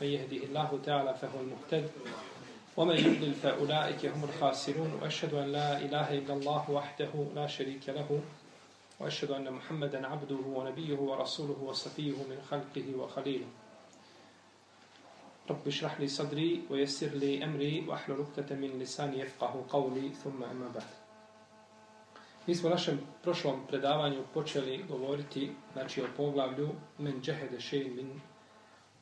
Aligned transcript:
من 0.00 0.06
يهده 0.06 0.36
الله 0.36 0.80
تعالى 0.84 1.14
فهو 1.14 1.40
المهتد 1.40 1.90
ومن 2.76 2.96
يضلل 2.96 3.34
فأولئك 3.34 4.06
هم 4.06 4.24
الخاسرون 4.24 4.98
وأشهد 5.02 5.34
أن 5.34 5.52
لا 5.52 5.78
إله 5.78 6.18
إلا 6.18 6.34
الله 6.34 6.70
وحده 6.70 7.12
لا 7.34 7.46
شريك 7.46 7.88
له 7.88 8.20
وأشهد 9.00 9.30
أن 9.30 9.52
محمدا 9.52 10.06
عبده 10.06 10.42
ونبيه 10.46 10.98
ورسوله 10.98 11.62
وصفيه 11.62 12.12
من 12.12 12.38
خلقه 12.50 12.96
وخليله. 12.96 13.46
رب 15.50 15.66
اشرح 15.66 16.00
لي 16.00 16.08
صدري 16.08 16.62
ويسر 16.70 17.06
لي 17.06 17.44
أمري 17.44 17.84
وأحلل 17.88 18.16
عقدة 18.20 18.56
من 18.56 18.78
لساني 18.78 19.20
يفقه 19.20 19.64
قولي 19.68 20.12
ثم 20.12 20.42
أما 20.44 20.68
بعد. 20.74 20.92
Mi 22.46 22.54
smo 22.54 22.68
u 22.68 22.70
našem 22.70 23.00
prošlom 23.22 23.66
predavanju 23.68 24.22
počeli 24.34 24.84
govoriti 24.88 25.52
znači, 25.72 26.02
o 26.02 26.06
poglavlju 26.16 26.68
men 26.98 27.20
džehede 27.22 27.56
še'in 27.56 27.94
min 27.94 28.20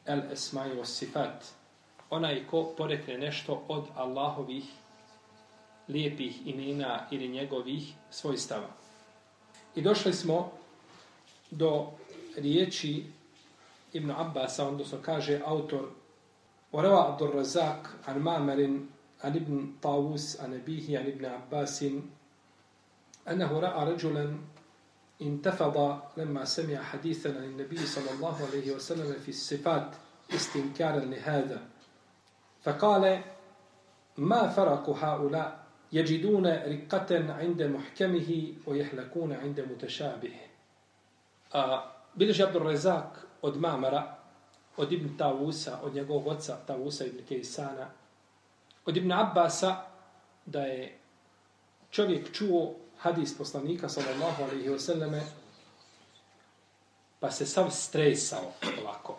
el 0.05 0.21
esmai 0.31 0.77
was 0.77 0.89
sifat. 0.97 1.45
Onaj 2.09 2.45
ko 2.47 2.73
porekne 2.77 3.17
nešto 3.17 3.63
od 3.67 3.87
Allahovih 3.95 4.65
lijepih 5.87 6.47
imena 6.47 7.07
ili 7.11 7.27
njegovih 7.27 7.93
svojstava. 8.09 8.67
I 9.75 9.81
došli 9.81 10.13
smo 10.13 10.51
do 11.51 11.87
riječi 12.37 13.05
Ibn 13.93 14.11
Abbasa, 14.11 14.67
odnosno 14.67 14.97
kaže 15.01 15.41
autor 15.45 15.89
Orava 16.71 17.13
Abdur 17.13 17.35
Razak 17.35 17.95
an 18.05 18.23
Ma'marin 18.23 18.87
an 19.21 19.35
Ibn 19.35 19.73
Tawus 19.81 20.43
an 20.43 20.53
Abihi 20.53 20.97
an 20.97 21.07
Ibn 21.07 21.25
Abbasin 21.25 22.01
أنه 23.29 23.59
رأى 23.59 23.93
رجلا 23.93 24.37
انتفض 25.22 26.00
لما 26.16 26.44
سمع 26.44 26.82
حديثا 26.82 27.28
عن 27.28 27.44
النبي 27.44 27.86
صلى 27.86 28.10
الله 28.10 28.46
عليه 28.46 28.74
وسلم 28.74 29.12
في 29.12 29.28
الصفات 29.28 29.96
استنكارا 30.34 31.00
لهذا. 31.00 31.62
فقال 32.62 33.22
ما 34.18 34.48
فرق 34.48 34.90
هؤلاء؟ 34.90 35.64
يجدون 35.92 36.46
رقة 36.46 37.32
عند 37.32 37.62
محكمه 37.62 38.52
ويحلكون 38.66 39.32
عند 39.32 39.60
متشابه. 39.60 40.36
بلش 42.16 42.40
عبد 42.40 42.56
الرزاق 42.56 43.24
od 43.44 43.56
Mamara, 43.56 44.16
od 44.76 44.92
Ibn 44.92 45.16
Tavusa, 45.16 45.80
od 45.82 45.94
njegovog 45.94 46.26
oca 46.26 46.56
Tavusa 46.66 47.04
ibn 47.04 47.24
Kejsana, 47.28 47.90
od 48.86 48.96
Ibn 48.96 49.12
Abbasa, 49.12 49.84
da 50.46 50.60
je 50.60 50.98
čovjek 51.90 52.32
čuo 52.32 52.74
hadis 52.98 53.38
poslanika 53.38 53.88
sallallahu 53.88 54.42
alaihi 54.42 54.68
wa 54.68 54.78
sallame, 54.78 55.22
pa 57.20 57.30
se 57.30 57.46
sam 57.46 57.70
stresao 57.70 58.52
ovako 58.82 59.18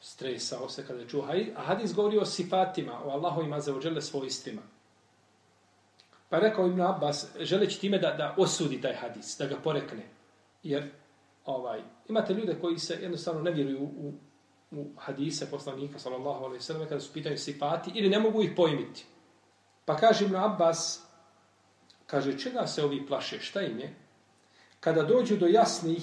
stresao 0.00 0.68
se 0.68 0.86
kada 0.86 1.06
čuo 1.06 1.22
hadis 1.22 1.48
a 1.56 1.62
hadis 1.62 1.94
govori 1.94 2.18
o 2.18 2.24
sifatima 2.24 3.00
o 3.04 3.10
Allahu 3.10 3.42
ima 3.42 3.60
svojstvima. 4.00 4.62
Pa 6.28 6.38
rekao 6.38 6.66
Ibn 6.66 6.80
Abbas 6.80 7.26
želeći 7.40 7.80
time 7.80 7.98
da, 7.98 8.10
da 8.10 8.34
osudi 8.38 8.80
taj 8.80 8.94
hadis 8.94 9.36
da 9.38 9.46
ga 9.46 9.56
porekne. 9.64 10.06
Jer 10.62 10.90
ovaj 11.44 11.82
imate 12.08 12.34
ljude 12.34 12.58
koji 12.60 12.78
se 12.78 12.98
jednostavno 13.02 13.42
ne 13.42 13.50
vjeruju 13.50 13.82
u, 13.82 14.12
u 14.70 14.86
hadise 14.96 15.50
poslanika 15.50 15.98
sallallahu 15.98 16.44
alaihi 16.44 16.62
sallam 16.62 16.88
kada 16.88 17.00
su 17.00 17.12
pitaju 17.12 17.38
sifati 17.38 17.90
ili 17.94 18.08
ne 18.08 18.18
mogu 18.18 18.42
ih 18.42 18.52
pojmiti. 18.56 19.04
Pa 19.84 19.96
kaže 19.96 20.24
Ibn 20.24 20.36
Abbas 20.36 21.05
Kaže, 22.06 22.38
čega 22.38 22.66
se 22.66 22.84
ovi 22.84 23.06
plaše? 23.06 23.40
Šta 23.40 23.62
im 23.62 23.78
je? 23.78 23.94
Kada 24.80 25.02
dođu 25.02 25.36
do 25.36 25.46
jasnih 25.46 26.02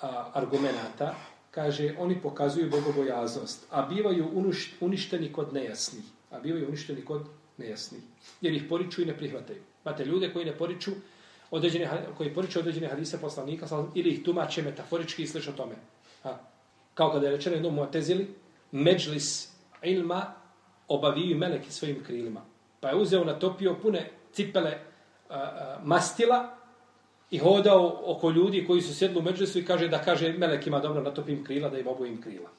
a, 0.00 0.30
argumenta, 0.34 1.14
kaže, 1.50 1.94
oni 1.98 2.20
pokazuju 2.22 2.70
bogobojaznost, 2.70 3.66
a 3.70 3.82
bivaju 3.82 4.46
uništeni 4.80 5.32
kod 5.32 5.54
nejasnih. 5.54 6.04
A 6.30 6.40
bivaju 6.40 6.68
uništeni 6.68 7.04
kod 7.04 7.22
nejasnih. 7.58 8.02
Jer 8.40 8.54
ih 8.54 8.64
poriču 8.68 9.02
i 9.02 9.06
ne 9.06 9.16
prihvataju. 9.16 9.62
Imate 9.84 10.04
ljude 10.04 10.32
koji 10.32 10.44
ne 10.44 10.56
poriču 10.58 10.90
određene, 11.50 11.90
koji 12.16 12.34
poriču 12.34 12.58
određene 12.58 12.88
hadise 12.88 13.20
poslanika 13.20 13.66
ili 13.94 14.10
ih 14.10 14.24
tumače 14.24 14.62
metaforički 14.62 15.22
i 15.22 15.26
slično 15.26 15.52
tome. 15.52 15.74
A, 16.24 16.38
kao 16.94 17.12
kada 17.12 17.26
je 17.26 17.36
rečeno 17.36 17.56
jednom 17.56 17.74
muatezili, 17.74 18.34
međlis 18.72 19.52
ilma 19.82 20.34
obaviju 20.88 21.38
meleki 21.38 21.72
svojim 21.72 22.04
krilima. 22.04 22.40
Pa 22.80 22.88
je 22.88 22.96
uzeo, 22.96 23.24
natopio 23.24 23.76
pune 23.82 24.10
cipele 24.32 24.78
a, 25.28 25.34
a, 25.34 25.78
mastila 25.84 26.56
i 27.30 27.38
hodao 27.38 28.02
oko 28.04 28.30
ljudi 28.30 28.64
koji 28.66 28.82
su 28.82 28.94
sjedli 28.94 29.18
u 29.18 29.22
međusu 29.22 29.58
i 29.58 29.64
kaže 29.64 29.88
da 29.88 30.02
kaže 30.02 30.32
melekima 30.32 30.80
dobro 30.80 31.02
natopim 31.02 31.44
krila 31.44 31.68
da 31.68 31.78
im 31.78 31.88
obojim 31.88 32.22
krila. 32.22 32.50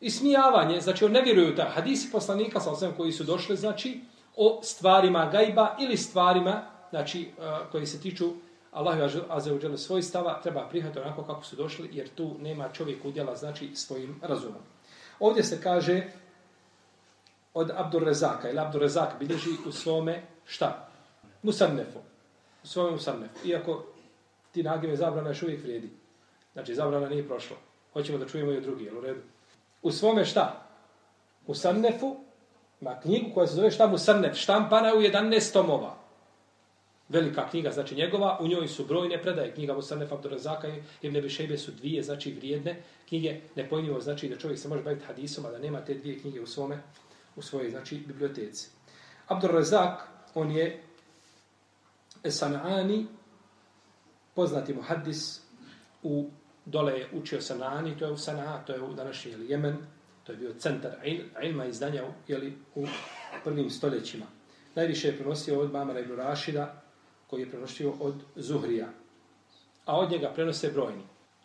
I 0.00 0.10
smijavanje, 0.10 0.80
znači 0.80 1.04
on 1.04 1.12
ne 1.12 1.22
vjeruju 1.22 1.56
ta 1.56 1.64
hadisi 1.64 2.12
poslanika 2.12 2.60
sa 2.60 2.70
osvijem 2.70 2.94
koji 2.96 3.12
su 3.12 3.24
došli, 3.24 3.56
znači 3.56 4.00
o 4.36 4.60
stvarima 4.62 5.28
gajba 5.32 5.76
ili 5.80 5.96
stvarima 5.96 6.62
znači 6.90 7.30
a, 7.40 7.60
koji 7.70 7.86
se 7.86 8.00
tiču 8.00 8.30
Allahu 8.72 9.00
azza 9.28 9.76
svoj 9.76 10.02
stava 10.02 10.40
treba 10.42 10.68
prihvatiti 10.68 11.00
onako 11.00 11.22
kako 11.22 11.44
su 11.44 11.56
došli 11.56 11.88
jer 11.92 12.08
tu 12.08 12.36
nema 12.40 12.68
čovjek 12.68 13.04
udjela 13.04 13.36
znači 13.36 13.70
svojim 13.74 14.20
razumom. 14.22 14.62
Ovdje 15.20 15.44
se 15.44 15.60
kaže 15.62 16.06
od 17.54 17.70
Abdur 17.76 18.02
Rezaka 18.02 18.50
ili 18.50 18.58
Abdur 18.58 18.80
Rezak 18.80 19.18
bilježi 19.18 19.50
u 19.66 19.72
svome 19.72 20.22
Šta? 20.48 20.88
Musannefu. 21.42 21.98
U 22.64 22.66
svojom 22.66 22.92
musannefu. 22.92 23.48
Iako 23.48 23.84
ti 24.52 24.62
nagive 24.62 24.96
zabrana 24.96 25.28
još 25.28 25.42
uvijek 25.42 25.62
vrijedi. 25.62 25.90
Znači, 26.52 26.74
zabrana 26.74 27.08
nije 27.08 27.28
prošla. 27.28 27.56
Hoćemo 27.92 28.18
da 28.18 28.28
čujemo 28.28 28.52
i 28.52 28.60
drugi, 28.60 28.84
jel 28.84 28.98
u 28.98 29.00
redu? 29.00 29.20
U 29.82 29.92
svome 29.92 30.24
šta? 30.24 30.66
Musannefu, 31.46 32.16
ma 32.80 33.00
knjigu 33.00 33.34
koja 33.34 33.46
se 33.46 33.54
zove 33.54 33.70
šta 33.70 33.86
Musannef, 33.86 34.36
štampana 34.36 34.94
u 34.94 35.00
11 35.00 35.52
tomova. 35.52 35.96
Velika 37.08 37.50
knjiga, 37.50 37.70
znači 37.70 37.94
njegova, 37.94 38.38
u 38.40 38.48
njoj 38.48 38.68
su 38.68 38.84
brojne 38.84 39.22
predaje. 39.22 39.54
Knjiga 39.54 39.74
Musannef 39.74 40.12
Abdurazaka 40.12 40.68
i 40.68 40.82
Ibn 41.02 41.20
Bišejbe 41.20 41.58
su 41.58 41.72
dvije, 41.72 42.02
znači 42.02 42.32
vrijedne 42.32 42.82
knjige. 43.08 43.40
Nepojmljivo 43.54 44.00
znači 44.00 44.28
da 44.28 44.38
čovjek 44.38 44.58
se 44.58 44.68
može 44.68 44.82
baviti 44.82 45.04
hadisom, 45.04 45.46
a 45.46 45.50
da 45.50 45.58
nema 45.58 45.80
te 45.80 45.94
dvije 45.94 46.18
knjige 46.18 46.40
u 46.40 46.46
svome, 46.46 46.78
u 47.36 47.42
svojoj, 47.42 47.70
znači, 47.70 47.98
biblioteci. 48.06 48.68
Abdurazak, 49.26 50.17
on 50.34 50.50
je 50.50 50.82
Sanani, 52.30 53.06
poznati 54.34 54.74
mu 54.74 54.82
hadis, 54.82 55.40
u, 56.02 56.30
dole 56.64 56.98
je 56.98 57.08
učio 57.12 57.40
Sanani, 57.40 57.98
to 57.98 58.06
je 58.06 58.12
u 58.12 58.16
Sana'a, 58.16 58.64
to 58.66 58.72
je 58.72 58.82
u 58.82 58.94
današnji 58.94 59.30
jeli, 59.30 59.50
Jemen, 59.50 59.76
to 60.24 60.32
je 60.32 60.38
bio 60.38 60.54
centar 60.58 60.92
il, 61.04 61.24
ilma 61.42 61.64
i 61.64 61.72
znanja 61.72 62.02
jeli, 62.28 62.58
u 62.74 62.86
prvim 63.44 63.70
stoljećima. 63.70 64.26
Najviše 64.74 65.08
je 65.08 65.16
prenosio 65.16 65.60
od 65.60 65.72
Mamara 65.72 66.00
ibn 66.00 66.16
Rašida, 66.16 66.82
koji 67.26 67.40
je 67.40 67.50
prenosio 67.50 67.92
od 68.00 68.14
Zuhrija. 68.36 68.88
A 69.84 69.98
od 69.98 70.10
njega 70.10 70.32
prenose 70.34 70.70
brojni. 70.70 71.02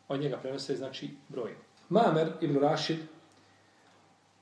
Od 0.07 0.21
njega 0.21 0.37
prenose, 0.37 0.75
znači, 0.75 1.09
brojni. 1.29 1.57
Mamer 1.89 2.31
ibn 2.41 2.59
Rašid, 2.59 2.99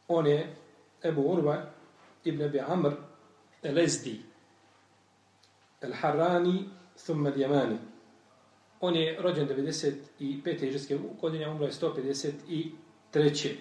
on 0.08 0.28
je 0.28 0.56
Ebu 1.04 1.22
Urva 1.22 1.66
ibn 2.24 2.42
Ebi 2.42 2.60
Amr, 2.60 2.92
Elezdi, 3.64 4.22
El 5.82 5.94
Harrani 5.94 6.70
thumma 7.06 7.30
al 7.30 7.38
Yamani. 7.38 7.78
On 8.82 8.96
je 8.96 9.22
rođen 9.22 9.48
95. 9.48 10.60
hijrske 10.60 11.00
godine, 11.22 11.50
umro 11.50 11.66
je 11.66 11.72
153. 11.72 13.56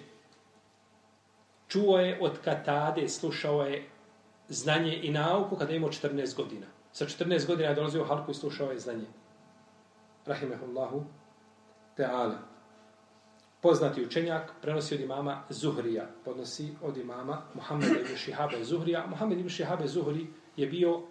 Čuo 1.67 1.97
je 1.97 2.17
od 2.21 2.39
Katade, 2.43 3.09
slušao 3.09 3.61
je 3.61 3.83
znanje 4.49 4.99
i 5.03 5.11
nauku 5.11 5.55
kada 5.55 5.71
je 5.71 5.77
imao 5.77 5.89
14 5.89 6.35
godina. 6.35 6.67
Sa 6.91 7.05
14 7.05 7.47
godina 7.47 7.69
je 7.69 7.75
dolazio 7.75 8.01
u 8.01 8.05
Halku 8.05 8.31
i 8.31 8.33
slušao 8.33 8.71
je 8.71 8.79
znanje. 8.79 9.05
Rahimehullahu 10.25 11.05
ta'ala. 11.97 12.37
Poznati 13.61 14.05
učenjak 14.05 14.51
prenosi 14.61 14.95
od 14.95 15.01
imama 15.01 15.43
Zuhrija, 15.49 16.07
podnosi 16.25 16.73
od 16.81 16.97
imama 16.97 17.41
Muhammeda 17.53 17.99
ibn 17.99 18.15
Šihabe 18.15 18.63
Zuhrija. 18.63 19.05
Muhammed 19.07 19.39
ibn 19.39 19.49
Šihabe 19.49 19.87
Zuhri 19.87 20.27
je 20.55 20.67
bio 20.67 21.01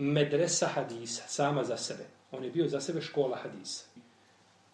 medresa 0.00 0.66
hadisa, 0.66 1.22
sama 1.28 1.64
za 1.64 1.76
sebe. 1.76 2.04
On 2.32 2.44
je 2.44 2.50
bio 2.50 2.68
za 2.68 2.80
sebe 2.80 3.00
škola 3.00 3.36
hadisa. 3.36 3.84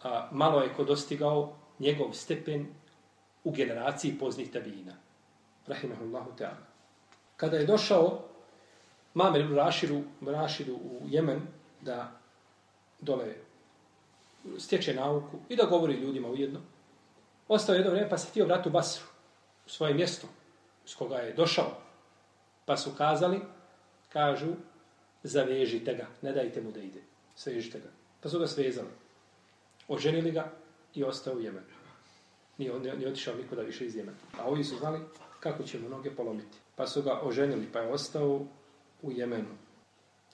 A, 0.03 0.29
malo 0.31 0.61
je 0.61 0.73
ko 0.73 0.83
dostigao 0.83 1.55
njegov 1.79 2.13
stepen 2.13 2.67
u 3.43 3.51
generaciji 3.51 4.17
poznih 4.19 4.51
tabijina. 4.51 4.93
Rahimahullahu 5.67 6.31
ta'ala. 6.37 6.65
Kada 7.37 7.57
je 7.57 7.65
došao 7.65 8.23
Mamer 9.13 9.41
ibn 9.41 9.55
Raširu 10.31 10.73
u 10.73 11.01
Jemen 11.05 11.41
da 11.81 12.11
dole 12.99 13.35
stječe 14.57 14.93
nauku 14.93 15.39
i 15.49 15.55
da 15.55 15.63
govori 15.63 15.93
ljudima 15.93 16.27
ujedno, 16.27 16.59
ostao 17.47 17.75
jedno 17.75 17.91
vrijeme 17.91 18.09
pa 18.09 18.17
se 18.17 18.29
htio 18.29 18.45
vratiti 18.45 18.69
u 18.69 18.71
Basru, 18.71 19.05
u 19.65 19.69
svoje 19.69 19.93
mjesto 19.93 20.27
s 20.85 20.95
koga 20.95 21.15
je 21.15 21.33
došao. 21.33 21.71
Pa 22.65 22.77
su 22.77 22.91
kazali, 22.97 23.41
kažu, 24.09 24.53
zavežite 25.27 25.93
ga, 25.93 26.07
ne 26.21 26.33
dajte 26.33 26.61
mu 26.61 26.71
da 26.71 26.79
ide. 26.79 27.01
Svežite 27.35 27.79
ga. 27.79 27.89
Pa 28.21 28.29
su 28.29 28.39
ga 28.39 28.47
svezali. 28.47 28.87
Oženili 29.87 30.31
ga 30.31 30.51
i 30.95 31.03
ostao 31.03 31.33
u 31.33 31.39
Jemenu. 31.39 31.65
Nije, 32.57 32.79
nije, 32.79 32.97
nije 32.97 33.09
otišao 33.09 33.35
nikuda 33.35 33.61
više 33.61 33.85
iz 33.85 33.95
Jemena. 33.95 34.17
A 34.39 34.45
ovi 34.45 34.63
su 34.63 34.77
znali 34.77 34.99
kako 35.39 35.63
će 35.63 35.79
mu 35.79 35.89
noge 35.89 36.11
polomiti. 36.11 36.57
Pa 36.75 36.87
su 36.87 37.01
ga 37.01 37.19
oženili, 37.23 37.67
pa 37.73 37.79
je 37.79 37.93
ostao 37.93 38.45
u 39.01 39.11
Jemenu. 39.11 39.57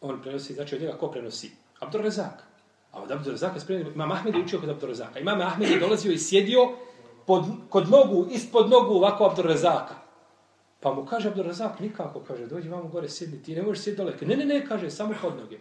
On 0.01 0.21
prenosi, 0.21 0.53
znači 0.53 0.75
od 0.75 0.81
njega 0.81 0.97
ko 0.97 1.11
prenosi? 1.11 1.51
Abdurrezak. 1.79 2.43
A 2.91 3.01
od 3.01 3.11
Abdurrezaka 3.11 3.31
Rezaka 3.31 3.59
spremio, 3.59 3.91
Imam 3.95 4.11
Ahmed 4.11 4.35
je 4.35 4.41
učio 4.41 4.59
kod 4.59 4.69
Abdurrezaka. 4.69 5.19
Imam 5.19 5.41
Ahmed 5.41 5.69
je 5.69 5.79
dolazio 5.79 6.11
i 6.11 6.17
sjedio 6.17 6.59
pod, 7.27 7.45
kod 7.69 7.89
nogu, 7.89 8.27
ispod 8.31 8.69
nogu 8.69 8.93
ovako 8.93 9.25
Abdurrezaka. 9.25 10.02
Pa 10.83 10.91
mu 10.93 11.05
kaže 11.05 11.29
Abdurazak, 11.29 11.79
nikako, 11.79 12.19
kaže, 12.19 12.47
dođi 12.47 12.69
vamo 12.69 12.89
gore, 12.89 13.09
sjedni, 13.09 13.43
ti 13.43 13.55
ne 13.55 13.61
možeš 13.61 13.83
sjediti 13.83 14.03
dole. 14.03 14.13
Ne, 14.21 14.35
ne, 14.35 14.45
ne, 14.45 14.65
kaže, 14.65 14.89
samo 14.91 15.15
pod 15.21 15.37
noge. 15.37 15.59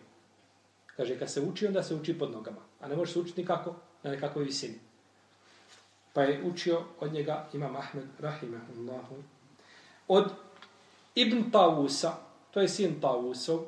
Kaže, 0.96 1.18
kad 1.18 1.30
se 1.30 1.40
uči, 1.40 1.66
onda 1.66 1.82
se 1.82 1.94
uči 1.94 2.18
pod 2.18 2.32
nogama. 2.32 2.60
A 2.80 2.88
ne 2.88 2.96
možeš 2.96 3.14
se 3.14 3.20
učiti 3.20 3.40
nikako 3.40 3.74
na 4.02 4.10
nekakvoj 4.10 4.44
visini. 4.44 4.78
Pa 6.12 6.22
je 6.22 6.42
učio 6.44 6.82
od 7.00 7.12
njega 7.12 7.48
Imam 7.52 7.76
Ahmed, 7.76 8.04
rahimahullahu, 8.18 9.16
od 10.08 10.32
Ibn 11.14 11.50
Tavusa, 11.50 12.12
to 12.50 12.60
je 12.60 12.68
sin 12.68 13.00
Tavusov. 13.00 13.64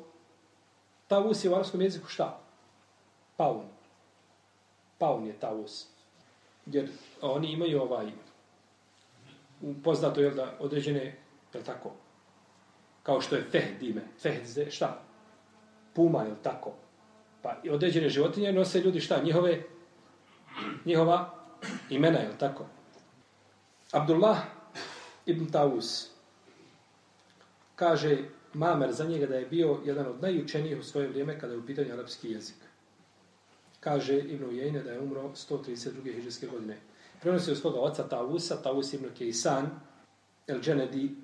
Tavus 1.07 1.43
je 1.43 1.49
u 1.49 1.55
arabskom 1.55 1.81
jeziku 1.81 2.07
šta? 2.07 2.39
Paun. 3.37 3.65
Paun 4.97 5.27
je 5.27 5.39
Tavus. 5.39 5.87
Jer 6.65 6.89
oni 7.21 7.51
imaju 7.51 7.81
ovaj, 7.81 8.11
poznato 9.83 10.21
je 10.21 10.31
da 10.31 10.57
određene, 10.59 11.24
je 11.57 11.63
tako, 11.63 11.91
kao 13.03 13.21
što 13.21 13.35
je 13.35 13.47
Fehd 13.51 13.83
ime. 13.83 14.01
Fehd, 14.21 14.69
šta? 14.69 15.01
Puma, 15.93 16.23
je 16.23 16.35
tako? 16.43 16.73
Pa 17.41 17.57
i 17.63 17.69
određene 17.69 18.09
životinje 18.09 18.53
nose 18.53 18.79
ljudi 18.79 18.99
šta? 18.99 19.21
Njihove, 19.23 19.63
njihova 20.85 21.33
imena, 21.89 22.19
je 22.19 22.37
tako? 22.37 22.65
Abdullah 23.91 24.37
ibn 25.25 25.51
Taus 25.51 26.09
kaže 27.75 28.17
Mamer 28.53 28.91
za 28.93 29.05
njega 29.05 29.25
da 29.25 29.35
je 29.35 29.45
bio 29.45 29.79
jedan 29.85 30.07
od 30.07 30.21
najučenijih 30.21 30.79
u 30.79 30.83
svoje 30.83 31.07
vrijeme 31.07 31.39
kada 31.39 31.53
je 31.53 31.59
u 31.59 31.65
pitanju 31.65 31.93
arapski 31.93 32.31
jezik. 32.31 32.55
Kaže 33.79 34.19
Ibn 34.19 34.45
Ujejne 34.45 34.83
da 34.83 34.91
je 34.91 34.99
umro 34.99 35.21
132. 35.21 36.15
hiđarske 36.15 36.47
godine. 36.47 36.77
Prenosi 37.21 37.51
od 37.51 37.57
svoga 37.57 37.79
oca 37.79 38.07
Tausa, 38.07 38.61
Taus 38.61 38.93
ibn 38.93 39.09
Kejsan, 39.17 39.69
El 40.47 40.61
Dženedi, 40.61 41.15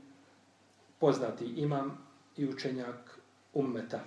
poznati 1.02 1.46
imam 1.46 2.08
i 2.38 2.46
učenjak 2.46 3.20
ummeta. 3.54 4.00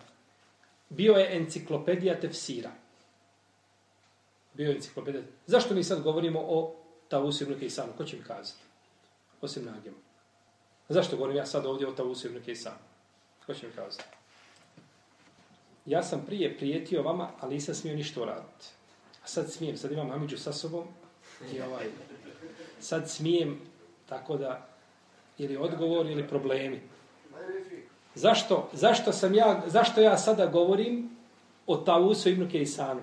Bio 0.88 1.12
je 1.14 1.37
enciklopedija 1.37 2.20
tefsira. 2.20 2.70
Bio 4.55 4.69
je 4.69 4.75
enciklopedija. 4.75 5.25
Zašto 5.46 5.75
mi 5.75 5.85
sad 5.85 6.02
govorimo 6.02 6.41
o 6.41 6.76
Tavusu 7.08 7.44
ibn 7.44 7.58
Kejsanu? 7.58 7.93
Ko 7.96 8.05
će 8.05 8.17
mi 8.17 8.23
kazati? 8.23 8.62
Osim 9.41 9.64
nagima. 9.64 9.96
Zašto 10.88 11.17
govorim 11.17 11.37
ja 11.37 11.46
sad 11.46 11.67
ovdje 11.67 11.88
o 11.88 11.93
Tavusu 11.93 12.29
ibn 12.29 12.43
Kejsanu? 12.43 12.76
Ko 13.47 13.55
će 13.55 13.67
mi 13.67 13.73
kazati? 13.73 14.05
Ja 15.87 16.02
sam 16.02 16.25
prije 16.26 16.58
prijetio 16.58 17.02
vama, 17.02 17.31
ali 17.40 17.55
nisam 17.55 17.75
smio 17.75 17.94
ništa 17.94 18.23
uraditi. 18.23 18.67
A 19.25 19.26
sad 19.26 19.52
smijem, 19.52 19.76
sad 19.76 19.93
imam 19.93 20.11
Amidžu 20.11 20.38
sa 20.38 20.52
sobom 20.52 20.87
i 21.52 21.61
ovaj, 21.61 21.87
sad 22.81 23.11
smijem 23.11 23.61
tako 24.08 24.37
da 24.37 24.74
ili 25.38 25.56
odgovor 25.56 26.06
ili 26.06 26.28
problemi. 26.28 26.81
Zašto, 28.14 28.69
zašto, 28.72 29.12
sam 29.12 29.34
ja, 29.34 29.62
zašto 29.66 30.00
ja 30.00 30.19
sada 30.19 30.46
govorim 30.46 31.16
o 31.66 31.76
Tavusu 31.76 32.28
ibn 32.28 32.50
Kejsanu? 32.50 33.00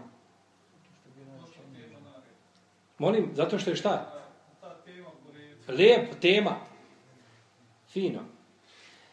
Molim, 2.98 3.32
zato 3.36 3.60
što 3.60 3.70
je 3.70 3.76
šta? 3.76 4.14
Lijep, 5.68 6.20
tema. 6.22 6.56
Fino. 7.90 8.20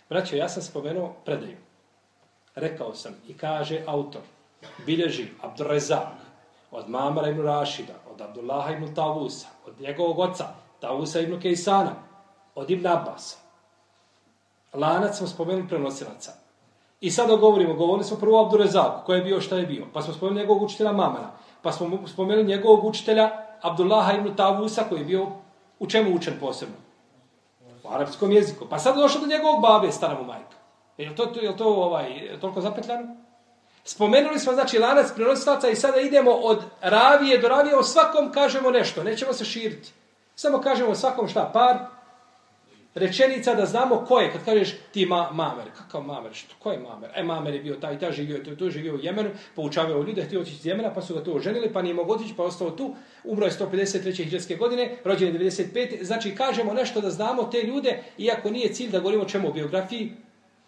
Braćo, 0.09 0.37
ja 0.37 0.49
sam 0.49 0.63
spomenuo 0.63 1.17
predaju. 1.25 1.57
Rekao 2.55 2.95
sam 2.95 3.15
i 3.29 3.35
kaže 3.35 3.83
autor, 3.87 4.23
bilježi 4.87 5.27
Abdurrezak 5.41 6.07
od 6.71 6.91
Mamara 6.91 7.29
ibn 7.29 7.43
Rašida, 7.43 7.95
od 8.11 8.21
Abdullaha 8.21 8.73
ibn 8.73 8.95
Tavusa, 8.95 9.47
od 9.67 9.81
njegovog 9.81 10.19
oca, 10.19 10.45
Tavusa 10.81 11.21
ibn 11.21 11.41
Kejsana, 11.41 12.08
od 12.59 12.71
Ibn 12.71 12.87
Abbas. 12.87 13.39
Lanac 14.75 15.17
smo 15.17 15.27
spomenuli 15.27 15.69
prenosilaca. 15.69 16.33
I 17.01 17.11
sada 17.11 17.37
govorimo, 17.37 17.75
govorili 17.75 18.05
smo 18.05 18.17
prvo 18.17 18.41
o 18.41 18.51
koji 18.51 19.05
ko 19.07 19.15
je 19.15 19.23
bio, 19.23 19.41
šta 19.41 19.57
je 19.57 19.67
bio. 19.67 19.87
Pa 19.93 20.03
smo 20.03 20.15
spomenuli 20.15 20.41
njegovog 20.41 20.63
učitelja 20.63 20.93
Mamana. 20.93 21.31
Pa 21.63 21.73
smo 21.73 22.07
spomenuli 22.07 22.47
njegovog 22.47 22.85
učitelja 22.85 23.31
Abdullaha 23.63 24.13
ibn 24.13 24.37
Tavusa, 24.37 24.85
koji 24.89 24.99
je 24.99 25.05
bio 25.05 25.27
u 25.79 25.87
čemu 25.87 26.17
učen 26.17 26.35
posebno? 26.41 26.75
U 27.85 27.89
arapskom 27.91 28.33
jeziku. 28.33 28.67
Pa 28.71 28.79
sad 28.79 28.97
došao 28.97 29.21
do 29.21 29.27
njegovog 29.27 29.63
babe, 29.63 29.93
stara 29.93 30.15
mu 30.15 30.25
majka. 30.25 30.57
E, 30.99 31.03
je 31.03 31.11
li 31.11 31.17
to, 31.17 31.41
je 31.41 31.51
li 31.51 31.57
to 31.57 31.75
ovaj, 31.75 32.39
toliko 32.41 32.61
zapetljano? 32.61 33.17
Spomenuli 33.85 34.39
smo, 34.39 34.53
znači, 34.53 34.79
lanac 34.79 35.13
prenosilaca 35.15 35.69
i 35.69 35.77
sada 35.77 36.01
idemo 36.01 36.31
od 36.31 36.63
ravije 36.81 37.39
do 37.39 37.49
ravije, 37.49 37.77
o 37.77 37.83
svakom 37.83 38.33
kažemo 38.33 38.71
nešto, 38.71 39.03
nećemo 39.03 39.33
se 39.33 39.45
širiti. 39.45 39.93
Samo 40.35 40.61
kažemo 40.61 40.95
svakom 40.95 41.29
šta, 41.29 41.51
par 41.53 41.98
rečenica 42.95 43.55
da 43.55 43.67
znamo 43.67 44.05
ko 44.09 44.21
je. 44.21 44.33
Kad 44.33 44.45
kažeš 44.45 44.75
ti 44.93 45.07
ma, 45.07 45.31
mamer, 45.33 45.65
kakav 45.77 46.03
mamer, 46.03 46.35
što, 46.35 46.55
ko 46.59 46.73
je 46.73 46.79
mamer? 46.79 47.11
E, 47.15 47.23
mamer 47.23 47.55
je 47.55 47.61
bio 47.61 47.75
taj, 47.75 47.99
taj 47.99 48.13
živio, 48.13 48.37
je 48.37 48.57
tu, 48.57 48.71
živio 48.71 48.95
u 48.95 48.99
Jemenu, 49.03 49.31
poučavao 49.55 50.03
ljude, 50.03 50.25
htio 50.25 50.41
otići 50.41 50.57
iz 50.57 50.67
Jemena, 50.67 50.95
pa 50.95 51.03
su 51.03 51.15
ga 51.15 51.25
to 51.25 51.33
oženili, 51.33 51.73
pa 51.73 51.83
nije 51.83 51.95
mogo 51.95 52.15
otići, 52.15 52.35
pa 52.37 52.43
ostao 52.43 52.71
tu, 52.71 52.95
umro 53.25 53.47
je 53.47 53.53
153. 53.53 54.25
hiđarske 54.25 54.57
godine, 54.57 54.97
rođen 55.05 55.35
je 55.35 55.41
95. 55.41 56.05
Znači, 56.05 56.35
kažemo 56.35 56.75
nešto 56.75 57.01
da 57.01 57.11
znamo 57.11 57.45
te 57.45 57.63
ljude, 57.63 58.03
iako 58.19 58.51
nije 58.51 58.73
cilj 58.73 58.91
da 58.91 58.99
govorimo 58.99 59.25
čemu 59.25 59.49
o 59.49 59.53
biografiji 59.53 60.13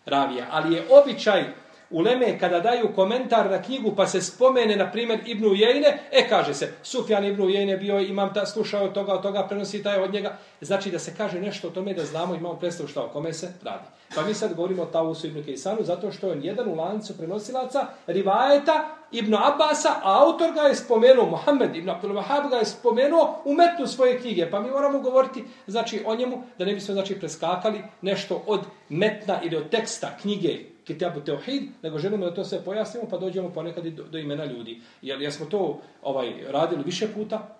ravija. 0.06 0.46
Ali 0.50 0.74
je 0.74 0.84
običaj 0.90 1.44
Uleme 1.90 2.38
kada 2.38 2.60
daju 2.60 2.88
komentar 2.94 3.50
na 3.50 3.62
knjigu 3.62 3.92
pa 3.96 4.06
se 4.06 4.22
spomene 4.22 4.76
na 4.76 4.90
primjer 4.92 5.20
Ibnu 5.26 5.54
Jejne, 5.54 5.98
e 6.12 6.28
kaže 6.28 6.54
se, 6.54 6.72
Sufjan 6.82 7.24
Ibnu 7.24 7.48
Jejne 7.48 7.76
bio, 7.76 8.00
imam 8.00 8.34
ta, 8.34 8.46
slušao 8.46 8.84
od 8.84 8.92
toga, 8.92 9.12
od 9.12 9.22
toga, 9.22 9.46
prenosi 9.48 9.82
taj 9.82 10.02
od 10.02 10.12
njega. 10.12 10.36
Znači 10.60 10.90
da 10.90 10.98
se 10.98 11.14
kaže 11.16 11.40
nešto 11.40 11.68
o 11.68 11.70
tome 11.70 11.94
da 11.94 12.04
znamo, 12.04 12.34
imamo 12.34 12.54
predstavu 12.54 12.88
šta 12.88 13.04
o 13.04 13.08
kome 13.08 13.32
se 13.32 13.52
radi. 13.62 13.84
Pa 14.14 14.22
mi 14.22 14.34
sad 14.34 14.54
govorimo 14.54 14.82
o 14.82 14.86
Tavusu 14.86 15.26
Ibn 15.26 15.44
Kejsanu 15.44 15.78
zato 15.82 16.12
što 16.12 16.26
je 16.26 16.32
on 16.32 16.44
jedan 16.44 16.68
u 16.68 16.74
lancu 16.74 17.16
prenosilaca 17.16 17.86
Rivajeta 18.06 18.96
Ibnu 19.12 19.36
Abasa, 19.36 19.90
a 20.02 20.24
autor 20.24 20.52
ga 20.54 20.60
je 20.60 20.74
spomenuo, 20.74 21.26
Mohamed 21.26 21.76
Ibn 21.76 21.90
Abdul 21.90 22.12
Wahab 22.12 22.50
ga 22.50 22.56
je 22.56 22.64
spomenuo 22.64 23.42
u 23.44 23.54
metnu 23.54 23.86
svoje 23.86 24.20
knjige. 24.20 24.50
Pa 24.50 24.60
mi 24.60 24.70
moramo 24.70 25.00
govoriti 25.00 25.44
znači, 25.66 26.02
o 26.06 26.16
njemu 26.16 26.42
da 26.58 26.64
ne 26.64 26.74
bismo 26.74 26.94
znači, 26.94 27.18
preskakali 27.18 27.82
nešto 28.02 28.42
od 28.46 28.60
metna 28.88 29.40
ili 29.42 29.56
od 29.56 29.70
teksta 29.70 30.16
knjige 30.20 30.58
Kitabu 30.84 31.20
teuhid, 31.20 31.62
nego 31.82 31.98
želimo 31.98 32.26
da 32.26 32.34
to 32.34 32.44
sve 32.44 32.64
pojasnimo, 32.64 33.08
pa 33.10 33.18
dođemo 33.18 33.50
ponekad 33.50 33.86
i 33.86 33.90
do, 33.90 34.04
do 34.04 34.18
imena 34.18 34.44
ljudi. 34.44 34.80
Jer 35.02 35.22
ja 35.22 35.30
smo 35.30 35.46
to 35.46 35.80
ovaj 36.02 36.34
radili 36.48 36.82
više 36.84 37.08
puta, 37.14 37.56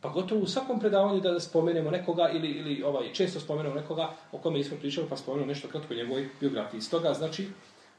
pa 0.00 0.08
gotovo 0.08 0.40
u 0.40 0.46
svakom 0.46 0.80
predavanju 0.80 1.20
da 1.20 1.40
spomenemo 1.40 1.90
nekoga 1.90 2.30
ili, 2.32 2.48
ili 2.50 2.82
ovaj 2.82 3.12
često 3.12 3.40
spomenemo 3.40 3.74
nekoga 3.74 4.10
o 4.32 4.38
kome 4.38 4.64
smo 4.64 4.76
pričali, 4.76 5.06
pa 5.08 5.16
spomenemo 5.16 5.48
nešto 5.48 5.68
kratko 5.68 5.94
njegovoj 5.94 6.28
biografiji. 6.40 6.80
Stoga, 6.80 7.14
znači, 7.14 7.48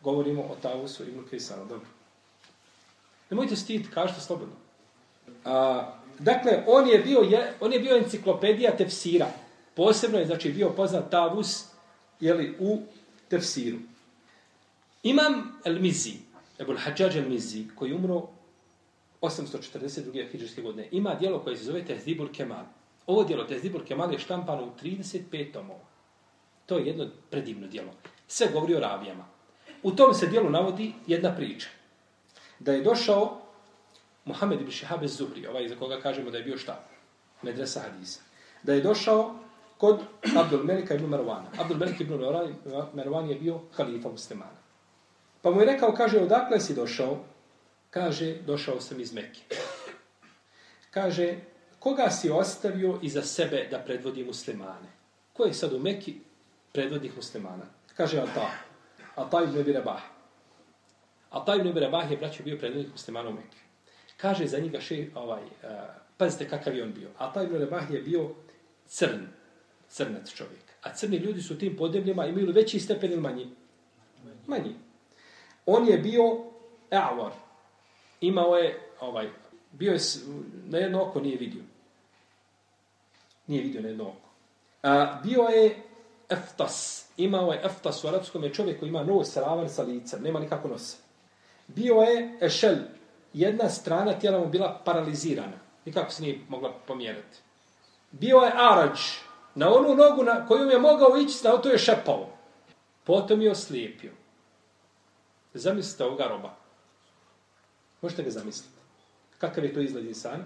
govorimo 0.01 0.41
o 0.41 0.55
Tavusu 0.61 1.03
i 1.03 1.11
Mukesanu. 1.11 1.65
Dobro. 1.65 1.87
Nemojte 3.29 3.55
stid, 3.55 3.89
kažete 3.93 4.21
slobodno. 4.21 4.53
A, 5.45 5.87
dakle, 6.19 6.63
on 6.67 6.89
je 6.89 6.99
bio 6.99 7.19
je, 7.19 7.53
on 7.59 7.73
je 7.73 7.79
bio 7.79 7.97
enciklopedija 7.97 8.77
tefsira. 8.77 9.27
Posebno 9.75 10.19
je 10.19 10.25
znači 10.25 10.51
bio 10.51 10.69
poznat 10.69 11.11
Tavus 11.11 11.65
je 12.19 12.33
li 12.33 12.55
u 12.59 12.79
tefsiru. 13.29 13.77
Imam 15.03 15.59
El-Mizi, 15.65 16.13
Ebul 16.59 16.77
Hadžađ 16.77 17.15
El-Mizi, 17.17 17.65
koji 17.75 17.93
umro 17.93 18.27
842. 19.21 20.31
hijđarske 20.31 20.61
godine, 20.61 20.87
ima 20.91 21.15
dijelo 21.15 21.39
koje 21.39 21.57
se 21.57 21.63
zove 21.63 21.85
Tehdibul 21.85 22.29
Kemal. 22.33 22.65
Ovo 23.07 23.23
dijelo 23.23 23.43
Tehdibul 23.43 23.81
Kemal 23.85 24.13
je 24.13 24.19
štampano 24.19 24.63
u 24.63 24.71
35 24.83 25.53
tomova. 25.53 25.85
To 26.65 26.77
je 26.77 26.85
jedno 26.85 27.07
predivno 27.29 27.67
dijelo. 27.67 27.91
Sve 28.27 28.47
govori 28.53 28.75
o 28.75 28.79
ravijama. 28.79 29.25
U 29.83 29.91
tom 29.91 30.13
se 30.13 30.27
dijelu 30.27 30.49
navodi 30.49 30.93
jedna 31.07 31.35
priča. 31.35 31.67
Da 32.59 32.73
je 32.73 32.83
došao 32.83 33.41
Muhammed 34.25 34.61
ibn 34.61 34.71
Shihab 34.71 35.05
Zuhri, 35.05 35.47
ovaj 35.47 35.67
za 35.67 35.75
koga 35.75 36.01
kažemo 36.01 36.31
da 36.31 36.37
je 36.37 36.43
bio 36.43 36.57
šta? 36.57 36.87
Medresa 37.41 37.79
Hadisa. 37.79 38.21
Da 38.63 38.73
je 38.73 38.81
došao 38.81 39.35
kod 39.77 39.99
Abdul 40.37 40.63
Melika 40.63 40.95
ibn 40.95 41.05
Marwana. 41.05 41.45
Abdul 41.59 41.77
Melik 41.77 41.99
ibn 41.99 42.13
Marwan 42.93 43.29
je 43.29 43.35
bio 43.35 43.59
halifa 43.71 44.09
muslimana. 44.09 44.61
Pa 45.41 45.51
mu 45.51 45.61
je 45.61 45.65
rekao, 45.65 45.93
kaže, 45.93 46.19
odakle 46.19 46.59
si 46.59 46.75
došao? 46.75 47.17
Kaže, 47.89 48.35
došao 48.45 48.81
sam 48.81 48.99
iz 48.99 49.13
Mekke. 49.13 49.41
Kaže, 50.91 51.35
koga 51.79 52.09
si 52.09 52.29
ostavio 52.29 52.99
iza 53.01 53.21
sebe 53.21 53.67
da 53.71 53.79
predvodi 53.79 54.23
muslimane? 54.23 54.89
Ko 55.33 55.43
je 55.43 55.53
sad 55.53 55.73
u 55.73 55.79
Mekki 55.79 56.15
predvodnih 56.73 57.15
muslimana? 57.15 57.65
Kaže, 57.95 58.19
Ata. 58.19 58.51
Ata 59.15 59.43
ibn 59.43 59.59
Abi 59.59 59.73
Rabah. 59.73 60.01
Ata 61.29 61.55
ibn 61.55 61.67
Abi 61.67 61.79
Rabah 61.79 62.11
je, 62.11 62.17
braćo, 62.17 62.43
bio 62.43 62.57
predvodnik 62.57 62.91
muslimana 62.91 63.29
u 63.29 63.33
Mekki. 63.33 63.57
Kaže 64.17 64.47
za 64.47 64.59
njega 64.59 64.79
še, 64.79 65.07
ovaj, 65.15 65.43
uh, 65.43 66.01
Pazite 66.21 66.49
kakav 66.49 66.75
je 66.75 66.83
on 66.83 66.93
bio. 66.93 67.09
Ata 67.17 67.43
Ibn 67.43 67.55
Rabah 67.57 67.91
je 67.91 68.01
bio 68.01 68.29
crn, 68.85 69.25
crnac 69.89 70.33
čovjek. 70.33 70.61
A 70.81 70.93
crni 70.93 71.17
ljudi 71.17 71.41
su 71.41 71.53
u 71.53 71.57
tim 71.57 71.75
podebljima 71.77 72.25
imali 72.25 72.51
veći 72.51 72.79
stepen 72.79 73.11
ili 73.11 73.21
manji? 73.21 73.47
Manji. 74.47 74.75
On 75.65 75.87
je 75.87 75.97
bio 75.97 76.23
e'avar. 76.91 77.31
Imao 78.21 78.55
je, 78.55 78.79
ovaj, 78.99 79.29
bio 79.71 79.93
je, 79.93 79.99
na 80.65 80.77
jedno 80.77 81.03
oko 81.03 81.19
nije 81.19 81.37
vidio. 81.37 81.63
Nije 83.47 83.63
vidio 83.63 83.81
na 83.81 83.87
jedno 83.87 84.03
oko. 84.03 84.29
A, 84.83 85.19
bio 85.23 85.41
je 85.41 85.83
eftas. 86.29 87.05
Imao 87.17 87.51
je 87.51 87.61
eftas 87.63 88.03
u 88.03 88.07
arapskom 88.07 88.43
je 88.43 88.53
čovjek 88.53 88.79
koji 88.79 88.89
ima 88.89 89.03
nos 89.03 89.37
ravan 89.37 89.69
sa 89.69 89.83
licem. 89.83 90.23
Nema 90.23 90.39
nikako 90.39 90.67
nosa. 90.67 90.97
Bio 91.67 91.95
je 91.95 92.37
ešel. 92.41 92.75
Jedna 93.33 93.69
strana 93.69 94.13
tijela 94.13 94.39
mu 94.39 94.45
bila 94.45 94.81
paralizirana. 94.85 95.57
Nikako 95.85 96.11
se 96.11 96.23
nije 96.23 96.39
mogla 96.49 96.73
pomjerati. 96.87 97.37
Bio 98.11 98.37
je 98.37 98.51
arađ. 98.55 98.99
Na 99.55 99.73
onu 99.73 99.95
nogu 99.95 100.23
na 100.23 100.45
koju 100.47 100.69
je 100.69 100.79
mogao 100.79 101.17
ići, 101.17 101.43
na 101.43 101.57
to 101.57 101.69
je 101.69 101.77
šepao. 101.77 102.29
Potom 103.03 103.41
je 103.41 103.51
oslijepio. 103.51 104.11
Zamislite 105.53 106.03
ovoga 106.03 106.27
roba. 106.27 106.55
Možete 108.01 108.23
ga 108.23 108.29
zamisliti. 108.29 108.77
Kakav 109.37 109.63
je 109.63 109.73
to 109.73 109.81
izgled 109.81 110.05
insana? 110.05 110.43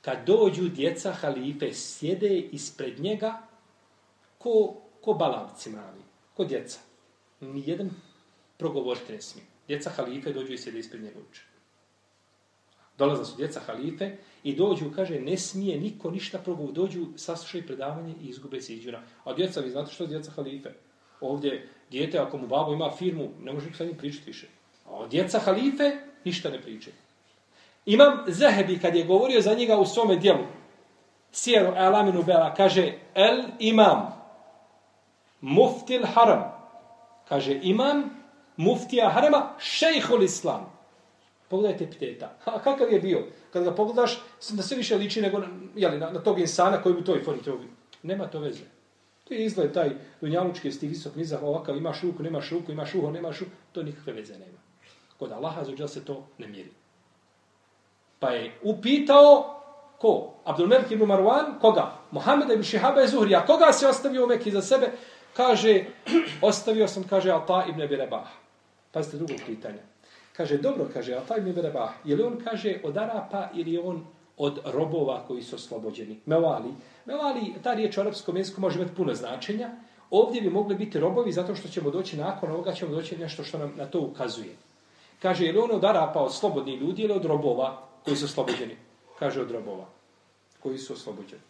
Kad 0.00 0.26
dođu 0.26 0.68
djeca 0.68 1.12
halife, 1.12 1.72
sjede 1.72 2.38
ispred 2.38 3.00
njega 3.00 3.42
ko, 4.38 4.74
ko 5.00 5.12
balavci 5.12 5.70
mali, 5.70 6.02
ko 6.36 6.44
djeca. 6.44 6.80
Nijedan 7.40 7.90
progovoriti 8.56 9.12
ne 9.12 9.20
smije. 9.20 9.46
Djeca 9.68 9.90
halife 9.90 10.32
dođu 10.32 10.52
i 10.52 10.58
sjede 10.58 10.78
ispred 10.78 11.02
njega 11.02 11.18
uče. 11.30 11.42
Dolaze 12.98 13.24
su 13.24 13.36
djeca 13.36 13.60
halife 13.60 14.16
i 14.42 14.56
dođu, 14.56 14.90
kaže, 14.96 15.20
ne 15.20 15.36
smije 15.38 15.80
niko 15.80 16.10
ništa 16.10 16.38
probu. 16.38 16.72
Dođu, 16.72 17.06
saslušaju 17.16 17.66
predavanje 17.66 18.14
i 18.22 18.28
izgube 18.28 18.60
se 18.60 18.74
iđuna. 18.74 19.02
A 19.24 19.34
djeca, 19.34 19.60
vi 19.60 19.70
znate 19.70 19.92
što 19.92 20.04
je 20.04 20.08
djeca 20.08 20.30
halife? 20.30 20.70
Ovdje, 21.20 21.68
djete, 21.92 22.18
ako 22.18 22.38
mu 22.38 22.46
babo 22.46 22.72
ima 22.72 22.90
firmu, 22.90 23.28
ne 23.40 23.52
može 23.52 23.66
sa 23.74 23.84
njim 23.84 23.96
pričati 23.96 24.26
više. 24.26 24.46
A 24.86 25.06
djeca 25.10 25.38
halife, 25.38 25.96
ništa 26.24 26.50
ne 26.50 26.62
pričaju. 26.62 26.94
Imam 27.86 28.24
Zehebi, 28.26 28.78
kad 28.78 28.94
je 28.94 29.04
govorio 29.04 29.40
za 29.40 29.54
njega 29.54 29.76
u 29.76 29.86
svome 29.86 30.16
dijelu, 30.16 30.44
Sijeru 31.32 31.72
Alaminu 31.76 32.22
Bela, 32.22 32.54
kaže, 32.54 32.92
El 33.14 33.42
imam, 33.58 34.22
muftil 35.40 36.06
haram, 36.14 36.52
kaže, 37.28 37.58
imam, 37.62 38.10
muftija 38.56 39.08
harama, 39.08 39.54
šejhul 39.58 40.22
islam. 40.22 40.72
Pogledajte 41.48 41.84
epiteta. 41.84 42.36
A 42.44 42.58
kakav 42.58 42.92
je 42.92 43.00
bio? 43.00 43.26
Kad 43.52 43.64
ga 43.64 43.74
pogledaš, 43.74 44.22
da 44.50 44.62
sve 44.62 44.76
više 44.76 44.96
liči 44.96 45.20
nego 45.20 45.42
jeli, 45.76 45.98
na, 45.98 46.10
na 46.10 46.20
tog 46.20 46.40
insana 46.40 46.82
koji 46.82 46.94
bi 46.94 47.04
to 47.04 47.16
i 47.16 47.24
foni 47.24 47.40
Nema 48.02 48.26
to 48.26 48.38
veze. 48.38 48.64
To 49.32 49.36
je 49.36 49.44
izgled 49.44 49.72
taj 49.72 49.90
dunjalučki 50.20 50.72
sti 50.72 50.88
visok 50.88 51.14
nizak, 51.16 51.42
ovakav, 51.42 51.76
imaš 51.76 52.02
ruku, 52.02 52.22
nemaš 52.22 52.50
ruku, 52.50 52.72
imaš 52.72 52.94
uho, 52.94 53.10
nemaš 53.10 53.40
uho, 53.40 53.50
to 53.72 53.82
nikakve 53.82 54.12
veze 54.12 54.32
nema. 54.32 54.58
Kod 55.18 55.32
Allaha 55.32 55.64
zađa 55.64 55.88
se 55.88 56.04
to 56.04 56.26
ne 56.38 56.48
mjeri. 56.48 56.70
Pa 58.20 58.30
je 58.30 58.52
upitao 58.62 59.60
ko? 59.98 60.34
Abdulmelik 60.44 60.90
ibn 60.90 61.04
Marwan, 61.04 61.58
koga? 61.60 61.92
Mohamed 62.10 62.50
ibn 62.50 62.62
Shihaba 62.62 63.02
i 63.02 63.08
Zuhri. 63.08 63.34
A 63.34 63.46
koga 63.46 63.72
se 63.72 63.88
ostavio 63.88 64.24
u 64.24 64.26
Mekki 64.26 64.50
za 64.50 64.62
sebe? 64.62 64.92
Kaže, 65.36 65.84
ostavio 66.42 66.88
sam, 66.88 67.04
kaže, 67.08 67.30
Alta 67.30 67.64
ibn 67.68 67.82
Abi 67.82 67.98
Pazite 68.92 69.16
drugo 69.16 69.34
pitanje. 69.46 69.80
Kaže, 70.36 70.58
dobro, 70.58 70.88
kaže, 70.92 71.14
Alta 71.14 71.36
ibn 71.36 71.66
Abi 71.66 71.78
Je 72.04 72.16
li 72.16 72.22
on, 72.22 72.40
kaže, 72.44 72.80
od 72.84 72.96
Arapa 72.96 73.48
ili 73.54 73.78
on 73.78 74.04
od 74.42 74.58
robova 74.64 75.24
koji 75.26 75.42
su 75.42 75.56
oslobođeni? 75.56 76.20
Mevali. 76.26 76.74
Mevali, 77.06 77.54
ta 77.62 77.74
riječ 77.74 77.96
u 77.96 78.00
arapskom 78.00 78.36
jeziku 78.36 78.60
može 78.60 78.78
imati 78.78 78.96
puno 78.96 79.14
značenja. 79.14 79.70
Ovdje 80.10 80.40
bi 80.40 80.50
mogli 80.50 80.74
biti 80.74 81.00
robovi 81.00 81.32
zato 81.32 81.54
što 81.54 81.68
ćemo 81.68 81.90
doći 81.90 82.16
nakon 82.16 82.50
ovoga, 82.50 82.72
ćemo 82.72 82.94
doći 82.94 83.16
nešto 83.16 83.44
što 83.44 83.58
nam 83.58 83.72
na 83.76 83.86
to 83.86 84.00
ukazuje. 84.00 84.56
Kaže, 85.22 85.44
je 85.46 85.52
li 85.52 85.58
on 85.58 85.70
od 85.70 85.84
Arapa 85.84 86.20
od 86.20 86.34
slobodnih 86.34 86.80
ljudi 86.80 87.02
ili 87.02 87.12
od 87.12 87.24
robova 87.24 87.82
koji 88.04 88.16
su 88.16 88.24
oslobođeni? 88.24 88.76
Kaže, 89.18 89.40
od 89.40 89.50
robova 89.50 89.86
koji 90.60 90.78
su 90.78 90.92
oslobođeni. 90.92 91.42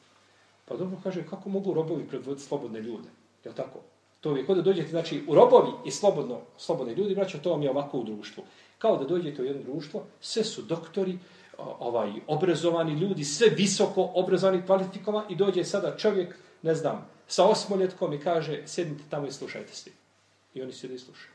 Pa 0.68 0.76
dobro 0.76 0.96
kaže, 1.02 1.24
kako 1.26 1.48
mogu 1.48 1.74
robovi 1.74 2.04
predvoditi 2.08 2.46
slobodne 2.46 2.80
ljude? 2.80 3.08
Je 3.44 3.54
tako? 3.54 3.78
To 4.20 4.36
je 4.36 4.46
kod 4.46 4.56
da 4.56 4.62
dođete, 4.62 4.90
znači, 4.90 5.24
u 5.28 5.34
robovi 5.34 5.72
i 5.84 5.90
slobodno, 5.90 6.40
slobodne 6.56 6.94
ljudi, 6.94 7.14
braćo, 7.14 7.38
to 7.38 7.50
vam 7.50 7.62
je 7.62 7.70
ovako 7.70 7.98
u 7.98 8.04
društvu. 8.04 8.44
Kao 8.78 8.96
da 8.96 9.04
dođete 9.04 9.42
u 9.42 9.44
jedno 9.44 9.62
društvo, 9.62 10.04
sve 10.20 10.44
su 10.44 10.62
doktori, 10.62 11.18
ovaj 11.78 12.12
obrazovani 12.26 12.92
ljudi, 12.92 13.24
sve 13.24 13.48
visoko 13.48 14.10
obrazovani, 14.14 14.66
kvalifikova 14.66 15.24
i 15.28 15.36
dođe 15.36 15.64
sada 15.64 15.96
čovjek, 15.96 16.36
ne 16.62 16.74
znam, 16.74 17.08
sa 17.26 17.44
osmoljetkom 17.44 18.12
i 18.12 18.20
kaže, 18.20 18.62
sjednite 18.66 19.04
tamo 19.10 19.26
i 19.26 19.32
slušajte 19.32 19.74
svi. 19.74 19.92
I 20.54 20.62
oni 20.62 20.72
sjede 20.72 20.94
i 20.94 20.98
slušaju. 20.98 21.32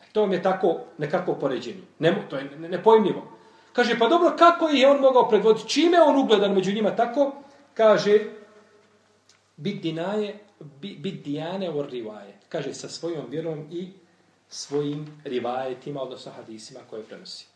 E, 0.00 0.04
to 0.12 0.20
vam 0.20 0.32
je 0.32 0.42
tako 0.42 0.78
nekako 0.98 1.34
poređenje. 1.34 1.82
Ne, 1.98 2.26
to 2.30 2.36
je 2.36 2.58
nepojmljivo. 2.58 3.32
Kaže, 3.72 3.98
pa 3.98 4.08
dobro, 4.08 4.36
kako 4.38 4.68
je 4.68 4.88
on 4.88 5.00
mogao 5.00 5.28
predvoditi? 5.28 5.68
Čime 5.68 6.00
on 6.00 6.18
ugledan 6.18 6.54
među 6.54 6.72
njima 6.72 6.96
tako? 6.96 7.32
Kaže, 7.74 8.20
bit 9.56 9.82
dinaje, 9.82 10.38
bit 10.80 11.24
dijane 11.24 11.70
or 11.70 11.90
rivaje. 11.90 12.38
Kaže, 12.48 12.74
sa 12.74 12.88
svojom 12.88 13.26
vjerom 13.30 13.66
i 13.70 13.88
svojim 14.48 15.22
rivajetima, 15.24 16.02
odnosno 16.02 16.32
hadisima 16.32 16.80
koje 16.90 17.02
prenosi. 17.02 17.46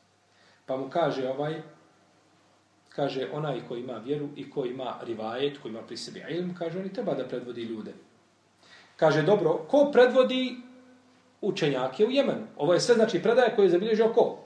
Pa 0.70 0.76
mu 0.76 0.86
kaže 0.90 1.26
ovaj, 1.28 1.62
kaže 2.88 3.26
onaj 3.32 3.60
ko 3.68 3.76
ima 3.76 3.98
vjeru 3.98 4.28
i 4.36 4.50
ko 4.50 4.64
ima 4.64 4.94
rivajet, 5.02 5.58
ko 5.58 5.68
ima 5.68 5.82
pri 5.82 5.96
sebi 5.96 6.22
ilm, 6.30 6.54
kaže, 6.54 6.78
on 6.78 6.88
treba 6.88 7.14
da 7.14 7.26
predvodi 7.28 7.62
ljude. 7.62 7.94
Kaže, 8.96 9.22
dobro, 9.22 9.66
ko 9.68 9.90
predvodi 9.92 10.56
učenjake 11.40 12.06
u 12.06 12.10
Jemenu? 12.10 12.46
Ovo 12.56 12.74
je 12.74 12.80
sve 12.80 12.94
znači 12.94 13.22
predaje 13.22 13.56
koje 13.56 13.66
je 13.66 13.70
zabilježio 13.70 14.12
ko? 14.14 14.38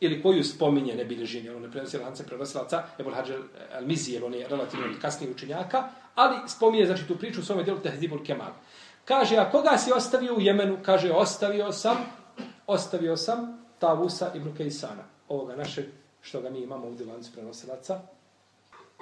ili 0.00 0.22
koju 0.22 0.44
spominje 0.44 0.94
ne 0.94 1.04
bilježi, 1.04 1.48
ono 1.48 1.60
ne 1.60 1.70
prenosi 1.70 1.98
lance 1.98 2.26
prenosilaca, 2.26 2.82
Ebol 2.98 3.14
Hadžel 3.14 3.42
Al-Mizi, 3.78 4.12
jer 4.12 4.24
on 4.24 4.34
je 4.34 4.48
relativno 4.48 4.86
kasniji 5.00 5.30
učenjaka, 5.30 5.88
ali 6.14 6.36
spominje 6.48 6.86
znači, 6.86 7.08
tu 7.08 7.16
priču 7.18 7.40
u 7.40 7.44
svome 7.44 7.62
djelu 7.62 7.78
Tehzibul 7.80 8.24
Kemal. 8.24 8.52
Kaže, 9.04 9.36
a 9.36 9.50
koga 9.50 9.78
si 9.78 9.92
ostavio 9.92 10.34
u 10.34 10.40
Jemenu? 10.40 10.78
Kaže, 10.82 11.12
ostavio 11.12 11.72
sam, 11.72 11.96
ostavio 12.66 13.16
sam 13.16 13.58
Tavusa 13.78 14.32
ibn 14.34 14.56
Kejsana, 14.56 15.15
ovoga 15.28 15.56
našeg, 15.56 15.84
što 16.20 16.40
ga 16.40 16.50
mi 16.50 16.60
imamo 16.60 16.86
u 16.86 17.10
lancu 17.10 17.32
prenosilaca, 17.32 18.00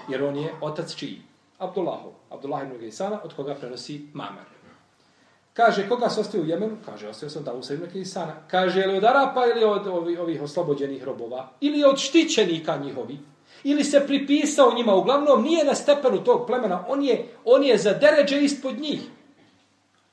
jer 0.08 0.24
on 0.24 0.36
je 0.36 0.54
otac 0.60 0.94
čiji? 0.94 1.22
Abdullahov, 1.58 2.12
Abdullah 2.30 2.62
ibn 2.62 2.78
Kejsana, 2.78 3.20
od 3.24 3.34
koga 3.34 3.54
prenosi 3.54 4.08
Mamar. 4.12 4.44
Kaže, 5.54 5.88
koga 5.88 6.08
se 6.10 6.20
ostaje 6.20 6.42
u 6.42 6.46
Jemenu? 6.46 6.76
Kaže, 6.84 7.08
ostavio 7.08 7.30
sam 7.30 7.44
Dausa 7.44 7.74
ibn 7.74 7.86
Kisana. 7.92 8.34
Kaže, 8.50 8.80
je 8.80 8.86
li 8.86 8.96
od 8.96 9.04
Arapa 9.04 9.46
ili 9.46 9.64
od 9.64 9.86
ovih, 9.86 10.20
ovih 10.20 10.42
oslobođenih 10.42 11.04
robova? 11.04 11.48
Ili 11.60 11.84
od 11.84 11.98
štićenika 11.98 12.76
njihovi? 12.76 13.18
Ili 13.64 13.84
se 13.84 14.06
pripisao 14.06 14.74
njima? 14.74 14.94
Uglavnom, 14.94 15.42
nije 15.42 15.64
na 15.64 15.74
stepenu 15.74 16.24
tog 16.24 16.46
plemena. 16.46 16.84
On 16.88 17.02
je, 17.02 17.28
on 17.44 17.64
je 17.64 17.78
za 17.78 17.92
deređe 17.92 18.40
ispod 18.40 18.80
njih. 18.80 19.00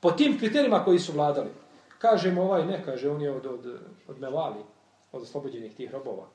Po 0.00 0.10
tim 0.10 0.38
kriterijima 0.38 0.84
koji 0.84 0.98
su 0.98 1.12
vladali. 1.12 1.50
Kaže 1.98 2.34
ovaj, 2.40 2.66
ne, 2.66 2.82
kaže, 2.84 3.10
on 3.10 3.22
je 3.22 3.30
od, 3.30 3.46
od, 3.46 3.80
od 4.08 4.20
Mevali, 4.20 4.62
od 5.12 5.22
oslobođenih 5.22 5.76
tih 5.76 5.90
robova. 5.90 6.28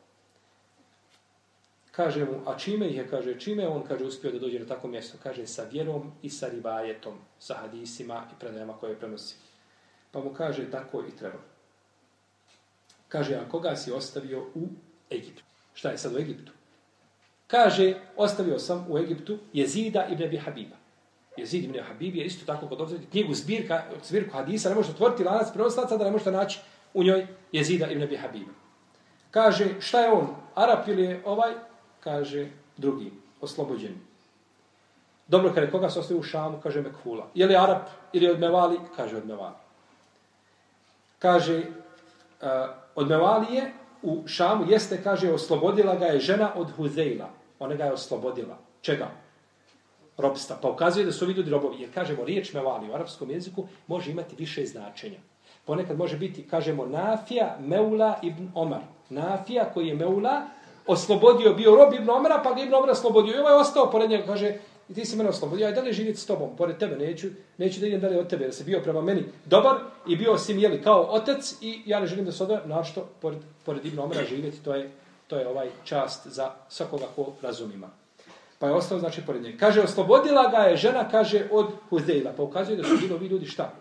Kaže 1.91 2.25
mu, 2.25 2.41
a 2.45 2.57
čime 2.57 2.87
ih 2.87 2.95
je, 2.95 3.07
kaže, 3.09 3.39
čime 3.39 3.67
on, 3.67 3.83
kaže, 3.83 4.05
uspio 4.05 4.31
da 4.31 4.39
dođe 4.39 4.59
na 4.59 4.65
tako 4.65 4.87
mjesto? 4.87 5.17
Kaže, 5.23 5.47
sa 5.47 5.63
vjerom 5.71 6.11
i 6.21 6.29
sa 6.29 6.47
ribajetom, 6.47 7.17
sa 7.39 7.53
hadisima 7.53 8.23
i 8.31 8.39
predajama 8.39 8.73
koje 8.73 8.99
prenosi. 8.99 9.35
Pa 10.11 10.19
mu 10.19 10.33
kaže, 10.33 10.71
tako 10.71 11.01
i 11.01 11.17
treba. 11.17 11.39
Kaže, 13.07 13.35
a 13.35 13.49
koga 13.49 13.75
si 13.75 13.91
ostavio 13.91 14.45
u 14.55 14.67
Egiptu? 15.11 15.43
Šta 15.73 15.89
je 15.89 15.97
sad 15.97 16.15
u 16.15 16.17
Egiptu? 16.17 16.51
Kaže, 17.47 17.95
ostavio 18.17 18.59
sam 18.59 18.85
u 18.89 18.97
Egiptu 18.97 19.37
Jezida 19.53 20.07
ibn 20.11 20.23
Abi 20.23 20.37
Habiba. 20.37 20.75
Jezid 21.37 21.63
ibn 21.63 21.79
Habib 21.79 22.15
je 22.15 22.25
isto 22.25 22.45
tako 22.45 22.67
kod 22.67 22.81
obzirati 22.81 23.07
knjigu 23.09 23.33
zbirka, 23.33 23.83
zbirku 24.03 24.33
hadisa, 24.33 24.69
ne 24.69 24.75
možete 24.75 24.93
otvoriti 24.93 25.23
lanac 25.23 25.53
prenoslaca 25.53 25.97
da 25.97 26.05
ne 26.05 26.11
možete 26.11 26.31
naći 26.31 26.59
u 26.93 27.03
njoj 27.03 27.27
Jezida 27.51 27.87
ibn 27.87 28.03
Abi 28.03 28.15
Habiba. 28.15 28.66
Kaže, 29.31 29.81
šta 29.81 30.01
je 30.01 30.11
on? 30.11 30.27
Arap 30.55 30.87
ili 30.87 31.03
je 31.03 31.21
ovaj? 31.25 31.53
kaže 32.07 32.47
drugi, 32.77 33.11
oslobođeni. 33.41 33.97
Dobro, 35.27 35.51
kada 35.53 35.71
koga 35.71 35.89
se 35.89 35.99
ostaje 35.99 36.19
u 36.19 36.23
Šamu, 36.23 36.59
kaže 36.63 36.81
Mekhula. 36.81 37.27
Je 37.35 37.45
li 37.45 37.55
Arab 37.55 37.81
ili 38.13 38.29
od 38.31 38.39
Mevali? 38.39 38.79
Kaže 38.95 39.17
od 39.17 39.27
Mevali. 39.27 39.55
Kaže, 41.19 41.57
uh, 41.57 42.47
od 42.95 43.11
je 43.51 43.71
u 44.01 44.23
Šamu, 44.27 44.71
jeste, 44.71 45.01
kaže, 45.03 45.33
oslobodila 45.33 45.95
ga 45.95 46.05
je 46.05 46.19
žena 46.19 46.51
od 46.55 46.71
Huzeila. 46.77 47.29
Ona 47.59 47.75
ga 47.75 47.91
je 47.91 47.93
oslobodila. 47.93 48.57
Čega? 48.81 49.11
Robsta. 50.17 50.57
Pa 50.61 50.69
ukazuje 50.69 51.05
da 51.05 51.11
su 51.11 51.25
ovi 51.25 51.33
ljudi 51.33 51.51
robovi. 51.51 51.81
Jer, 51.81 51.93
kažemo, 51.93 52.23
riječ 52.23 52.53
Mevali 52.53 52.89
u 52.89 52.93
arapskom 52.93 53.31
jeziku 53.31 53.67
može 53.87 54.11
imati 54.11 54.35
više 54.35 54.65
značenja. 54.65 55.19
Ponekad 55.65 55.97
može 55.97 56.17
biti, 56.17 56.47
kažemo, 56.47 56.85
Nafija, 56.85 57.57
Meula 57.59 58.19
ibn 58.23 58.51
Omar. 58.55 58.81
Nafija 59.09 59.69
koji 59.73 59.87
je 59.87 59.95
Meula, 59.95 60.41
oslobodio, 60.87 61.53
bio 61.53 61.75
rob 61.75 61.93
Ibn 61.93 62.09
Omara, 62.09 62.41
pa 62.43 62.53
ga 62.53 62.61
Ibn 62.61 62.73
Omara 62.73 62.91
oslobodio. 62.91 63.35
I 63.35 63.39
ovaj 63.39 63.53
je 63.53 63.59
ostao 63.59 63.91
pored 63.91 64.09
njega, 64.09 64.25
kaže, 64.25 64.57
i 64.89 64.93
ti 64.93 65.05
si 65.05 65.15
mene 65.15 65.29
oslobodio, 65.29 65.67
aj 65.67 65.73
dalje 65.73 65.93
živjeti 65.93 66.19
s 66.19 66.25
tobom, 66.25 66.49
pored 66.57 66.77
tebe, 66.77 66.95
neću, 66.95 67.27
neću 67.57 67.79
da 67.79 67.87
idem 67.87 68.01
dalje 68.01 68.19
od 68.19 68.29
tebe, 68.29 68.43
jer 68.43 68.53
si 68.53 68.63
bio 68.63 68.79
prema 68.79 69.01
meni 69.01 69.23
dobar 69.45 69.75
i 70.07 70.15
bio 70.15 70.37
si 70.37 70.53
mi, 70.53 70.61
jeli, 70.61 70.81
kao 70.81 71.01
otec 71.01 71.55
i 71.61 71.81
ja 71.85 71.99
ne 71.99 72.07
želim 72.07 72.25
da 72.25 72.31
se 72.31 72.43
odvoje, 72.43 72.61
našto, 72.65 73.09
pored, 73.21 73.39
pored 73.65 73.85
Ibn 73.85 73.99
Omara 73.99 74.23
živjeti, 74.23 74.63
to 74.63 74.75
je, 74.75 74.91
to 75.27 75.37
je 75.37 75.47
ovaj 75.47 75.69
čast 75.83 76.27
za 76.27 76.51
svakoga 76.69 77.05
ko 77.15 77.33
razumima. 77.41 77.87
Pa 78.59 78.67
je 78.67 78.73
ostao, 78.73 78.99
znači, 78.99 79.21
pored 79.25 79.43
njega. 79.43 79.57
Kaže, 79.57 79.81
oslobodila 79.81 80.49
ga 80.49 80.57
je 80.57 80.77
žena, 80.77 81.09
kaže, 81.09 81.47
od 81.51 81.67
Huzdeila, 81.89 82.31
pa 82.37 82.43
ukazuje 82.43 82.77
da 82.77 82.83
su 82.83 82.97
bilo 83.01 83.17
vi 83.17 83.27
ljudi 83.27 83.45
šta? 83.45 83.73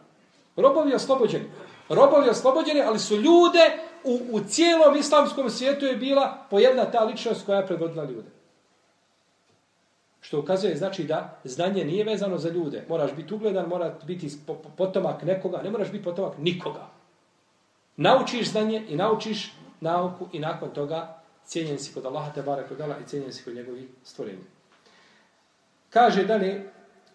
Robovi 0.57 0.95
oslobođeni. 0.95 1.45
Robovi 1.89 2.29
oslobođeni, 2.29 2.83
ali 2.83 2.99
su 2.99 3.15
ljude 3.15 3.79
u, 4.07 4.37
u 4.37 4.41
cijelom 4.41 4.97
islamskom 4.97 5.51
svijetu 5.51 5.87
je 5.87 5.97
bila 5.97 6.47
pojedna 6.51 6.85
ta 6.85 7.05
ličnost 7.05 7.47
koja 7.47 7.59
je 7.59 7.67
predvodila 7.67 8.05
ljude. 8.05 8.29
Što 10.21 10.41
ukazuje 10.41 10.77
znači 10.77 11.05
da 11.05 11.39
znanje 11.45 11.85
nije 11.85 12.05
vezano 12.05 12.39
za 12.39 12.49
ljude. 12.49 12.85
Moraš 12.89 13.15
biti 13.15 13.35
ugledan, 13.35 13.69
mora 13.69 13.99
biti 14.07 14.31
potomak 14.77 15.23
nekoga, 15.23 15.63
ne 15.63 15.71
moraš 15.71 15.91
biti 15.93 16.05
potomak 16.05 16.39
nikoga. 16.39 16.87
Naučiš 17.97 18.51
znanje 18.51 18.85
i 18.89 18.97
naučiš 18.97 19.53
nauku 19.81 20.29
i 20.33 20.39
nakon 20.39 20.71
toga 20.71 21.19
cijenjen 21.45 21.79
si 21.79 21.95
kod 21.95 22.07
Allaha 22.07 22.33
te 22.33 22.43
barek 22.43 22.71
od 22.71 22.79
i 22.81 23.09
cijenjen 23.09 23.33
si 23.33 23.45
kod 23.45 23.55
njegovih 23.55 23.85
stvorenja. 24.05 24.45
Kaže 25.91 26.25
dalje, 26.25 26.71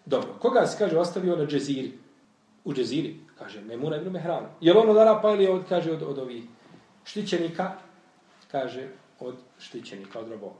dobro, 0.06 0.28
koga 0.38 0.66
se 0.66 0.78
kaže 0.78 0.98
ostavio 0.98 1.36
na 1.36 1.46
džeziri? 1.46 1.92
U 2.64 2.72
džeziri, 2.74 3.16
kaže, 3.38 3.60
Memuna 3.60 3.96
ibn 3.96 4.10
Mehrana. 4.10 4.48
Je 4.60 4.72
li 4.72 4.78
on 4.78 4.88
od 4.88 5.22
pa 5.22 5.30
ili 5.30 5.48
od, 5.48 5.62
kaže 5.68 5.92
od, 5.92 6.02
od 6.02 6.18
ovih 6.18 6.42
štićenika? 7.04 7.72
Kaže, 8.50 8.88
od 9.20 9.34
štićenika, 9.58 10.20
od 10.20 10.30
robova. 10.30 10.54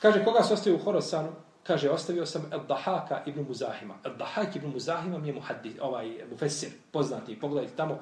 Kaže, 0.00 0.24
koga 0.24 0.42
se 0.42 0.54
ostavio 0.54 0.78
u 0.78 0.82
Horosanu? 0.82 1.28
Kaže, 1.66 1.90
ostavio 1.90 2.26
sam 2.26 2.50
Eddahaka 2.52 3.22
ibn 3.26 3.44
Muzahima. 3.48 3.94
Eddahak 4.04 4.56
ibn 4.56 4.66
Muzahima 4.66 5.18
mi 5.18 5.28
je 5.28 5.34
muhaddis, 5.34 5.72
ovaj 5.80 6.24
mufessir, 6.30 6.70
poznati. 6.92 7.40
Pogledajte 7.40 7.76
tamo, 7.76 7.98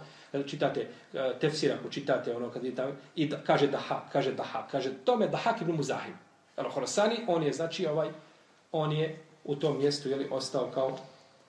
čitate 0.46 0.88
eh, 1.14 1.32
tefsir, 1.40 1.72
ako 1.72 1.88
čitate 1.88 2.36
ono 2.36 2.50
kad 2.50 2.64
je 2.64 2.74
tamo, 2.74 2.92
i 3.14 3.28
da, 3.28 3.36
kaže 3.46 3.66
Dahak, 3.66 4.02
kaže 4.12 4.32
Dahak, 4.32 4.70
kaže 4.70 4.92
tome 5.04 5.28
Dahak 5.28 5.60
ibn 5.60 5.72
Muzahim. 5.72 6.14
El 6.56 6.70
Horosani, 6.70 7.24
on 7.26 7.42
je, 7.42 7.52
znači, 7.52 7.86
ovaj, 7.86 8.10
on 8.72 8.92
je 8.92 9.18
u 9.44 9.56
tom 9.56 9.78
mjestu, 9.78 10.08
jeli, 10.08 10.28
ostao 10.30 10.70
kao 10.74 10.98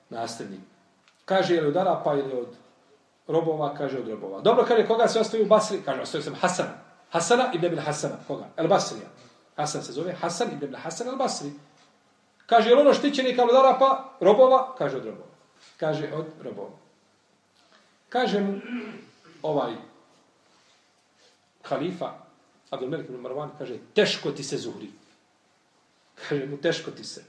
nasljednik. 0.10 0.60
Kaže, 1.26 1.56
je 1.56 1.62
li 1.62 1.68
od 1.68 1.78
Arapa 1.78 2.14
ili 2.14 2.34
od 2.34 2.56
robova? 3.28 3.74
Kaže, 3.78 4.00
od 4.00 4.08
robova. 4.08 4.42
Dobro, 4.42 4.66
kaže, 4.66 4.88
koga 4.88 5.08
se 5.08 5.20
ostavio 5.20 5.46
u 5.46 5.50
Basri? 5.50 5.82
Kaže, 5.86 6.02
ostavio 6.02 6.24
sam 6.24 6.36
Hasana. 6.36 6.74
Hasana 7.10 7.52
ibn 7.54 7.66
Ibn 7.66 7.80
Hasana. 7.80 8.16
Koga? 8.28 8.50
El 8.58 8.68
Basrija. 8.68 9.08
Hasan 9.56 9.84
se 9.84 9.92
zove 9.92 10.14
Hasan 10.14 10.48
ibn 10.52 10.66
Ibn 10.66 10.76
Hasan 10.76 11.08
el 11.08 11.16
Basri. 11.16 11.52
Kaže, 12.46 12.70
je 12.70 12.76
li 12.76 12.82
ono 12.82 12.94
štićeni 12.94 13.36
kao 13.36 13.46
od 13.46 13.56
Arapa? 13.56 14.10
Robova? 14.20 14.76
Kaže, 14.78 14.98
od 14.98 15.06
robova. 15.06 15.28
Kaže, 15.78 16.14
od 16.14 16.26
robova. 16.44 16.70
Kaže 18.10 18.40
mu 18.40 18.60
ovaj 19.42 19.74
halifa 21.64 22.14
Abdul 22.70 22.90
Melik 22.90 23.10
ibn 23.10 23.20
Marwan, 23.24 23.50
kaže, 23.58 23.78
teško 23.94 24.32
ti 24.32 24.44
se 24.44 24.58
zuhri. 24.58 24.90
Kaže 26.16 26.46
mu, 26.46 26.58
teško 26.58 26.92
ti 26.92 27.04
se. 27.04 27.24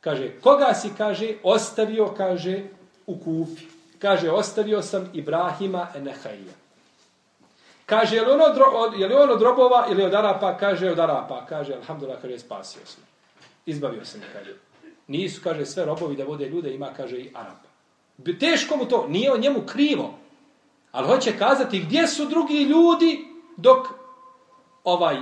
Kaže, 0.00 0.40
koga 0.40 0.74
si, 0.74 0.90
kaže, 0.98 1.34
ostavio, 1.42 2.14
kaže, 2.16 2.64
u 3.06 3.18
kufi. 3.18 3.79
Kaže, 4.00 4.30
ostavio 4.30 4.82
sam 4.82 5.10
Ibrahima 5.14 5.88
Enehajija. 5.94 6.52
Kaže, 7.86 8.16
je 8.16 8.22
li, 8.22 8.32
ono, 8.32 8.44
je 8.96 9.06
li 9.06 9.14
on 9.14 9.30
od 9.30 9.42
robova 9.42 9.86
ili 9.90 10.04
od 10.04 10.14
Arapa? 10.14 10.56
Kaže, 10.56 10.90
od 10.90 10.98
Arapa. 10.98 11.46
Kaže, 11.46 11.74
alhamdulillah, 11.74 12.22
kaže, 12.22 12.38
spasio 12.38 12.80
sam. 12.84 13.02
Izbavio 13.66 14.04
sam, 14.04 14.20
kaže. 14.32 14.54
Nisu, 15.06 15.40
kaže, 15.44 15.66
sve 15.66 15.84
robovi 15.84 16.16
da 16.16 16.24
vode 16.24 16.48
ljude, 16.48 16.74
ima, 16.74 16.88
kaže, 16.96 17.16
i 17.16 17.30
Arapa. 17.34 17.68
Teško 18.40 18.76
mu 18.76 18.84
to, 18.84 19.06
nije 19.08 19.32
o 19.32 19.38
njemu 19.38 19.62
krivo. 19.66 20.14
Ali 20.92 21.06
hoće 21.06 21.38
kazati, 21.38 21.80
gdje 21.80 22.06
su 22.06 22.26
drugi 22.26 22.62
ljudi 22.62 23.24
dok 23.56 23.86
ovaj 24.84 25.16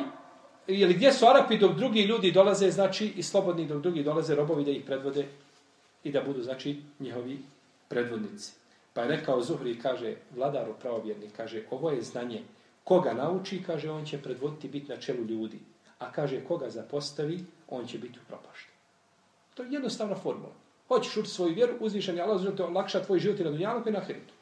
ili 0.67 0.95
gdje 0.95 1.13
su 1.13 1.27
Arapi 1.27 1.59
dok 1.59 1.73
drugi 1.73 2.03
ljudi 2.03 2.33
dolaze, 2.33 2.71
znači 2.71 3.13
i 3.17 3.23
slobodni 3.23 3.67
dok 3.67 3.83
drugi 3.83 4.03
dolaze 4.03 4.35
robovi 4.35 4.65
da 4.65 4.71
ih 4.71 4.85
predvode 4.87 5.27
i 6.05 6.13
da 6.13 6.21
budu, 6.21 6.43
znači, 6.43 6.83
njihovi 6.99 7.39
predvodnici. 7.89 8.53
Pa 8.99 9.03
je 9.03 9.11
rekao 9.17 9.43
Zuhri, 9.43 9.79
kaže, 9.79 10.17
vladaru 10.35 10.75
pravovjerni, 10.81 11.29
kaže, 11.37 11.63
ovo 11.71 11.91
je 11.91 12.03
znanje. 12.03 12.43
Koga 12.85 13.13
nauči, 13.15 13.63
kaže, 13.67 13.91
on 13.91 14.05
će 14.05 14.19
predvoditi 14.23 14.69
biti 14.69 14.89
na 14.91 14.97
čelu 14.97 15.25
ljudi. 15.25 15.61
A 15.99 16.13
kaže, 16.13 16.41
koga 16.49 16.71
zapostavi, 16.71 17.45
on 17.69 17.87
će 17.87 17.99
biti 17.99 18.19
upropašten. 18.19 18.75
To 19.55 19.63
je 19.63 19.73
jednostavna 19.73 20.17
formula. 20.17 20.53
Hoćeš 20.89 21.17
učiti 21.17 21.35
svoju 21.35 21.55
vjeru, 21.55 21.75
uzvišen 21.81 22.17
je 22.17 22.23
Allah, 22.23 22.57
te 22.57 22.63
lakša 22.63 23.05
tvoj 23.05 23.19
život 23.19 23.41
i 23.41 23.45
na 23.45 23.51
dunjalku 23.51 23.89
i 23.89 23.93
na 23.93 24.01
hritu. 24.01 24.35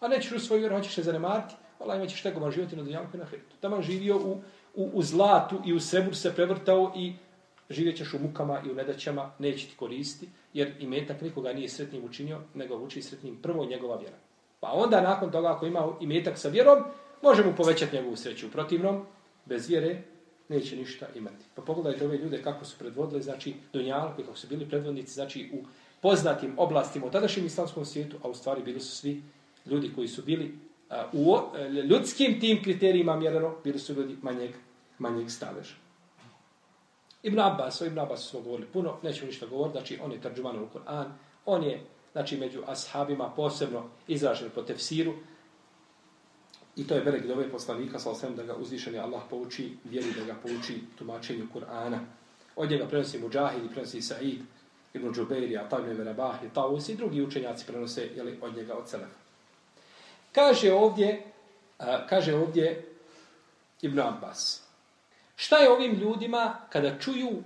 A 0.00 0.08
nećeš 0.08 0.32
učiti 0.32 0.46
svoju 0.46 0.60
vjeru, 0.60 0.76
hoćeš 0.76 0.94
se 0.94 1.02
zanemariti, 1.02 1.54
Allah 1.80 1.96
imaćeš 1.96 2.22
tegovan 2.22 2.52
život 2.52 2.72
i 2.72 2.76
na 2.76 2.82
dunjalku 2.82 3.16
i 3.16 3.20
na 3.20 3.24
hritu. 3.24 3.56
Tamo 3.60 3.82
živio 3.82 4.16
u 4.16 4.40
u, 4.74 4.90
u 4.94 5.02
zlatu 5.02 5.60
i 5.64 5.72
u 5.72 5.80
srebru 5.80 6.14
se 6.14 6.34
prevrtao 6.34 6.92
i 6.96 7.12
živjet 7.70 7.96
ćeš 7.96 8.14
u 8.14 8.18
mukama 8.18 8.62
i 8.66 8.70
u 8.70 8.74
nedaćama, 8.74 9.30
neće 9.38 9.66
ti 9.66 9.76
koristi, 9.76 10.28
jer 10.52 10.72
i 10.78 10.86
metak 10.86 11.20
nikoga 11.20 11.52
nije 11.52 11.68
sretnim 11.68 12.04
učinio, 12.04 12.40
nego 12.54 12.76
uči 12.76 13.02
sretnim 13.02 13.36
prvo 13.42 13.64
njegova 13.64 13.96
vjera. 13.96 14.16
Pa 14.60 14.72
onda 14.72 15.00
nakon 15.00 15.30
toga, 15.30 15.52
ako 15.52 15.66
ima 15.66 15.92
i 16.00 16.06
metak 16.06 16.38
sa 16.38 16.48
vjerom, 16.48 16.78
može 17.22 17.44
mu 17.44 17.52
povećati 17.56 17.96
njegovu 17.96 18.16
sreću. 18.16 18.46
U 18.46 18.50
protivnom, 18.50 19.06
bez 19.44 19.68
vjere, 19.68 20.02
neće 20.48 20.76
ništa 20.76 21.06
imati. 21.14 21.44
Pa 21.54 21.62
pogledajte 21.62 22.04
ove 22.04 22.18
ljude 22.18 22.42
kako 22.42 22.64
su 22.64 22.78
predvodili, 22.78 23.22
znači, 23.22 23.54
Dunjalku, 23.72 24.22
kako 24.22 24.36
su 24.36 24.46
bili 24.48 24.68
predvodnici, 24.68 25.14
znači, 25.14 25.50
u 25.52 25.64
poznatim 26.00 26.54
oblastima 26.56 27.06
u 27.06 27.10
tadašnjem 27.10 27.46
islamskom 27.46 27.84
svijetu, 27.84 28.16
a 28.22 28.28
u 28.28 28.34
stvari 28.34 28.62
bili 28.62 28.80
su 28.80 28.96
svi 28.96 29.22
ljudi 29.66 29.92
koji 29.94 30.08
su 30.08 30.22
bili 30.22 30.58
u 31.12 31.36
ljudskim 31.90 32.40
tim 32.40 32.62
kriterijima 32.62 33.16
mjereno, 33.16 33.54
bili 33.64 33.78
su 33.78 33.94
ljudi 33.94 34.16
manjeg, 34.22 34.50
manjeg 34.98 35.30
staveža. 35.30 35.74
Ibn 37.22 37.40
Abbas, 37.40 37.80
o 37.80 37.86
Ibn 37.86 37.98
Abbas 37.98 38.30
smo 38.30 38.40
govorili 38.40 38.68
puno, 38.68 38.96
nećemo 39.02 39.26
ništa 39.26 39.46
govoriti, 39.46 39.78
znači 39.78 39.98
on 40.02 40.12
je 40.12 40.20
tarđuman 40.20 40.58
u 40.58 40.68
Kur'an, 40.74 41.06
on 41.46 41.64
je, 41.64 41.80
znači, 42.12 42.36
među 42.36 42.62
ashabima 42.66 43.32
posebno 43.36 43.84
izražen 44.08 44.50
po 44.54 44.62
tefsiru, 44.62 45.14
i 46.76 46.86
to 46.86 46.94
je 46.94 47.00
velik 47.00 47.26
dove 47.26 47.50
poslanika, 47.50 47.98
sa 47.98 48.10
osvijem 48.10 48.36
da 48.36 48.42
ga 48.42 48.54
uzvišeni 48.54 48.98
Allah 48.98 49.22
pouči, 49.30 49.76
vjeri 49.84 50.12
da 50.18 50.24
ga 50.24 50.34
pouči 50.42 50.80
tumačenju 50.98 51.46
Kur'ana. 51.54 51.98
Od 52.56 52.70
njega 52.70 52.86
prenosi 52.86 53.18
Mujahid, 53.18 53.70
prenosi 53.72 54.02
Sa'id, 54.02 54.40
Ibn 54.94 55.12
Džubeiri, 55.12 55.58
Atab 55.58 55.88
ibn 55.88 56.02
Rabah, 56.02 56.36
Taus 56.54 56.88
i 56.88 56.96
drugi 56.96 57.22
učenjaci 57.22 57.66
prenose 57.66 58.08
jeli, 58.16 58.38
od 58.42 58.56
njega 58.56 58.74
od 58.74 58.88
Selefa. 58.88 59.14
Kaže 60.32 60.72
ovdje, 60.72 61.22
a, 61.78 62.06
kaže 62.06 62.34
ovdje 62.34 62.84
Ibn 63.82 64.00
Abbas. 64.00 64.69
Šta 65.40 65.56
je 65.56 65.70
ovim 65.70 65.94
ljudima 65.94 66.54
kada 66.68 66.98
čuju 66.98 67.42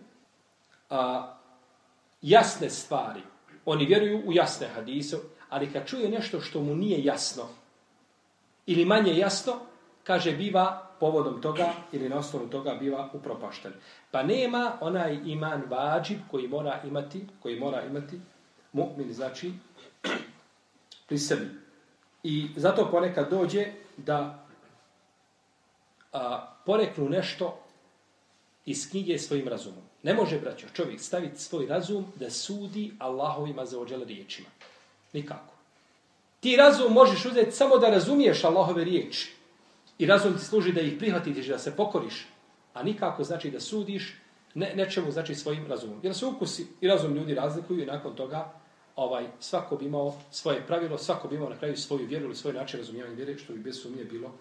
a, 0.90 1.33
jasne 2.22 2.70
stvari? 2.70 3.20
Oni 3.64 3.85
vjeruju 3.87 4.22
u 4.26 4.33
jasne 4.33 4.68
hadise, 4.68 5.16
ali 5.48 5.72
kad 5.72 5.87
čuje 5.87 6.09
nešto 6.09 6.40
što 6.40 6.61
mu 6.61 6.74
nije 6.74 7.04
jasno 7.04 7.44
ili 8.66 8.85
manje 8.85 9.18
jasno, 9.18 9.52
kaže 10.04 10.33
biva 10.33 10.90
povodom 11.00 11.42
toga 11.42 11.72
ili 11.92 12.09
na 12.09 12.16
osnovu 12.18 12.46
toga 12.46 12.74
biva 12.74 13.09
upropašten. 13.12 13.72
Pa 14.11 14.22
nema 14.22 14.72
onaj 14.80 15.18
iman 15.24 15.62
vađib 15.68 16.18
koji 16.30 16.48
mora 16.48 16.80
imati, 16.85 17.26
koji 17.42 17.61
mora 17.61 17.83
imati 17.83 18.20
mu'min, 18.72 19.12
znači 19.12 19.52
pri 21.09 21.18
sebi. 21.18 21.46
I 22.22 22.48
zato 22.57 22.90
ponekad 22.90 23.30
dođe 23.30 23.66
da 23.96 24.46
a, 26.12 26.54
poreknu 26.66 27.09
nešto 27.09 27.63
iz 28.66 28.90
knjige 28.90 29.18
svojim 29.18 29.48
razumom. 29.48 29.83
Ne 30.03 30.14
može, 30.14 30.40
braćo, 30.40 30.66
čovjek 30.72 31.00
staviti 31.00 31.40
svoj 31.40 31.66
razum 31.66 32.07
da 32.16 32.31
sudi 32.31 32.92
Allahovima 32.98 33.66
za 33.66 33.81
ođele 33.81 34.05
riječima. 34.05 34.48
Nikako. 35.12 35.55
Ti 36.40 36.57
razum 36.57 36.92
možeš 36.92 37.24
uzeti 37.24 37.53
samo 37.53 37.79
da 37.79 37.90
razumiješ 37.90 38.44
Allahove 38.44 38.85
riječi. 38.85 39.33
I 39.98 40.07
razum 40.07 40.38
ti 40.38 40.44
služi 40.44 40.72
da 40.72 40.81
ih 40.81 40.98
prihvatiš, 40.98 41.46
da 41.46 41.59
se 41.59 41.77
pokoriš. 41.77 42.27
A 42.74 42.83
nikako 42.83 43.24
znači 43.24 43.50
da 43.50 43.61
sudiš 43.61 44.14
ne, 44.55 44.72
nečemu 44.77 45.11
znači 45.11 45.35
svojim 45.35 45.66
razumom. 45.66 46.00
Jer 46.03 46.14
se 46.14 46.27
ukusi 46.27 46.66
i 46.81 46.88
razum 46.88 47.14
ljudi 47.14 47.35
razlikuju 47.35 47.83
i 47.83 47.87
nakon 47.87 48.16
toga 48.16 48.53
ovaj 48.96 49.27
svako 49.40 49.77
bi 49.77 49.85
imao 49.85 50.14
svoje 50.31 50.66
pravilo, 50.66 50.98
svako 50.98 51.29
bi 51.29 51.37
imao 51.37 51.48
na 51.48 51.57
kraju 51.57 51.77
svoju 51.77 52.07
vjeru 52.07 52.24
ili 52.24 52.37
svoj 52.37 52.53
način 52.53 52.81
razumijevanja 52.81 53.16
vjere, 53.16 53.38
što 53.38 53.53
bi 53.53 53.59
bez 53.59 53.83
sumnje 53.83 54.05
bilo, 54.05 54.33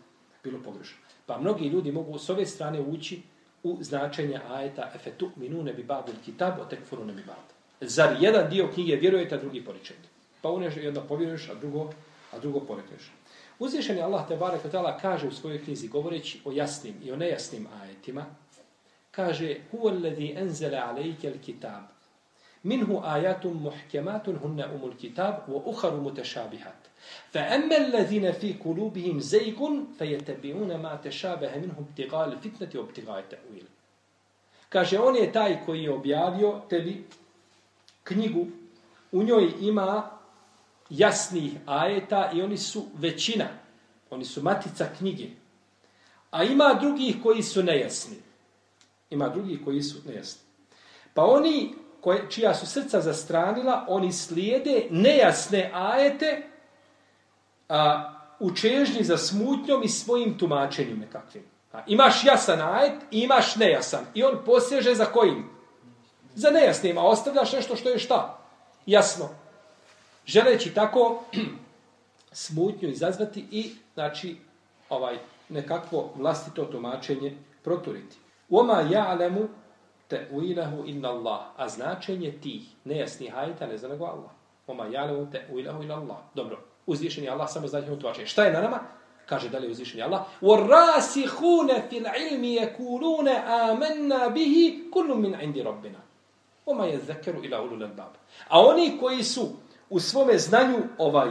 bilo 0.44 0.60
pogrešno. 0.64 0.98
Pa 1.26 1.40
mnogi 1.40 1.68
ljudi 1.68 1.92
mogu 1.92 2.20
s 2.20 2.30
ove 2.30 2.46
strane 2.46 2.82
ući 2.82 3.22
u 3.64 3.78
značenje 3.82 4.40
ajeta 4.50 4.92
efetu 4.96 5.32
minune 5.36 5.74
bi 5.74 5.84
babil 5.84 6.16
kitab, 6.26 6.60
o 6.60 6.66
tekfuru 6.66 7.06
ne 7.06 7.14
bi 7.14 7.24
bad. 7.24 7.54
Zar 7.82 8.16
jedan 8.20 8.50
dio 8.50 8.68
knjige 8.74 8.96
vjerujete, 8.96 9.36
a 9.36 9.38
drugi 9.38 9.66
poričete? 9.66 10.08
Pa 10.42 10.50
uneš 10.50 10.78
jedno 10.78 11.02
povjeruješ, 11.08 11.50
a 11.50 11.54
drugo, 11.54 11.90
a 12.32 12.40
drugo 12.40 12.60
porekneš. 12.60 13.12
Uzvišeni 13.60 14.02
Allah 14.02 14.28
te 14.28 14.36
barek 14.36 14.62
kaže 15.02 15.28
u 15.28 15.32
svojoj 15.32 15.64
knjizi, 15.64 15.88
govoreći 15.88 16.42
o 16.46 16.52
jasnim 16.52 16.96
i 17.04 17.12
o 17.12 17.16
nejasnim 17.16 17.68
ajetima, 17.82 18.26
kaže 19.12 19.56
huwa 19.72 19.92
alladhi 19.92 20.36
anzala 20.42 20.78
alayka 20.78 21.28
alkitab 21.28 21.84
minhu 22.65 23.01
ayatun 23.05 23.55
muhkamatun 23.55 24.37
hunna 24.37 24.67
umul 24.75 24.97
kitab 24.97 25.49
wa 25.49 25.63
ukhra 25.67 25.91
mutashabihat 25.91 26.89
فأما 27.33 27.77
الذين 27.77 28.33
في 28.33 28.53
قلوبهم 28.53 29.21
زيغ 29.21 29.71
فيتبعون 29.99 30.77
ما 30.77 31.01
تشابه 31.05 31.57
منه 31.57 31.75
ابتغاء 31.79 32.29
الفتنة 32.29 32.81
وابتغاء 32.81 33.19
التأويل 33.19 33.67
Kaže, 34.69 35.01
on 35.01 35.17
je 35.17 35.33
taj 35.33 35.65
koji 35.67 35.83
je 35.83 35.93
objavio 35.93 36.61
tebi 36.69 37.05
knjigu. 38.05 38.47
U 39.13 39.23
njoj 39.23 39.53
ima 39.61 40.11
jasnih 40.91 41.53
ajeta 41.67 42.31
i 42.35 42.43
oni 42.43 42.57
su 42.57 42.87
većina. 42.95 43.49
Oni 44.11 44.25
su 44.25 44.43
matica 44.43 44.89
knjige. 44.99 45.27
A 46.31 46.45
ima 46.45 46.75
drugih 46.81 47.17
koji 47.23 47.43
su 47.43 47.63
nejasni. 47.63 48.17
Ima 49.11 49.29
drugih 49.29 49.61
koji 49.65 49.83
su 49.83 49.99
nejasni. 50.09 50.43
Pa 51.15 51.25
oni 51.25 51.75
koje, 52.04 52.30
čija 52.30 52.56
su 52.56 52.66
srca 52.66 53.02
zastranila, 53.02 53.86
oni 53.88 54.12
slijede 54.12 54.88
nejasne 54.90 55.72
ajete 55.74 56.44
a, 57.70 58.14
u 58.40 58.56
čežnji 58.56 59.04
za 59.04 59.18
smutnjom 59.18 59.84
i 59.84 59.90
svojim 59.90 60.38
tumačenjem 60.38 61.00
nekakvim. 61.00 61.44
A, 61.74 61.80
imaš 61.88 62.24
jasan 62.24 62.62
ajet 62.62 62.94
i 63.12 63.20
imaš 63.20 63.56
nejasan. 63.56 64.06
I 64.14 64.24
on 64.24 64.38
poseže 64.46 64.96
za 64.96 65.06
kojim? 65.06 65.50
Za 66.36 66.50
nejasnim. 66.50 66.98
A 66.98 67.04
ostavljaš 67.04 67.54
nešto 67.54 67.76
što 67.76 67.90
je 67.90 68.00
šta? 68.00 68.40
Jasno. 68.86 69.30
Želeći 70.26 70.74
tako 70.74 71.24
smutnju 72.32 72.90
izazvati 72.90 73.46
i 73.52 73.72
znači 73.94 74.38
ovaj 74.90 75.18
nekakvo 75.50 76.10
vlastito 76.16 76.66
tumačenje 76.66 77.38
proturiti. 77.64 78.18
Oma 78.50 78.84
ja'lemu 78.92 79.48
te 80.09 80.29
uilahu 80.33 80.85
inna 80.87 81.09
Allah. 81.09 81.41
A 81.57 81.69
značenje 81.69 82.33
tih 82.43 82.63
nejasnih 82.85 83.37
ajeta 83.37 83.67
ne 83.67 83.79
zna 83.79 83.89
nego 83.89 84.05
Allah. 84.05 84.31
Oma 84.67 84.85
ja'lemu 84.85 85.31
te 85.33 85.47
uilahu 85.53 85.83
inna 85.83 85.95
Allah. 85.95 86.17
Dobro, 86.35 86.59
uzvišeni 86.87 87.29
Allah 87.29 87.51
samo 87.51 87.67
zna 87.69 87.81
njihovo 87.81 88.01
tumačenje. 88.01 88.27
Šta 88.27 88.45
je 88.45 88.53
na 88.53 88.61
nama? 88.61 88.81
Kaže 89.27 89.49
dalje 89.49 89.71
uzvišeni 89.71 90.03
Allah. 90.03 90.25
وَرَاسِخُونَ 90.43 91.69
فِي 91.91 91.99
الْعِلْمِ 91.99 92.45
يَكُولُونَ 92.45 93.29
آمَنَّا 93.29 94.29
بِهِ 94.29 94.55
كُلُّ 94.95 95.15
مِنْ 95.15 95.35
عِنْدِ 95.35 95.57
رَبِّنَا 95.57 96.01
Oma 96.67 96.85
je 96.85 96.99
zekeru 96.99 97.45
ila 97.45 97.63
ulul 97.63 97.83
albab. 97.83 98.13
A 98.49 98.61
oni 98.61 98.99
koji 99.01 99.23
su 99.23 99.49
u 99.91 100.01
svome 100.01 100.39
znanju 100.39 100.79
ovaj 100.99 101.29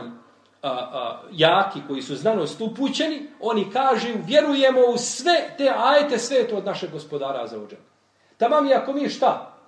a, 0.62 0.70
a, 0.70 1.22
jaki, 1.32 1.80
koji 1.88 2.02
su 2.02 2.16
znanost 2.16 2.62
upućeni, 2.62 3.28
oni 3.42 3.72
kažu, 3.72 4.08
vjerujemo 4.26 4.82
u 4.94 4.98
sve 4.98 5.54
te 5.58 5.74
ajete, 5.78 6.18
sve 6.18 6.38
je 6.38 6.48
to 6.48 6.58
od 6.58 6.66
našeg 6.66 6.92
gospodara 6.92 7.48
za 7.48 7.60
uđen. 7.60 7.80
Tamam 8.43 8.67
i 8.67 8.75
ako 8.75 8.93
mi 8.93 9.09
šta? 9.09 9.59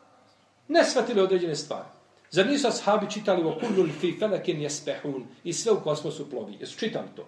Ne 0.68 0.84
shvatili 0.84 1.20
određene 1.20 1.56
stvari. 1.56 1.88
Zar 2.30 2.46
nisu 2.46 2.68
ashabi 2.68 3.10
čitali 3.10 3.42
o 3.42 3.54
kullul 3.60 3.88
fi 4.00 4.16
felekin 4.18 4.62
jespehun 4.62 5.24
i 5.44 5.52
sve 5.52 5.72
u 5.72 5.80
kosmosu 5.80 6.30
plovi? 6.30 6.56
Jesu 6.60 6.78
čitali 6.78 7.06
to? 7.16 7.26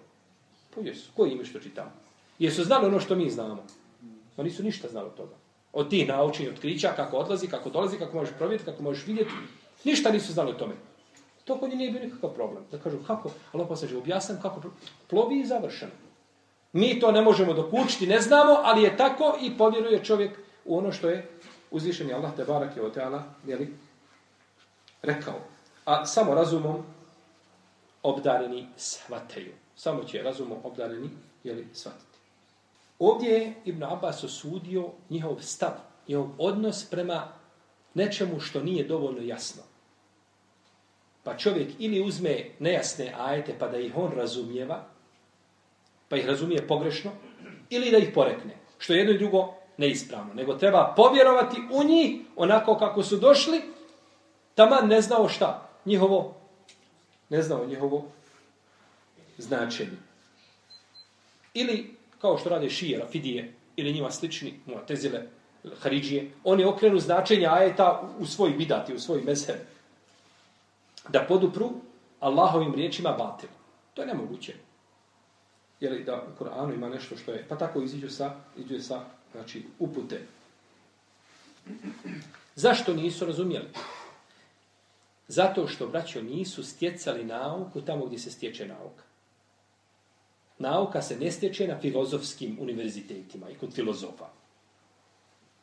Pa 0.75 0.81
jesu. 0.81 1.11
Koji 1.15 1.31
ime 1.31 1.45
što 1.45 1.59
čitamo? 1.59 1.91
Jesu 2.39 2.63
znali 2.63 2.85
ono 2.85 2.99
što 2.99 3.15
mi 3.15 3.29
znamo? 3.29 3.63
Pa 4.35 4.41
Oni 4.41 4.51
su 4.51 4.63
ništa 4.63 4.87
znali 4.87 5.07
od 5.07 5.15
toga. 5.15 5.35
Od 5.73 5.89
tih 5.89 6.07
naučenja, 6.07 6.49
otkrića, 6.49 6.93
kako 6.95 7.17
odlazi, 7.17 7.47
kako 7.47 7.69
dolazi, 7.69 7.97
kako 7.97 8.17
možeš 8.17 8.33
provjeriti, 8.37 8.65
kako 8.65 8.83
možeš 8.83 9.07
vidjeti. 9.07 9.31
Ništa 9.83 10.11
nisu 10.11 10.33
znali 10.33 10.51
o 10.51 10.59
tome. 10.59 10.73
To 11.45 11.57
kod 11.57 11.69
njih 11.69 11.77
nije 11.77 11.91
bio 11.91 12.03
nikakav 12.03 12.29
problem. 12.29 12.63
Da 12.71 12.77
kažu 12.77 12.97
kako, 13.07 13.31
Allah 13.53 13.67
poslađe, 13.67 13.97
objasnim 13.97 14.41
kako 14.41 14.61
plovi 15.07 15.39
i 15.39 15.45
završeno. 15.45 15.91
Mi 16.73 16.99
to 16.99 17.11
ne 17.11 17.21
možemo 17.21 17.53
dokučiti, 17.53 18.07
ne 18.07 18.21
znamo, 18.21 18.59
ali 18.63 18.83
je 18.83 18.97
tako 18.97 19.37
i 19.41 19.57
povjeruje 19.57 20.03
čovjek 20.03 20.46
u 20.67 20.77
ono 20.77 20.91
što 20.91 21.09
je 21.09 21.27
uzvišeni 21.71 22.13
Allah 22.13 22.35
te 22.35 22.43
barak 22.43 22.77
je 22.77 22.85
oteala, 22.85 23.23
jeli, 23.45 23.73
rekao. 25.01 25.39
A 25.85 26.05
samo 26.05 26.35
razumom 26.35 26.83
obdareni 28.03 28.67
shvataju. 28.77 29.53
Samo 29.75 30.03
će 30.03 30.21
razumom 30.21 30.57
obdareni, 30.63 31.09
jeli, 31.43 31.67
shvatiti. 31.73 32.17
Ovdje 32.99 33.29
je 33.29 33.53
Ibn 33.65 33.83
Abbas 33.83 34.23
osudio 34.23 34.91
njihov 35.09 35.41
stav, 35.41 35.71
njihov 36.07 36.27
odnos 36.37 36.89
prema 36.89 37.27
nečemu 37.93 38.39
što 38.39 38.63
nije 38.63 38.83
dovoljno 38.83 39.21
jasno. 39.21 39.63
Pa 41.23 41.37
čovjek 41.37 41.69
ili 41.79 42.01
uzme 42.01 42.45
nejasne 42.59 43.13
ajete 43.17 43.55
pa 43.59 43.67
da 43.67 43.77
ih 43.77 43.97
on 43.97 44.11
razumijeva, 44.11 44.85
pa 46.09 46.17
ih 46.17 46.25
razumije 46.25 46.67
pogrešno, 46.67 47.11
ili 47.69 47.91
da 47.91 47.97
ih 47.97 48.11
porekne. 48.13 48.57
Što 48.77 48.93
jedno 48.93 49.13
i 49.13 49.17
drugo 49.17 49.56
neispravno. 49.77 50.33
Nego 50.33 50.53
treba 50.53 50.93
povjerovati 50.95 51.61
u 51.71 51.83
njih 51.83 52.21
onako 52.35 52.77
kako 52.77 53.03
su 53.03 53.17
došli, 53.17 53.61
taman 54.55 54.87
ne 54.87 55.01
znao 55.01 55.29
šta. 55.29 55.69
Njihovo, 55.85 56.35
ne 57.29 57.41
znao 57.41 57.65
njihovo 57.65 58.05
značenje. 59.37 59.97
Ili, 61.53 61.95
kao 62.21 62.37
što 62.37 62.49
rade 62.49 62.69
šije, 62.69 62.99
rafidije, 62.99 63.53
ili 63.75 63.93
njima 63.93 64.11
slični, 64.11 64.59
muatezile, 64.65 65.23
haridžije, 65.81 66.31
oni 66.43 66.65
okrenu 66.65 66.99
značenje 66.99 67.47
ajeta 67.47 68.09
u 68.19 68.25
svoj 68.25 68.49
bidati, 68.49 68.93
u 68.93 68.99
svoj 68.99 69.21
mezheb 69.21 69.55
da 71.09 71.25
podupru 71.27 71.69
Allahovim 72.19 72.75
riječima 72.75 73.11
batil. 73.11 73.49
To 73.93 74.01
je 74.01 74.07
nemoguće. 74.07 74.53
Je 75.79 75.89
li 75.89 76.03
da 76.03 76.23
u 76.33 76.37
Koranu 76.37 76.73
ima 76.73 76.89
nešto 76.89 77.17
što 77.17 77.31
je, 77.31 77.45
pa 77.49 77.57
tako 77.57 77.81
iziđu 77.81 78.09
sa, 78.09 78.35
iziđu 78.57 78.83
sa 78.83 79.05
znači, 79.31 79.63
upute. 79.79 80.21
Zašto 82.55 82.93
nisu 82.93 83.25
razumjeli? 83.25 83.67
Zato 85.27 85.67
što, 85.67 85.87
braćo, 85.87 86.21
nisu 86.21 86.63
stjecali 86.63 87.23
nauku 87.23 87.81
tamo 87.81 88.05
gdje 88.05 88.19
se 88.19 88.31
stječe 88.31 88.67
nauka. 88.67 89.03
Nauka 90.59 91.01
se 91.01 91.17
ne 91.19 91.31
stječe 91.31 91.67
na 91.67 91.79
filozofskim 91.79 92.57
univerzitetima 92.61 93.49
i 93.49 93.55
kod 93.55 93.73
filozofa 93.73 94.29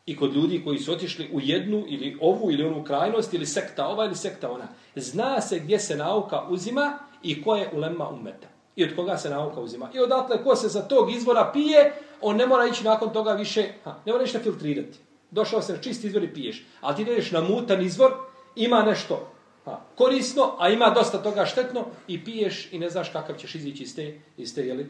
i 0.07 0.17
kod 0.17 0.35
ljudi 0.35 0.65
koji 0.65 0.79
su 0.79 0.93
otišli 0.93 1.31
u 1.33 1.41
jednu 1.41 1.85
ili 1.89 2.19
ovu 2.21 2.51
ili 2.51 2.65
onu 2.65 2.85
krajnost 2.85 3.35
ili 3.35 3.47
sekta 3.47 3.87
ova 3.87 4.05
ili 4.05 4.17
sekta 4.17 4.51
ona. 4.51 4.69
Zna 4.97 5.41
se 5.41 5.59
gdje 5.59 5.79
se 5.79 5.97
nauka 5.97 6.49
uzima 6.49 6.99
i 7.23 7.43
ko 7.43 7.57
je 7.57 7.71
ulema 7.73 8.09
umeta. 8.09 8.49
I 8.77 8.85
od 8.85 8.97
koga 8.97 9.17
se 9.17 9.31
nauka 9.31 9.61
uzima. 9.61 9.91
I 9.95 9.99
odatle 9.99 10.45
ko 10.45 10.57
se 10.57 10.69
za 10.69 10.83
tog 10.83 11.11
izvora 11.11 11.51
pije, 11.53 11.93
on 12.25 12.37
ne 12.37 12.47
mora 12.47 12.67
ići 12.67 12.85
nakon 12.85 13.13
toga 13.13 13.33
više, 13.33 13.73
ha, 13.85 13.95
ne 14.07 14.13
mora 14.13 14.25
ništa 14.25 14.39
filtrirati. 14.39 14.99
Došao 15.31 15.63
se 15.63 15.73
na 15.73 15.79
čist 15.79 16.05
izvor 16.05 16.25
i 16.25 16.35
piješ. 16.35 16.67
Ali 16.81 16.97
ti 16.97 17.03
ideš 17.03 17.31
na 17.31 17.41
mutan 17.41 17.83
izvor, 17.83 18.13
ima 18.57 18.83
nešto 18.83 19.33
ha, 19.65 19.81
korisno, 19.95 20.57
a 20.59 20.69
ima 20.69 20.91
dosta 20.91 21.23
toga 21.23 21.47
štetno 21.47 21.85
i 22.09 22.25
piješ 22.25 22.73
i 22.73 22.79
ne 22.79 22.91
znaš 22.91 23.09
kakav 23.09 23.37
ćeš 23.37 23.55
izići 23.55 23.83
iz 23.83 23.97
te, 23.97 24.21
iz 24.37 24.55
te 24.55 24.67
jeli, 24.67 24.87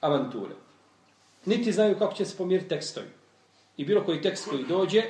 avanture. 0.00 0.54
Niti 1.44 1.72
znaju 1.72 1.98
kako 1.98 2.14
će 2.14 2.24
se 2.24 2.36
pomiriti 2.36 2.68
tekstovi 2.68 3.08
i 3.76 3.84
bilo 3.84 4.04
koji 4.04 4.22
tekst 4.22 4.48
koji 4.48 4.64
dođe, 4.64 5.02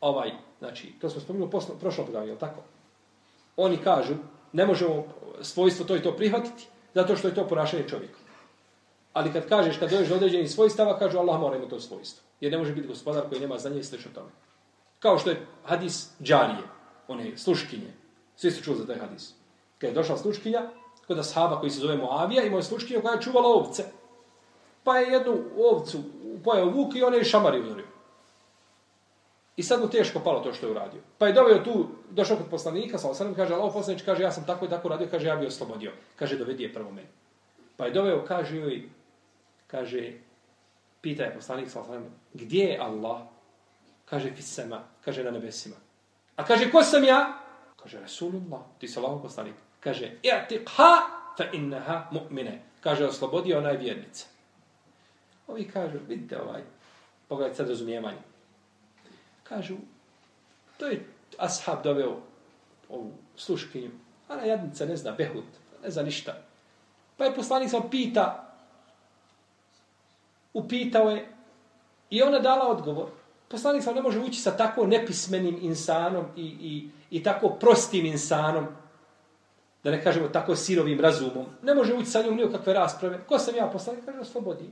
ovaj, 0.00 0.30
znači, 0.58 0.92
to 1.00 1.10
smo 1.10 1.20
spomenuli 1.20 1.50
poslo, 1.50 1.74
prošlo 1.74 2.04
predavanje, 2.04 2.32
je 2.32 2.38
tako? 2.38 2.62
Oni 3.56 3.76
kažu, 3.76 4.14
ne 4.52 4.66
možemo 4.66 5.04
svojstvo 5.42 5.84
to 5.84 5.96
i 5.96 6.02
to 6.02 6.16
prihvatiti, 6.16 6.66
zato 6.94 7.16
što 7.16 7.28
je 7.28 7.34
to 7.34 7.48
ponašanje 7.48 7.88
čovjeka. 7.88 8.27
Ali 9.18 9.32
kad 9.32 9.48
kažeš, 9.48 9.76
kad 9.78 9.90
dođeš 9.90 10.08
do 10.08 10.14
određenih 10.14 10.50
svojstava, 10.50 10.98
kažu 10.98 11.18
Allah 11.18 11.40
mora 11.40 11.56
imati 11.56 11.70
to 11.70 11.80
svojstvo. 11.80 12.22
Jer 12.40 12.52
ne 12.52 12.58
može 12.58 12.72
biti 12.72 12.88
gospodar 12.88 13.28
koji 13.28 13.40
nema 13.40 13.58
znanje 13.58 13.80
i 13.80 13.84
slično 13.84 14.10
tome. 14.14 14.30
Kao 14.98 15.18
što 15.18 15.30
je 15.30 15.46
hadis 15.64 16.10
džarije, 16.22 16.62
one 17.08 17.36
sluškinje. 17.36 17.92
Svi 18.36 18.50
su 18.50 18.62
čuli 18.62 18.78
za 18.78 18.86
taj 18.86 18.98
hadis. 18.98 19.34
Kad 19.78 19.90
je 19.90 19.94
došla 19.94 20.16
sluškinja, 20.16 20.62
kod 21.06 21.18
ashaba 21.18 21.60
koji 21.60 21.70
se 21.70 21.80
zove 21.80 21.96
Moavija, 21.96 22.44
imao 22.44 22.58
je 22.58 22.62
sluškinju 22.62 23.02
koja 23.02 23.14
je 23.14 23.22
čuvala 23.22 23.48
ovce. 23.48 23.84
Pa 24.84 24.98
je 24.98 25.12
jednu 25.12 25.36
ovcu 25.58 25.98
pojao 26.44 26.70
vuk 26.70 26.94
i 26.96 27.02
on 27.02 27.14
je 27.14 27.24
šamari 27.24 27.60
udario. 27.60 27.86
I 29.56 29.62
sad 29.62 29.80
mu 29.80 29.88
teško 29.88 30.20
palo 30.20 30.40
to 30.40 30.52
što 30.52 30.66
je 30.66 30.70
uradio. 30.70 31.00
Pa 31.18 31.26
je 31.26 31.32
doveo 31.32 31.64
tu, 31.64 31.88
došao 32.10 32.36
kod 32.36 32.46
poslanika, 32.50 32.98
sa 32.98 33.10
osanem, 33.10 33.34
kaže, 33.34 33.54
Allah 33.54 33.72
poslanič, 33.74 34.02
kaže, 34.02 34.22
ja 34.22 34.32
sam 34.32 34.46
tako 34.46 34.64
i 34.64 34.68
tako 34.68 34.88
radio, 34.88 35.08
kaže, 35.10 35.26
ja 35.26 35.36
bi 35.36 35.46
oslobodio. 35.46 35.92
Kaže, 36.16 36.38
dovedi 36.38 36.62
je 36.62 36.74
prvo 36.74 36.90
meni. 36.90 37.08
Pa 37.76 37.86
je 37.86 37.90
doveo, 37.90 38.24
kaže 38.28 38.56
joj, 38.56 38.88
kaže, 39.68 40.12
pita 41.00 41.28
je 41.28 41.36
poslanik, 41.36 41.70
sa 41.70 41.84
gdje 42.34 42.64
je 42.64 42.78
Allah? 42.78 43.28
Kaže, 44.04 44.32
fisema, 44.34 44.88
kaže, 45.04 45.24
na 45.24 45.30
nebesima. 45.30 45.76
A 46.36 46.44
kaže, 46.44 46.72
ko 46.72 46.82
sam 46.82 47.04
ja? 47.04 47.38
Kaže, 47.76 48.00
Rasulullah, 48.00 48.64
ti 48.78 48.88
se 48.88 49.00
Allah 49.00 49.20
poslanik. 49.22 49.54
Kaže, 49.80 50.18
i'tiqha 50.24 50.92
fa 51.36 51.44
innaha 51.52 52.08
mu'mine. 52.10 52.62
Kaže, 52.80 53.06
oslobodi 53.06 53.54
onaj 53.54 53.76
vjernica. 53.76 54.26
Ovi 55.48 55.68
kažu, 55.68 55.98
vidite 56.08 56.40
ovaj, 56.40 56.62
pogledajte 57.28 57.56
sad 57.56 57.68
razumijevanje. 57.68 58.18
Kažu, 59.42 59.76
to 60.76 60.86
je 60.86 61.06
ashab 61.38 61.82
doveo 61.82 62.20
ovu 62.88 63.12
sluškinju. 63.36 63.90
Ona 64.28 64.42
jadnica 64.42 64.86
ne 64.86 64.96
zna 64.96 65.12
behut, 65.12 65.44
ne 65.82 65.90
zna 65.90 66.02
ništa. 66.02 66.36
Pa 67.16 67.24
je 67.24 67.34
poslanik 67.34 67.70
sam 67.70 67.90
pita, 67.90 68.47
upitao 70.58 71.10
je 71.10 71.28
i 72.10 72.22
ona 72.22 72.38
dala 72.38 72.68
odgovor. 72.68 73.06
Poslanik 73.48 73.82
sam 73.82 73.94
ne 73.94 74.02
može 74.02 74.20
ući 74.20 74.40
sa 74.40 74.56
tako 74.56 74.86
nepismenim 74.86 75.58
insanom 75.62 76.24
i, 76.36 76.42
i, 76.42 76.88
i 77.10 77.22
tako 77.22 77.48
prostim 77.48 78.06
insanom, 78.06 78.66
da 79.84 79.90
ne 79.90 80.02
kažemo 80.04 80.28
tako 80.28 80.56
sirovim 80.56 81.00
razumom. 81.00 81.46
Ne 81.62 81.74
može 81.74 81.94
ući 81.94 82.10
sa 82.10 82.22
njom 82.22 82.36
nije 82.36 82.52
kakve 82.52 82.72
rasprave. 82.72 83.20
Ko 83.28 83.38
sam 83.38 83.56
ja 83.56 83.66
poslanik? 83.66 84.04
Kaže, 84.04 84.18
oslobodi. 84.18 84.70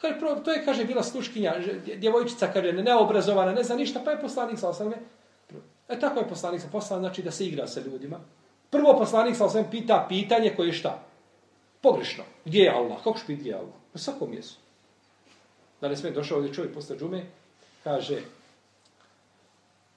Kaže, 0.00 0.18
prvo, 0.18 0.34
to 0.34 0.52
je, 0.52 0.64
kaže, 0.64 0.84
bila 0.84 1.02
sluškinja, 1.02 1.54
djevojčica, 1.96 2.48
kaže, 2.52 2.72
neobrazovana, 2.72 3.52
ne 3.52 3.62
zna 3.62 3.76
ništa, 3.76 4.00
pa 4.04 4.10
je 4.10 4.20
poslanik 4.20 4.58
sa 4.58 4.68
osam. 4.68 4.92
E 5.88 6.00
tako 6.00 6.20
je 6.20 6.28
poslanik 6.28 6.60
sa 6.60 6.68
poslan, 6.72 7.00
znači 7.00 7.22
da 7.22 7.30
se 7.30 7.46
igra 7.46 7.66
sa 7.66 7.80
ljudima. 7.80 8.20
Prvo 8.70 8.96
poslanik 8.98 9.36
sa 9.36 9.44
osam 9.44 9.64
pita 9.70 10.06
pitanje 10.08 10.54
koje 10.56 10.66
je 10.66 10.72
šta? 10.72 11.02
Pogrešno. 11.80 12.24
Gdje 12.44 12.62
je 12.62 12.70
Allah? 12.70 12.98
Kako 13.04 13.18
špi 13.18 13.36
gdje 13.36 13.50
je 13.50 13.56
Allah? 13.56 13.74
Na 13.94 14.00
svakom 14.00 14.30
mjestu. 14.30 14.60
Da 15.82 15.88
ne 15.88 15.96
smije 15.96 16.12
došao 16.12 16.38
ovdje 16.38 16.54
čovjek 16.54 16.74
posle 16.74 16.96
džume, 16.98 17.24
kaže, 17.84 18.20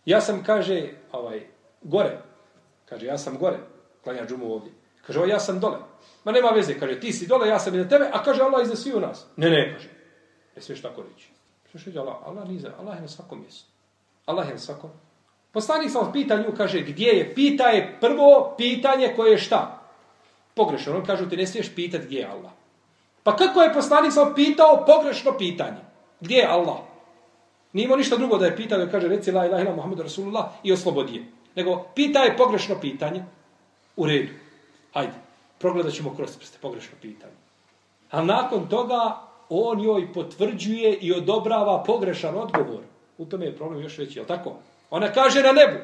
ja 0.06 0.22
sam, 0.22 0.44
kaže, 0.44 0.90
ovaj, 1.12 1.48
gore. 1.82 2.18
Kaže, 2.86 3.06
ja 3.06 3.18
sam 3.18 3.38
gore, 3.38 3.58
klanja 4.04 4.26
džumu 4.26 4.54
ovdje. 4.54 4.72
Kaže, 5.08 5.20
ovaj, 5.20 5.30
ja 5.30 5.40
sam 5.40 5.60
dole. 5.60 5.78
Ma 6.24 6.32
nema 6.32 6.50
veze, 6.50 6.80
kaže, 6.80 7.00
ti 7.00 7.14
si 7.14 7.28
dole, 7.28 7.48
ja 7.48 7.60
sam 7.60 7.76
iza 7.76 7.90
tebe, 7.90 8.10
a 8.14 8.24
kaže, 8.24 8.42
Allah 8.42 8.64
iza 8.64 8.76
svi 8.76 8.94
u 8.94 9.00
nas. 9.00 9.26
Ne, 9.38 9.50
ne, 9.50 9.74
kaže. 9.74 9.90
Ne 10.56 10.62
smiješ 10.62 10.82
tako 10.82 11.04
reći. 11.04 11.30
Smiješ 11.72 11.86
reći, 11.86 12.00
Allah, 12.00 12.16
Allah 12.26 12.52
iza, 12.52 12.72
Allah 12.80 12.96
je 12.96 13.02
na 13.02 13.08
svakom 13.08 13.42
mjestu. 13.42 13.70
Allah 14.26 14.48
je 14.48 14.54
na 14.54 14.60
svakom. 14.60 14.90
Poslanik 15.52 15.92
sam 15.92 16.12
pita 16.14 16.38
nju, 16.38 16.54
kaže, 16.58 16.82
gdje 16.82 17.08
je? 17.08 17.36
Pita 17.36 17.68
je 17.68 17.98
prvo 18.02 18.56
pitanje 18.58 19.14
koje 19.16 19.32
je 19.32 19.38
šta? 19.38 19.82
Pogrešno. 20.56 20.96
On 20.98 21.06
kaže, 21.06 21.30
ti 21.30 21.38
ne 21.38 21.48
smiješ 21.48 21.76
pitati 21.76 22.06
gdje 22.06 22.20
je 22.20 22.26
Allah. 22.26 22.52
Pa 23.26 23.36
kako 23.36 23.62
je 23.62 23.74
poslanik 23.74 24.14
sam 24.14 24.36
pitao 24.36 24.86
pogrešno 24.86 25.38
pitanje? 25.38 25.82
Gdje 26.20 26.36
je 26.36 26.48
Allah? 26.48 26.78
Nije 27.74 27.86
imao 27.86 27.98
ništa 27.98 28.18
drugo 28.18 28.38
da 28.38 28.46
je 28.46 28.56
pitao, 28.56 28.78
da 28.78 28.92
kaže, 28.92 29.08
reci 29.08 29.32
la 29.32 29.46
ilaha 29.46 29.64
ila 29.64 29.76
Muhammedu 29.76 30.04
Rasulullah 30.04 30.46
i 30.64 30.74
oslobodi 30.74 31.16
je. 31.16 31.26
Nego, 31.56 31.84
pita 31.96 32.20
je 32.20 32.38
pogrešno 32.38 32.76
pitanje. 32.82 33.24
U 33.96 34.06
redu. 34.06 34.34
Hajde, 34.94 35.14
progledat 35.60 35.94
ćemo 35.94 36.16
kroz 36.16 36.38
prste, 36.38 36.58
pogrešno 36.62 36.98
pitanje. 37.02 37.34
A 38.12 38.22
nakon 38.22 38.70
toga, 38.70 39.18
on 39.50 39.82
joj 39.82 40.14
potvrđuje 40.14 40.94
i 40.94 41.14
odobrava 41.14 41.84
pogrešan 41.84 42.38
odgovor. 42.38 42.84
U 43.18 43.26
tome 43.26 43.46
je 43.46 43.58
problem 43.58 43.82
još 43.82 43.98
veći, 43.98 44.20
je 44.20 44.28
tako? 44.28 44.54
Ona 44.90 45.12
kaže 45.12 45.44
na 45.44 45.52
nebu. 45.52 45.80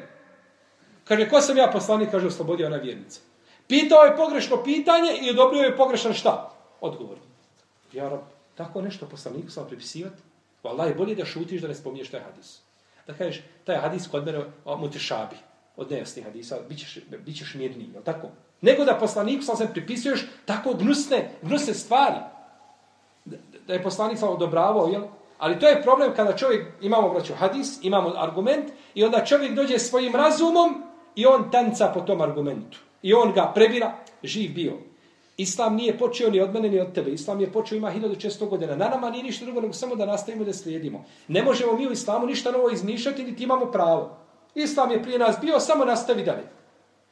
Kaže, 1.04 1.28
ko 1.28 1.40
sam 1.40 1.56
ja 1.56 1.70
poslanik? 1.72 2.10
Kaže, 2.10 2.26
oslobodio 2.26 2.66
ona 2.66 2.76
vjernica. 2.76 3.20
Pitao 3.66 4.04
je 4.04 4.16
pogrešno 4.16 4.62
pitanje 4.62 5.16
i 5.22 5.30
odobrio 5.30 5.62
je 5.62 5.76
pogrešan 5.76 6.14
šta? 6.14 6.50
Odgovor. 6.80 7.31
Ja 7.92 8.08
rab, 8.08 8.20
tako 8.54 8.82
nešto 8.82 9.06
poslaniku 9.06 9.50
sam 9.50 9.66
pripisivati? 9.66 10.22
Allah 10.62 10.88
je 10.88 10.94
bolje 10.94 11.14
da 11.14 11.24
šutiš 11.24 11.60
da 11.62 11.68
ne 11.68 11.74
spominješ 11.74 12.10
taj 12.10 12.20
hadis. 12.20 12.60
Da 13.06 13.14
kažeš, 13.14 13.42
taj 13.64 13.76
hadis 13.76 14.08
kod 14.08 14.24
mene 14.26 14.44
mu 14.64 14.90
te 14.90 14.98
šabi 14.98 15.36
od 15.76 15.90
nejasnih 15.90 16.24
hadisa, 16.24 16.58
bit 16.68 16.78
ćeš, 16.78 16.98
bit 17.24 17.36
ćeš 17.36 17.54
mirniji, 17.54 17.90
jel 17.92 18.02
tako? 18.02 18.28
Nego 18.60 18.84
da 18.84 18.98
poslaniku 18.98 19.42
sam 19.42 19.56
se 19.56 19.68
pripisuješ 19.72 20.26
tako 20.44 20.74
gnusne, 20.74 21.30
gnusne 21.42 21.74
stvari. 21.74 22.20
Da, 23.24 23.36
da 23.66 23.72
je 23.72 23.82
poslanik 23.82 24.18
sam 24.18 24.28
odobravao, 24.28 24.86
jel? 24.86 25.02
Ali 25.38 25.58
to 25.58 25.68
je 25.68 25.82
problem 25.82 26.14
kada 26.16 26.36
čovjek, 26.36 26.66
imamo 26.80 27.08
braću 27.08 27.34
hadis, 27.34 27.78
imamo 27.82 28.12
argument 28.16 28.72
i 28.94 29.04
onda 29.04 29.24
čovjek 29.24 29.54
dođe 29.54 29.78
svojim 29.78 30.14
razumom 30.14 30.82
i 31.14 31.26
on 31.26 31.50
tanca 31.50 31.90
po 31.94 32.00
tom 32.00 32.20
argumentu. 32.20 32.78
I 33.02 33.14
on 33.14 33.32
ga 33.32 33.52
prebira, 33.54 33.94
živ 34.22 34.54
bio. 34.54 34.72
Islam 35.42 35.76
nije 35.76 35.98
počeo 35.98 36.30
ni 36.30 36.40
od 36.40 36.54
mene 36.54 36.68
ni 36.68 36.80
od 36.80 36.92
tebe. 36.92 37.10
Islam 37.10 37.40
je 37.40 37.52
počeo 37.52 37.76
ima 37.76 37.92
1600 37.92 38.48
godina. 38.48 38.76
Na 38.76 38.88
nama 38.88 39.10
nije 39.10 39.24
ništa 39.24 39.44
drugo 39.44 39.60
nego 39.60 39.72
samo 39.72 39.96
da 39.96 40.06
nastavimo 40.06 40.44
da 40.44 40.52
slijedimo. 40.52 41.04
Ne 41.28 41.42
možemo 41.42 41.72
mi 41.72 41.88
u 41.88 41.92
islamu 41.92 42.26
ništa 42.26 42.50
novo 42.50 42.70
izmišljati 42.70 43.24
niti 43.24 43.44
imamo 43.44 43.70
pravo. 43.70 44.16
Islam 44.54 44.90
je 44.90 45.02
prije 45.02 45.18
nas 45.18 45.36
bio, 45.40 45.60
samo 45.60 45.84
nastavi 45.84 46.24
dalje. 46.24 46.44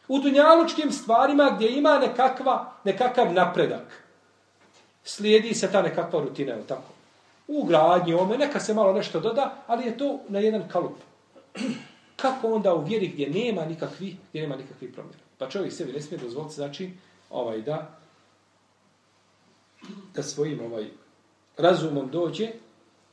U 0.09 0.19
dunjalučkim 0.19 0.93
stvarima 0.93 1.53
gdje 1.57 1.69
ima 1.79 1.99
nekakva, 1.99 2.73
nekakav 2.85 3.33
napredak. 3.33 4.05
Slijedi 5.05 5.55
se 5.55 5.73
ta 5.73 5.83
nekakva 5.83 6.21
rutina, 6.21 6.53
je 6.53 6.67
tako? 6.67 6.93
U 7.49 7.65
gradnji 7.65 8.15
ome, 8.15 8.39
neka 8.39 8.61
se 8.61 8.75
malo 8.75 8.93
nešto 8.93 9.21
doda, 9.21 9.55
ali 9.67 9.87
je 9.87 9.99
to 9.99 10.19
na 10.29 10.39
jedan 10.39 10.69
kalup. 10.69 10.97
Kako 12.23 12.53
onda 12.53 12.75
u 12.75 12.85
vjeri 12.85 13.09
gdje 13.09 13.31
nema 13.31 13.65
nikakvi, 13.65 14.17
gdje 14.31 14.43
nema 14.43 14.57
nikakvi 14.57 14.93
promjena? 14.93 15.19
Pa 15.39 15.49
čovjek 15.49 15.73
sebi 15.73 15.93
ne 15.93 16.01
smije 16.01 16.21
dozvoliti, 16.21 16.55
znači, 16.55 16.91
ovaj, 17.31 17.63
da, 17.63 18.00
da 20.15 20.23
svojim 20.23 20.61
ovaj 20.61 20.87
razumom 21.57 22.11
dođe 22.11 22.49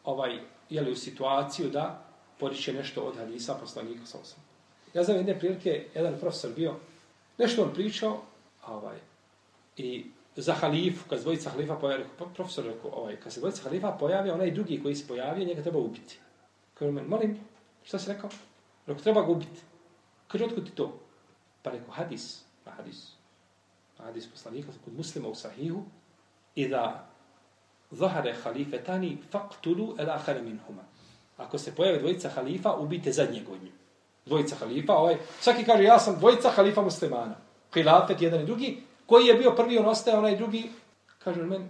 ovaj 0.04 0.40
je 0.70 0.82
li 0.82 0.92
u 0.92 0.96
situaciju 0.96 1.70
da 1.70 2.04
poriče 2.40 2.74
nešto 2.74 3.02
od 3.02 3.18
hadisa 3.18 3.56
poslanika 3.62 4.06
sa 4.06 4.18
osam. 4.18 4.40
Ja 4.94 5.04
znam 5.04 5.18
jedne 5.18 5.40
prilike, 5.40 5.88
jedan 5.96 6.20
profesor 6.20 6.52
bio, 6.56 6.76
nešto 7.38 7.64
on 7.64 7.74
pričao, 7.74 8.22
ovaj, 8.68 8.98
i 9.78 10.06
za 10.36 10.54
halifu, 10.54 11.10
kad 11.10 11.20
se 11.20 11.24
dvojica 11.24 11.50
halifa 11.50 11.76
pojavi, 11.76 12.06
pa 12.18 12.26
profesor 12.26 12.66
rekao, 12.66 12.92
ovaj, 12.92 13.20
kad 13.20 13.34
se 13.34 13.40
dvojica 13.40 13.64
halifa 13.64 13.92
pojavi, 13.92 14.30
onaj 14.30 14.52
drugi 14.52 14.80
koji 14.84 14.96
se 14.96 15.08
pojavio, 15.08 15.46
njega 15.46 15.62
treba 15.62 15.80
ubiti. 15.80 16.20
Kaže 16.74 16.92
men, 16.92 17.06
molim, 17.06 17.40
šta 17.84 18.00
se 18.00 18.14
rekao? 18.14 18.30
Rekao, 18.88 19.04
treba 19.04 19.22
ga 19.22 19.32
ubiti. 19.32 19.62
Kaže, 20.28 20.46
otkud 20.46 20.66
ti 20.66 20.72
to? 20.72 21.00
Pa 21.62 21.72
rekao, 21.72 21.92
hadis, 21.92 22.44
na 22.66 22.72
hadis. 22.72 23.12
Hadis 23.98 24.28
poslanika, 24.32 24.72
kod 24.86 24.94
muslima 24.94 25.28
u 25.28 25.36
sahihu, 25.36 25.84
Iza 26.58 26.84
zahare 27.92 28.34
halifetani 28.44 29.18
faktulu 29.32 29.96
el 30.00 30.10
ahare 30.10 30.42
minhuma. 30.42 30.84
Ako 31.38 31.58
se 31.58 31.76
pojave 31.76 32.00
dvojica 32.00 32.30
halifa, 32.30 32.74
ubite 32.74 33.12
zadnjeg 33.12 33.50
od 33.50 33.64
njih. 33.64 33.74
Dvojica 34.26 34.56
halifa, 34.56 34.94
ovaj, 34.94 35.18
svaki 35.42 35.64
kaže, 35.66 35.84
ja 35.84 36.00
sam 36.00 36.18
dvojica 36.20 36.50
halifa 36.50 36.82
muslimana. 36.82 37.36
Hilafet, 37.74 38.22
jedan 38.22 38.42
i 38.42 38.46
drugi. 38.46 38.84
Koji 39.06 39.28
je 39.28 39.34
bio 39.34 39.52
prvi, 39.52 39.78
on 39.78 39.86
ostaje, 39.86 40.18
onaj 40.18 40.36
drugi. 40.36 40.70
Kaže 41.24 41.44
men, 41.44 41.70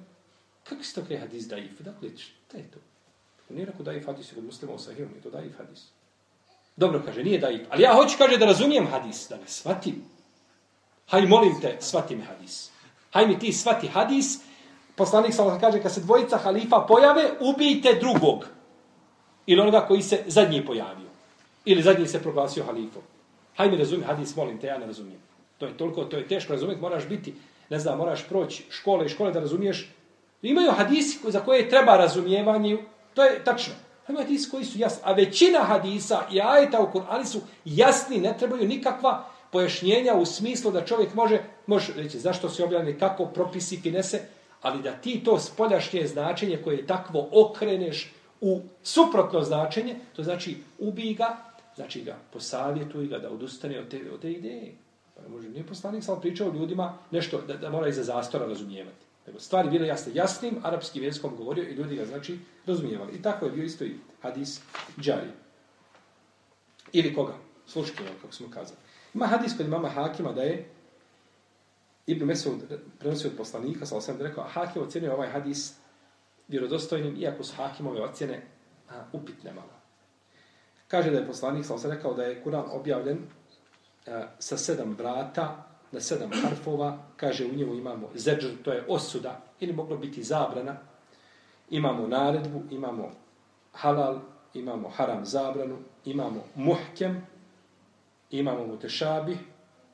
kako 0.63 0.83
se 0.83 0.95
to 0.95 1.07
kaj 1.07 1.17
hadis 1.17 1.47
daif? 1.47 1.79
Dakle, 1.79 2.09
šta 2.17 2.57
je 2.57 2.71
to? 2.71 2.79
Nije 3.49 3.65
rekao 3.65 3.83
daif 3.83 4.05
hadis 4.05 4.31
kod 4.33 4.43
muslima 4.43 4.73
u 4.73 4.79
sahihom, 4.79 5.11
nije 5.11 5.21
to 5.21 5.29
daif 5.29 5.57
hadis. 5.57 5.87
Dobro, 6.75 7.01
kaže, 7.05 7.23
nije 7.23 7.39
daif. 7.39 7.67
Ali 7.69 7.83
ja 7.83 7.93
hoću, 7.93 8.17
kaže, 8.17 8.37
da 8.37 8.45
razumijem 8.45 8.87
hadis, 8.87 9.27
da 9.29 9.37
ga 9.37 9.47
shvatim. 9.47 10.03
Haj, 11.07 11.25
molim 11.25 11.61
te, 11.61 11.77
shvati 11.81 12.15
mi 12.15 12.23
hadis. 12.23 12.71
Haj 13.11 13.27
mi 13.27 13.39
ti 13.39 13.53
shvati 13.53 13.87
hadis, 13.87 14.39
poslanik 14.97 15.33
sa 15.33 15.57
kaže, 15.61 15.81
kad 15.81 15.93
se 15.93 16.01
dvojica 16.01 16.37
halifa 16.37 16.85
pojave, 16.87 17.29
ubijte 17.39 17.93
drugog. 17.93 18.45
Ili 19.45 19.61
onoga 19.61 19.85
koji 19.87 20.01
se 20.01 20.23
zadnji 20.27 20.65
pojavio. 20.65 21.07
Ili 21.65 21.81
zadnji 21.81 22.07
se 22.07 22.23
proglasio 22.23 22.63
halifom. 22.63 23.01
Hajde 23.55 23.71
mi 23.71 23.77
razumi 23.77 24.03
hadis, 24.03 24.35
molim 24.35 24.57
te, 24.57 24.67
ja 24.67 24.77
ne 24.77 24.85
razumijem. 24.85 25.19
To 25.57 25.65
je 25.65 25.77
toliko, 25.77 26.03
to 26.03 26.17
je 26.17 26.27
teško 26.27 26.53
razumjeti, 26.53 26.81
moraš 26.81 27.07
biti, 27.07 27.33
ne 27.69 27.79
znam, 27.79 27.97
moraš 27.97 28.27
proći 28.27 28.65
škole 28.69 29.05
i 29.05 29.09
škole 29.09 29.31
da 29.31 29.39
razumiješ. 29.39 29.93
Imaju 30.41 30.71
hadisi 30.71 31.19
za 31.31 31.39
koje 31.39 31.69
treba 31.69 31.97
razumijevanje, 31.97 32.77
to 33.13 33.23
je 33.23 33.43
tačno. 33.43 33.73
Imaju 34.09 34.25
hadisi 34.25 34.49
koji 34.51 34.65
su 34.65 34.79
jasni, 34.79 35.01
a 35.05 35.13
većina 35.13 35.59
hadisa 35.59 36.27
i 36.31 36.41
ajeta 36.41 36.81
u 36.81 36.91
Kur'ani 36.93 37.25
su 37.25 37.41
jasni, 37.65 38.17
ne 38.17 38.37
trebaju 38.37 38.67
nikakva 38.67 39.25
pojašnjenja 39.51 40.13
u 40.13 40.25
smislu 40.25 40.71
da 40.71 40.85
čovjek 40.85 41.13
može, 41.13 41.41
može 41.67 41.93
reći 41.95 42.19
zašto 42.19 42.49
se 42.49 42.63
objavljeni, 42.63 42.99
kako 42.99 43.25
propisi 43.25 43.77
finese, 43.81 44.21
ali 44.61 44.83
da 44.83 44.91
ti 44.91 45.21
to 45.25 45.39
spoljašnje 45.39 46.07
značenje 46.07 46.57
koje 46.63 46.87
takvo 46.87 47.29
okreneš 47.31 48.13
u 48.41 48.61
suprotno 48.83 49.41
značenje, 49.41 49.95
to 50.15 50.23
znači 50.23 50.57
ubij 50.79 51.13
ga, 51.13 51.37
znači 51.75 52.01
ga 52.01 52.17
posavjetuj 52.33 53.07
ga 53.07 53.17
da 53.19 53.29
odustane 53.29 53.79
od 53.79 53.89
te, 53.89 54.01
od 54.13 54.21
te 54.21 54.31
ideje. 54.31 54.73
Pa 55.15 55.29
može, 55.29 55.49
nije 55.49 55.65
poslanik 55.65 56.03
samo 56.03 56.21
pričao 56.21 56.53
ljudima 56.53 56.97
nešto 57.11 57.41
da, 57.41 57.57
da 57.57 57.69
mora 57.69 57.87
iza 57.87 58.03
zastora 58.03 58.45
razumijevati. 58.45 59.05
Nego 59.27 59.39
stvari 59.39 59.69
bile 59.69 59.87
jasne. 59.87 60.11
Jasnim 60.15 60.55
arapskim 60.63 61.03
jezikom 61.03 61.35
govorio 61.35 61.69
i 61.69 61.73
ljudi 61.73 61.95
ga 61.95 62.05
znači 62.05 62.39
razumijevali. 62.65 63.13
I 63.13 63.21
tako 63.21 63.45
je 63.45 63.51
bio 63.51 63.63
isto 63.63 63.85
i 63.85 63.95
hadis 64.21 64.61
džari. 64.99 65.31
Ili 66.93 67.15
koga? 67.15 67.33
Sluški, 67.65 67.97
kako 68.21 68.33
smo 68.33 68.47
kazali. 68.49 68.79
Ima 69.13 69.27
hadis 69.27 69.57
kod 69.57 69.69
mama 69.69 69.89
Hakima 69.89 70.31
da 70.31 70.41
je 70.41 70.69
Ibn 72.07 72.25
Mesud 72.25 72.61
prenosi 72.99 73.27
od 73.27 73.33
poslanika, 73.37 73.85
sa 73.85 73.97
osam 73.97 74.21
rekao, 74.21 74.43
Hakim 74.43 74.81
ocjenio 74.81 75.13
ovaj 75.13 75.29
hadis 75.29 75.73
vjerodostojnim, 76.47 77.17
iako 77.21 77.43
su 77.43 77.55
Hakimove 77.55 78.01
ocjene 78.01 78.41
a, 78.89 79.03
upitne 79.13 79.53
malo. 79.53 79.73
Kaže 80.87 81.11
da 81.11 81.17
je 81.17 81.27
poslanik, 81.27 81.65
sa 81.65 81.73
osam 81.73 81.91
rekao 81.91 82.13
da 82.13 82.23
je 82.23 82.43
Kur'an 82.43 82.65
objavljen 82.71 83.17
a, 84.07 84.27
sa 84.39 84.57
sedam 84.57 84.95
vrata, 84.97 85.67
na 85.91 85.99
sedam 85.99 86.31
harfova, 86.43 86.97
kaže 87.17 87.45
u 87.45 87.55
njemu 87.55 87.75
imamo 87.75 88.09
zeđr, 88.15 88.49
to 88.63 88.73
je 88.73 88.85
osuda, 88.87 89.41
ili 89.59 89.73
moglo 89.73 89.97
biti 89.97 90.23
zabrana, 90.23 90.77
imamo 91.69 92.07
naredbu, 92.07 92.63
imamo 92.71 93.11
halal, 93.73 94.19
imamo 94.53 94.89
haram 94.89 95.25
zabranu, 95.25 95.77
imamo 96.05 96.43
muhkem, 96.55 97.21
imamo 98.31 98.67
mutešabih, 98.67 99.37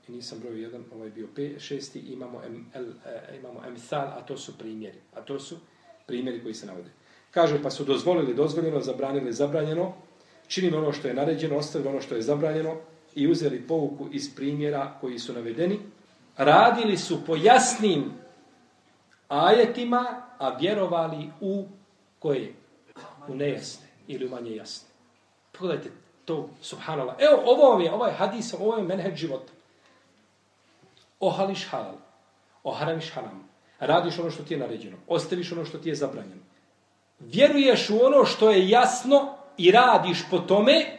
i 0.08 0.12
nisam 0.12 0.40
broj 0.40 0.62
jedan, 0.62 0.84
ovaj 0.96 1.10
bio 1.10 1.28
pe, 1.36 1.60
šesti, 1.60 2.00
imamo, 2.00 2.42
em, 2.46 2.66
el, 2.74 2.86
e, 3.06 3.38
imamo 3.40 3.62
emthal, 3.68 4.08
a 4.08 4.22
to 4.22 4.38
su 4.38 4.58
primjeri. 4.58 4.98
A 5.16 5.22
to 5.22 5.40
su 5.40 5.58
primjeri 6.06 6.44
koji 6.44 6.54
se 6.54 6.66
navode. 6.66 6.90
Kažu, 7.32 7.58
pa 7.64 7.70
su 7.70 7.84
dozvolili 7.84 8.34
dozvoljeno, 8.34 8.82
zabranili 8.82 9.34
zabranjeno, 9.34 9.94
činili 10.48 10.78
ono 10.78 10.92
što 10.92 11.08
je 11.08 11.14
naređeno, 11.14 11.58
ostavili 11.58 11.90
ono 11.90 12.02
što 12.02 12.16
je 12.16 12.22
zabranjeno 12.22 12.76
i 13.16 13.28
uzeli 13.28 13.68
pouku 13.68 14.08
iz 14.12 14.36
primjera 14.36 14.98
koji 15.02 15.20
su 15.20 15.34
navedeni, 15.34 15.80
radili 16.38 16.98
su 16.98 17.26
po 17.26 17.36
jasnim 17.36 18.12
ajetima, 19.28 20.22
a 20.38 20.58
vjerovali 20.58 21.30
u 21.42 21.66
koje? 22.20 22.54
U 23.28 23.36
nejasne 23.36 23.88
ili 24.08 24.26
u 24.26 24.30
manje 24.30 24.56
jasne. 24.56 24.90
Pogledajte 25.52 25.90
to, 26.26 26.50
subhanallah. 26.62 27.16
Evo, 27.20 27.42
ovo 27.46 27.70
vam 27.70 27.82
je, 27.82 27.94
ovaj 27.94 28.12
hadis, 28.12 28.54
ovo 28.54 28.78
je 28.78 28.84
menheđ 28.84 29.20
života. 29.20 29.53
Ohališ 31.24 31.68
halal, 31.70 31.96
oharamiš 32.64 33.12
haram, 33.12 33.50
radiš 33.80 34.20
ono 34.20 34.32
što 34.32 34.44
ti 34.44 34.54
je 34.54 34.60
naređeno, 34.60 34.98
ostaviš 35.08 35.52
ono 35.52 35.66
što 35.66 35.78
ti 35.78 35.90
je 35.90 35.96
zabranjeno. 35.96 36.42
Vjeruješ 37.20 37.90
u 37.90 38.06
ono 38.06 38.26
što 38.26 38.52
je 38.52 38.70
jasno 38.70 39.36
i 39.58 39.72
radiš 39.72 40.24
po 40.32 40.40
tome, 40.40 40.98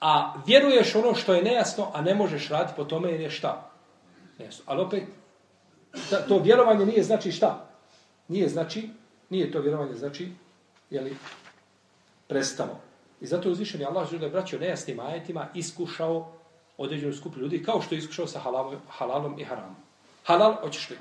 a 0.00 0.34
vjeruješ 0.46 0.94
ono 0.94 1.14
što 1.14 1.34
je 1.34 1.42
nejasno, 1.42 1.90
a 1.94 2.02
ne 2.02 2.14
možeš 2.14 2.48
raditi 2.48 2.76
po 2.76 2.84
tome 2.84 3.10
jer 3.10 3.20
je 3.20 3.30
šta? 3.30 3.70
Nejasno. 4.38 4.64
Ali 4.66 4.82
opet, 4.82 5.02
to 6.28 6.38
vjerovanje 6.38 6.86
nije 6.86 7.02
znači 7.02 7.32
šta? 7.32 7.66
Nije 8.28 8.48
znači, 8.48 8.90
nije 9.30 9.52
to 9.52 9.60
vjerovanje 9.60 9.94
znači, 9.94 10.28
jeli, 10.90 11.16
prestalo. 12.28 12.80
I 13.20 13.26
zato 13.26 13.48
je 13.48 13.52
uzvišen 13.52 13.86
Allah 13.86 14.10
žele 14.10 14.28
braćo 14.28 14.58
nejasnim 14.58 15.00
ajetima 15.00 15.48
iskušao 15.54 16.37
određenu 16.78 17.14
skupinu 17.14 17.42
ljudi, 17.42 17.62
kao 17.62 17.80
što 17.80 17.94
je 17.94 17.98
iskušao 17.98 18.26
sa 18.26 18.38
halalom, 18.38 18.76
halalom 18.88 19.38
i 19.38 19.44
haramom. 19.44 19.76
Halal, 20.24 20.54
hoćeš 20.62 20.90
li 20.90 20.98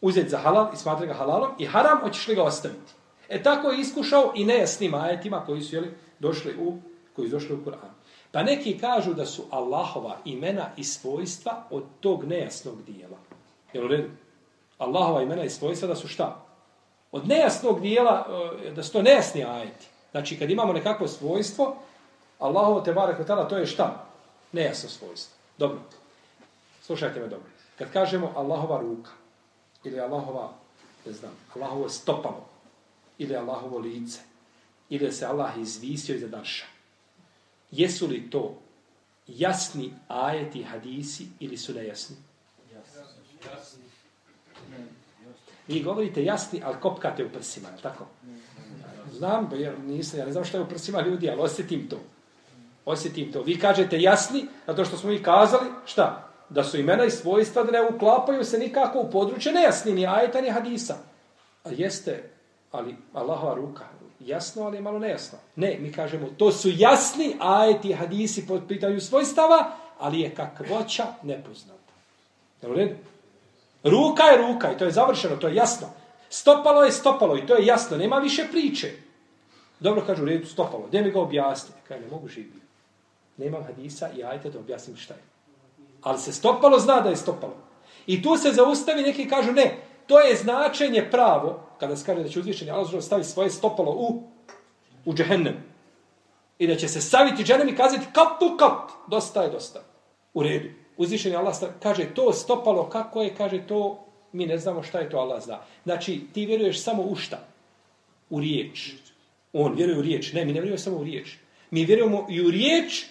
uzeti 0.00 0.28
za 0.28 0.38
halal 0.38 0.70
i 0.74 0.76
smatra 0.76 1.06
ga 1.06 1.14
halalom 1.14 1.50
i 1.58 1.66
haram, 1.66 2.00
hoćeš 2.00 2.28
li 2.28 2.34
ga 2.34 2.42
ostaviti. 2.42 2.92
E 3.28 3.42
tako 3.42 3.70
je 3.70 3.80
iskušao 3.80 4.32
i 4.34 4.44
nejasnim 4.44 4.94
ajetima 4.94 5.44
koji 5.46 5.60
su 5.60 5.74
jeli, 5.74 5.94
došli 6.18 6.56
u 6.60 6.78
koji 7.16 7.28
su 7.28 7.36
došli 7.36 7.54
u 7.54 7.64
Kur'an. 7.64 7.92
Pa 8.32 8.42
neki 8.42 8.78
kažu 8.78 9.14
da 9.14 9.26
su 9.26 9.44
Allahova 9.50 10.16
imena 10.24 10.70
i 10.76 10.84
svojstva 10.84 11.64
od 11.70 11.84
tog 12.00 12.24
nejasnog 12.24 12.82
dijela. 12.82 13.16
Jel 13.72 13.84
u 13.84 13.88
redu? 13.88 14.10
Allahova 14.78 15.22
imena 15.22 15.44
i 15.44 15.50
svojstva 15.50 15.88
da 15.88 15.96
su 15.96 16.08
šta? 16.08 16.44
Od 17.12 17.28
nejasnog 17.28 17.80
dijela, 17.80 18.26
e, 18.66 18.70
da 18.70 18.82
su 18.82 18.92
to 18.92 19.02
nejasni 19.02 19.44
ajeti. 19.44 19.86
Znači, 20.10 20.38
kad 20.38 20.50
imamo 20.50 20.72
nekakvo 20.72 21.08
svojstvo, 21.08 21.76
Allahovo 22.38 22.80
te 22.80 22.92
barek 22.92 23.26
to 23.48 23.58
je 23.58 23.66
šta? 23.66 24.06
Nejasno 24.52 24.88
svojstvo. 24.88 25.36
Dobro. 25.58 25.80
Slušajte 26.82 27.20
me 27.20 27.28
dobro. 27.28 27.48
Kad 27.78 27.92
kažemo 27.92 28.32
Allahova 28.36 28.80
ruka, 28.80 29.10
ili 29.84 30.00
Allahova, 30.00 30.52
ne 31.06 31.12
znam, 31.12 31.32
Allahovo 31.54 31.88
stopalo, 31.88 32.48
ili 33.18 33.36
Allahovo 33.36 33.78
lice, 33.78 34.20
ili 34.88 35.12
se 35.12 35.26
Allah 35.26 35.58
izvisio 35.58 36.16
iza 36.16 36.28
darša, 36.28 36.64
jesu 37.70 38.06
li 38.06 38.30
to 38.30 38.58
jasni 39.26 39.94
ajeti 40.08 40.62
hadisi 40.62 41.26
ili 41.40 41.56
su 41.56 41.74
nejasni? 41.74 42.16
Jasni. 42.74 43.82
Vi 45.68 45.82
govorite 45.82 46.24
jasni, 46.24 46.62
ali 46.64 46.80
kopkate 46.80 47.24
u 47.24 47.30
prsima, 47.30 47.68
je 47.68 47.82
tako? 47.82 48.06
Znam, 49.12 49.50
jer 49.52 49.78
nisam, 49.78 50.18
ja 50.18 50.26
ne 50.26 50.32
znam 50.32 50.44
što 50.44 50.56
je 50.56 50.62
u 50.62 50.68
prsima 50.68 51.00
ljudi, 51.00 51.30
ali 51.30 51.40
osjetim 51.40 51.88
to. 51.88 52.00
Osjetim 52.84 53.32
to. 53.32 53.42
Vi 53.42 53.58
kažete 53.58 54.00
jasni, 54.00 54.46
zato 54.66 54.84
što 54.84 54.96
smo 54.96 55.10
mi 55.10 55.22
kazali, 55.22 55.66
šta? 55.86 56.28
Da 56.48 56.64
su 56.64 56.80
imena 56.80 57.04
i 57.04 57.10
svojstva 57.10 57.62
da 57.62 57.72
ne 57.72 57.82
uklapaju 57.94 58.44
se 58.44 58.58
nikako 58.58 58.98
u 58.98 59.10
područje 59.10 59.52
nejasni, 59.52 59.92
ni 59.92 60.06
ajeta, 60.06 60.40
ni 60.40 60.50
hadisa. 60.50 60.96
A 61.64 61.68
jeste, 61.70 62.30
ali 62.70 62.96
Allahova 63.12 63.54
ruka, 63.54 63.84
jasno, 64.20 64.62
ali 64.62 64.76
je 64.76 64.80
malo 64.80 64.98
nejasno. 64.98 65.38
Ne, 65.56 65.78
mi 65.80 65.92
kažemo, 65.92 66.28
to 66.38 66.52
su 66.52 66.70
jasni 66.74 67.36
ajeti 67.40 67.92
hadisi 67.92 68.46
pod 68.46 68.62
pitanju 68.68 69.00
svojstava, 69.00 69.72
ali 69.98 70.20
je 70.20 70.34
kakvoća 70.34 71.06
nepoznata. 71.22 71.92
Je 72.62 72.70
u 72.70 72.74
redu? 72.74 72.94
Ruka 73.84 74.22
je 74.22 74.38
ruka 74.38 74.72
i 74.72 74.78
to 74.78 74.84
je 74.84 74.90
završeno, 74.90 75.36
to 75.36 75.48
je 75.48 75.54
jasno. 75.54 75.86
Stopalo 76.30 76.84
je 76.84 76.92
stopalo 76.92 77.36
i 77.36 77.46
to 77.46 77.54
je 77.54 77.66
jasno, 77.66 77.96
nema 77.96 78.16
više 78.16 78.44
priče. 78.50 78.92
Dobro 79.80 80.04
kažu, 80.06 80.24
redu 80.24 80.46
stopalo, 80.46 80.86
gdje 80.86 81.02
mi 81.02 81.10
ga 81.10 81.20
objasniti? 81.20 81.80
Kaj 81.88 82.00
ne 82.00 82.06
mogu 82.06 82.28
živjeti. 82.28 82.61
Nema 83.36 83.62
hadisa 83.62 84.10
i 84.16 84.24
ajte 84.24 84.50
da 84.50 84.58
objasnim 84.58 84.96
šta 84.96 85.14
je. 85.14 85.22
Ali 86.02 86.18
se 86.18 86.32
stopalo 86.32 86.78
zna 86.78 87.00
da 87.00 87.08
je 87.08 87.16
stopalo. 87.16 87.56
I 88.06 88.22
tu 88.22 88.36
se 88.36 88.50
zaustavi, 88.50 89.02
neki 89.02 89.28
kažu 89.28 89.52
ne, 89.52 89.76
to 90.06 90.20
je 90.20 90.36
značenje 90.36 91.08
pravo, 91.10 91.60
kada 91.80 91.96
se 91.96 92.06
kaže 92.06 92.22
da 92.22 92.28
će 92.28 92.38
uzvišenje 92.38 92.70
Allah 92.70 93.02
stavi 93.02 93.24
svoje 93.24 93.50
stopalo 93.50 93.90
u, 93.90 94.22
u 95.04 95.14
džehennem. 95.14 95.54
I 96.58 96.66
da 96.66 96.76
će 96.76 96.88
se 96.88 97.00
staviti 97.00 97.44
džehennem 97.44 97.74
i 97.74 97.76
kazati 97.76 98.06
kap 98.12 98.38
tu 98.40 98.56
kap, 98.56 98.90
dosta 99.08 99.42
je 99.42 99.50
dosta. 99.50 99.80
U 100.34 100.42
redu. 100.42 100.68
Uzvišenje 100.96 101.36
Allah 101.36 101.56
stavi, 101.56 101.72
kaže 101.82 102.14
to 102.14 102.32
stopalo, 102.32 102.88
kako 102.88 103.22
je, 103.22 103.34
kaže 103.34 103.66
to, 103.66 104.04
mi 104.32 104.46
ne 104.46 104.58
znamo 104.58 104.82
šta 104.82 104.98
je 104.98 105.10
to 105.10 105.18
Allah 105.18 105.42
zna. 105.42 105.58
Znači, 105.84 106.20
ti 106.32 106.46
vjeruješ 106.46 106.82
samo 106.82 107.02
u 107.02 107.16
šta? 107.16 107.38
U 108.30 108.40
riječ. 108.40 108.92
On 109.52 109.74
vjeruje 109.74 109.98
u 109.98 110.02
riječ. 110.02 110.32
Ne, 110.32 110.44
mi 110.44 110.52
ne 110.52 110.60
vjerujemo 110.60 110.78
samo 110.78 110.96
u 110.96 111.04
riječ. 111.04 111.36
Mi 111.70 111.84
vjerujemo 111.84 112.26
i 112.30 112.42
u 112.42 112.50
riječ 112.50 113.06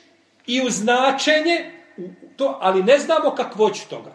i 0.48 0.62
u 0.68 0.70
značenje, 0.70 1.72
u 1.98 2.04
to, 2.38 2.58
ali 2.62 2.84
ne 2.84 2.98
znamo 3.00 3.36
kakvoću 3.36 3.90
toga. 3.90 4.12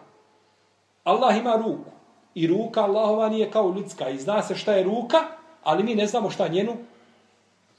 Allah 1.05 1.37
ima 1.37 1.57
ruku. 1.57 1.91
I 2.35 2.47
ruka 2.47 2.83
Allahova 2.83 3.29
nije 3.29 3.51
kao 3.51 3.75
ljudska. 3.77 4.09
I 4.09 4.19
zna 4.19 4.43
se 4.43 4.55
šta 4.55 4.73
je 4.73 4.85
ruka, 4.85 5.19
ali 5.63 5.85
mi 5.85 5.95
ne 5.95 6.07
znamo 6.07 6.31
šta 6.31 6.49
njenu 6.49 6.77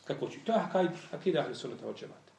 kakvoću. 0.05 0.39
To 0.45 0.51
je 0.51 0.57
akid, 0.57 0.91
akida 1.11 1.39
ahli 1.39 1.55
sunata 1.55 1.87
od 1.87 1.99
džemata. 1.99 2.31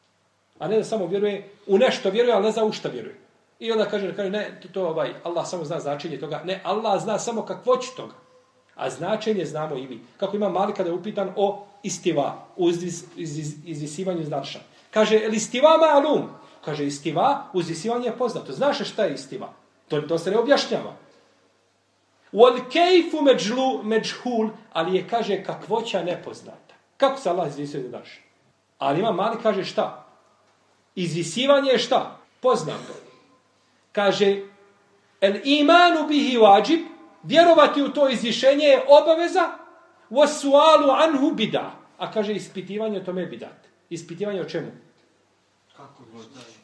A 0.58 0.68
ne 0.68 0.76
da 0.76 0.84
samo 0.84 1.06
vjeruje, 1.06 1.50
u 1.66 1.78
nešto 1.78 2.10
vjeruje, 2.10 2.34
ali 2.34 2.44
ne 2.44 2.52
zna 2.52 2.64
u 2.64 2.72
šta 2.72 2.88
vjeruje. 2.88 3.16
I 3.58 3.72
onda 3.72 3.84
kaže, 3.84 4.16
kaže 4.16 4.30
ne, 4.30 4.60
to, 4.62 4.68
to 4.68 4.88
ovaj, 4.88 5.14
Allah 5.24 5.46
samo 5.46 5.64
zna 5.64 5.80
značenje 5.80 6.20
toga. 6.20 6.42
Ne, 6.44 6.60
Allah 6.64 7.02
zna 7.02 7.18
samo 7.18 7.42
kakvoću 7.42 7.96
toga. 7.96 8.14
A 8.74 8.90
značenje 8.90 9.44
znamo 9.44 9.76
i 9.76 9.88
mi. 9.88 10.00
Kako 10.16 10.36
ima 10.36 10.48
Malik 10.48 10.76
kada 10.76 10.90
je 10.90 10.94
upitan 10.94 11.32
o 11.36 11.66
istiva, 11.82 12.46
o 12.56 12.68
izvis, 12.68 13.04
iz, 13.16 13.38
izvisivanju 13.64 14.20
iz. 14.20 14.30
Kaže, 14.90 15.16
listiva 15.16 15.36
istiva 15.36 15.68
ma'alum? 15.68 16.28
Kaže, 16.64 16.86
istiva, 16.86 17.50
uzvisivanje 17.52 18.06
je 18.06 18.18
poznato. 18.18 18.52
Znaš 18.52 18.90
šta 18.90 19.04
je 19.04 19.14
istiva? 19.14 19.52
To, 19.88 20.00
to 20.00 20.18
se 20.18 20.30
ne 20.30 20.38
objašnjava. 20.38 20.96
Wal 22.32 22.60
kejfu 22.70 23.22
međlu, 23.22 23.82
međhul, 23.82 24.48
ali 24.72 24.96
je, 24.96 25.08
kaže, 25.08 25.42
kakvoća 25.44 26.02
nepoznata. 26.02 26.74
Kako 26.96 27.20
se 27.20 27.30
Allah 27.30 27.48
izvisio 27.48 27.82
da 27.82 27.98
daš? 27.98 28.20
Ali 28.78 29.00
ima 29.00 29.12
mali, 29.12 29.36
kaže, 29.42 29.64
šta? 29.64 30.06
Izvisivanje 30.94 31.70
je 31.70 31.78
šta? 31.78 32.18
Poznato. 32.40 32.94
Kaže, 33.92 34.42
el 35.20 35.34
imanu 35.44 36.08
bihi 36.08 36.38
wajib, 36.38 36.84
vjerovati 37.22 37.82
u 37.82 37.92
to 37.92 38.08
izvišenje 38.08 38.64
je 38.64 38.84
obaveza, 38.88 39.48
wasualu 40.10 40.90
anhu 41.02 41.30
bida. 41.30 41.72
A 41.98 42.12
kaže, 42.12 42.32
ispitivanje 42.32 43.00
o 43.00 43.04
tome 43.04 43.20
je 43.20 43.26
bidat. 43.26 43.67
Ispitivanje 43.90 44.40
o 44.40 44.44
čemu? 44.44 44.70
Kako 45.76 46.02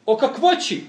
o 0.05 0.17
kakvoći. 0.17 0.83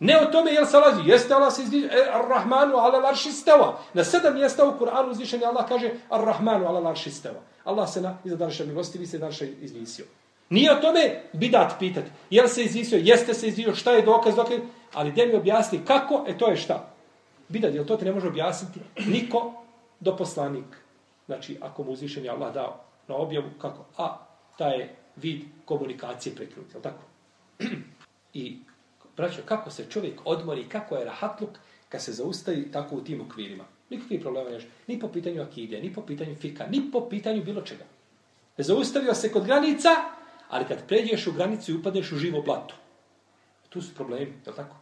Ne 0.00 0.20
o 0.20 0.26
tome 0.32 0.50
jel 0.50 0.66
se 0.66 0.78
lazi. 0.78 1.00
Jeste 1.06 1.34
Allah 1.34 1.52
se 1.52 1.62
izdiže. 1.62 1.86
E, 1.86 2.10
Ar-Rahmanu 2.12 2.76
ala 2.76 2.98
larši 2.98 3.32
steva. 3.32 3.78
Na 3.94 4.04
sedam 4.04 4.34
mjesta 4.34 4.68
u 4.68 4.78
Kur'anu 4.78 5.10
uzvišenje 5.10 5.46
Allah 5.46 5.68
kaže 5.68 5.90
Ar-Rahmanu 6.10 6.66
ala 6.66 6.80
larši 6.80 7.10
steva. 7.10 7.40
Allah 7.64 7.90
se 7.92 8.00
na 8.00 8.18
iza 8.24 8.36
darša 8.36 8.64
milosti 8.64 8.98
vi 8.98 9.06
se 9.06 9.18
darša 9.18 9.44
izvisio. 9.44 10.04
Nije 10.48 10.72
o 10.72 10.80
tome 10.80 11.22
bidat 11.32 11.72
pitati. 11.78 12.10
Jel 12.30 12.48
se 12.48 12.64
izvisio, 12.64 12.98
jeste 13.02 13.34
se 13.34 13.48
izvisio, 13.48 13.74
šta 13.74 13.92
je 13.92 14.02
dokaz, 14.02 14.34
dokaz. 14.34 14.58
Ali 14.94 15.10
gdje 15.10 15.26
mi 15.26 15.34
objasni 15.34 15.80
kako, 15.84 16.24
e 16.28 16.38
to 16.38 16.48
je 16.48 16.56
šta. 16.56 16.88
Bidat, 17.48 17.74
jel 17.74 17.86
to 17.86 17.96
ti 17.96 18.04
ne 18.04 18.12
može 18.12 18.28
objasniti 18.28 18.80
niko 19.06 19.52
do 20.00 20.16
poslanik. 20.16 20.64
Znači, 21.26 21.58
ako 21.60 21.82
mu 21.82 21.90
uzvišenje 21.90 22.28
Allah 22.28 22.54
dao 22.54 22.80
na 23.08 23.16
objavu, 23.16 23.46
kako? 23.60 23.84
A, 23.98 24.18
taj 24.58 24.78
je 24.78 24.96
vid 25.16 25.42
komunikacije 25.64 26.34
prekinuti, 26.34 26.74
jel 26.74 26.82
tako? 26.82 27.02
I, 28.34 28.58
braćo, 29.16 29.42
kako 29.44 29.70
se 29.70 29.86
čovjek 29.90 30.20
odmori, 30.24 30.68
kako 30.68 30.96
je 30.96 31.04
rahatluk 31.04 31.50
kad 31.88 32.02
se 32.02 32.12
zaustavi 32.12 32.72
tako 32.72 32.96
u 32.96 33.00
tim 33.00 33.20
okvirima. 33.20 33.64
Nikakvi 33.90 34.20
problema 34.20 34.50
neš. 34.50 34.66
Ni 34.86 35.00
po 35.00 35.08
pitanju 35.08 35.42
akide, 35.42 35.80
ni 35.80 35.92
po 35.92 36.02
pitanju 36.02 36.34
fika, 36.34 36.66
ni 36.66 36.90
po 36.92 37.08
pitanju 37.08 37.44
bilo 37.44 37.62
čega. 37.62 37.84
Zaustavio 38.58 39.14
se 39.14 39.32
kod 39.32 39.44
granica, 39.44 39.88
ali 40.48 40.64
kad 40.64 40.86
pređeš 40.86 41.26
u 41.26 41.32
granicu 41.32 41.72
i 41.72 41.74
upadneš 41.74 42.12
u 42.12 42.16
živo 42.16 42.42
blato. 42.42 42.74
Tu 43.68 43.82
su 43.82 43.94
problemi, 43.94 44.32
je 44.46 44.54
tako? 44.56 44.76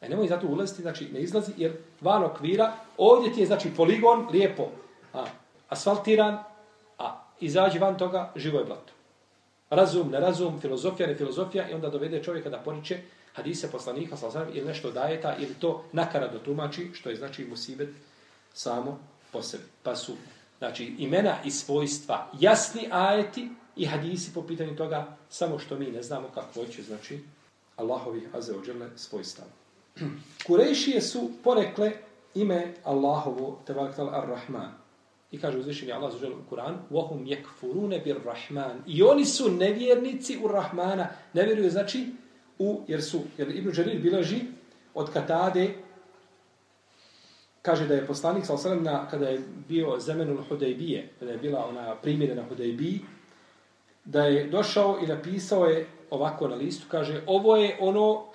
E 0.00 0.08
nemoj 0.08 0.28
zato 0.28 0.46
ulaziti, 0.46 0.82
znači 0.82 1.08
ne 1.12 1.20
izlazi, 1.20 1.52
jer 1.56 1.72
van 2.00 2.24
okvira, 2.24 2.72
ovdje 2.96 3.32
ti 3.32 3.40
je 3.40 3.46
znači 3.46 3.70
poligon, 3.76 4.28
lijepo, 4.32 4.70
a, 5.12 5.24
asfaltiran, 5.68 6.38
a 6.98 7.24
izađi 7.40 7.78
van 7.78 7.98
toga, 7.98 8.32
živo 8.36 8.58
je 8.58 8.64
blato 8.64 8.93
razum, 9.70 10.10
ne 10.10 10.20
razum, 10.20 10.60
filozofija, 10.60 11.08
ne 11.08 11.16
filozofija 11.16 11.70
i 11.70 11.74
onda 11.74 11.90
dovede 11.90 12.22
čovjeka 12.22 12.50
da 12.50 12.58
poriče 12.58 12.98
hadise 13.34 13.70
poslanika, 13.70 14.16
sallam, 14.16 14.48
ili 14.52 14.66
nešto 14.66 14.90
daje 14.90 15.20
ta, 15.20 15.36
ili 15.36 15.54
to 15.54 15.84
nakarado 15.92 16.38
tumači, 16.38 16.90
što 16.94 17.10
je 17.10 17.16
znači 17.16 17.44
musibet 17.44 17.88
samo 18.52 18.98
po 19.32 19.42
sebi. 19.42 19.64
Pa 19.82 19.96
su 19.96 20.12
znači, 20.58 20.94
imena 20.98 21.36
i 21.44 21.50
svojstva 21.50 22.30
jasni 22.40 22.88
ajeti, 22.90 23.48
i 23.76 23.86
hadisi 23.86 24.34
po 24.34 24.42
pitanju 24.42 24.76
toga, 24.76 25.16
samo 25.30 25.58
što 25.58 25.78
mi 25.78 25.86
ne 25.86 26.02
znamo 26.02 26.28
kako 26.34 26.66
će, 26.66 26.82
znači, 26.82 27.20
Allahovi 27.76 28.28
azeođele 28.32 28.90
svojstava. 28.96 29.50
Kurejšije 30.46 31.02
su 31.02 31.30
porekle 31.44 31.92
ime 32.34 32.74
Allahovo, 32.84 33.58
tebaktal 33.66 34.14
ar-Rahman. 34.14 34.83
I 35.33 35.39
kaže 35.39 35.57
uzvišenje 35.57 35.93
Allah 35.93 36.13
za 36.13 36.27
u 36.27 36.49
Kur'an, 36.49 36.77
وَهُمْ 36.91 37.27
يَكْفُرُونَ 37.27 38.01
بِالرَّحْمَانِ 38.05 38.81
I 38.87 39.03
oni 39.03 39.25
su 39.25 39.51
nevjernici 39.51 40.39
u 40.43 40.47
Rahmana. 40.47 41.07
Ne 41.33 41.43
vjeruju, 41.45 41.69
znači, 41.69 42.07
u, 42.59 42.81
jer 42.87 43.03
su, 43.03 43.21
jer 43.37 43.49
Ibn 43.49 43.71
Đarir 43.71 44.01
bilaži 44.01 44.41
od 44.93 45.13
Katade, 45.13 45.69
kaže 47.61 47.87
da 47.87 47.93
je 47.93 48.07
poslanik, 48.07 48.45
sal 48.45 48.81
na, 48.81 49.07
kada 49.07 49.29
je 49.29 49.41
bio 49.67 49.99
zemenul 49.99 50.43
Hudejbije, 50.49 51.09
kada 51.19 51.31
je 51.31 51.37
bila 51.37 51.65
ona 51.65 51.95
primjena 51.95 52.35
na 52.35 52.47
Hudejbiji, 52.49 52.99
da 54.05 54.23
je 54.23 54.47
došao 54.47 54.99
i 55.03 55.07
napisao 55.07 55.65
je 55.65 55.87
ovako 56.09 56.47
na 56.47 56.55
listu, 56.55 56.85
kaže, 56.89 57.21
ovo 57.27 57.55
je 57.55 57.77
ono 57.79 58.25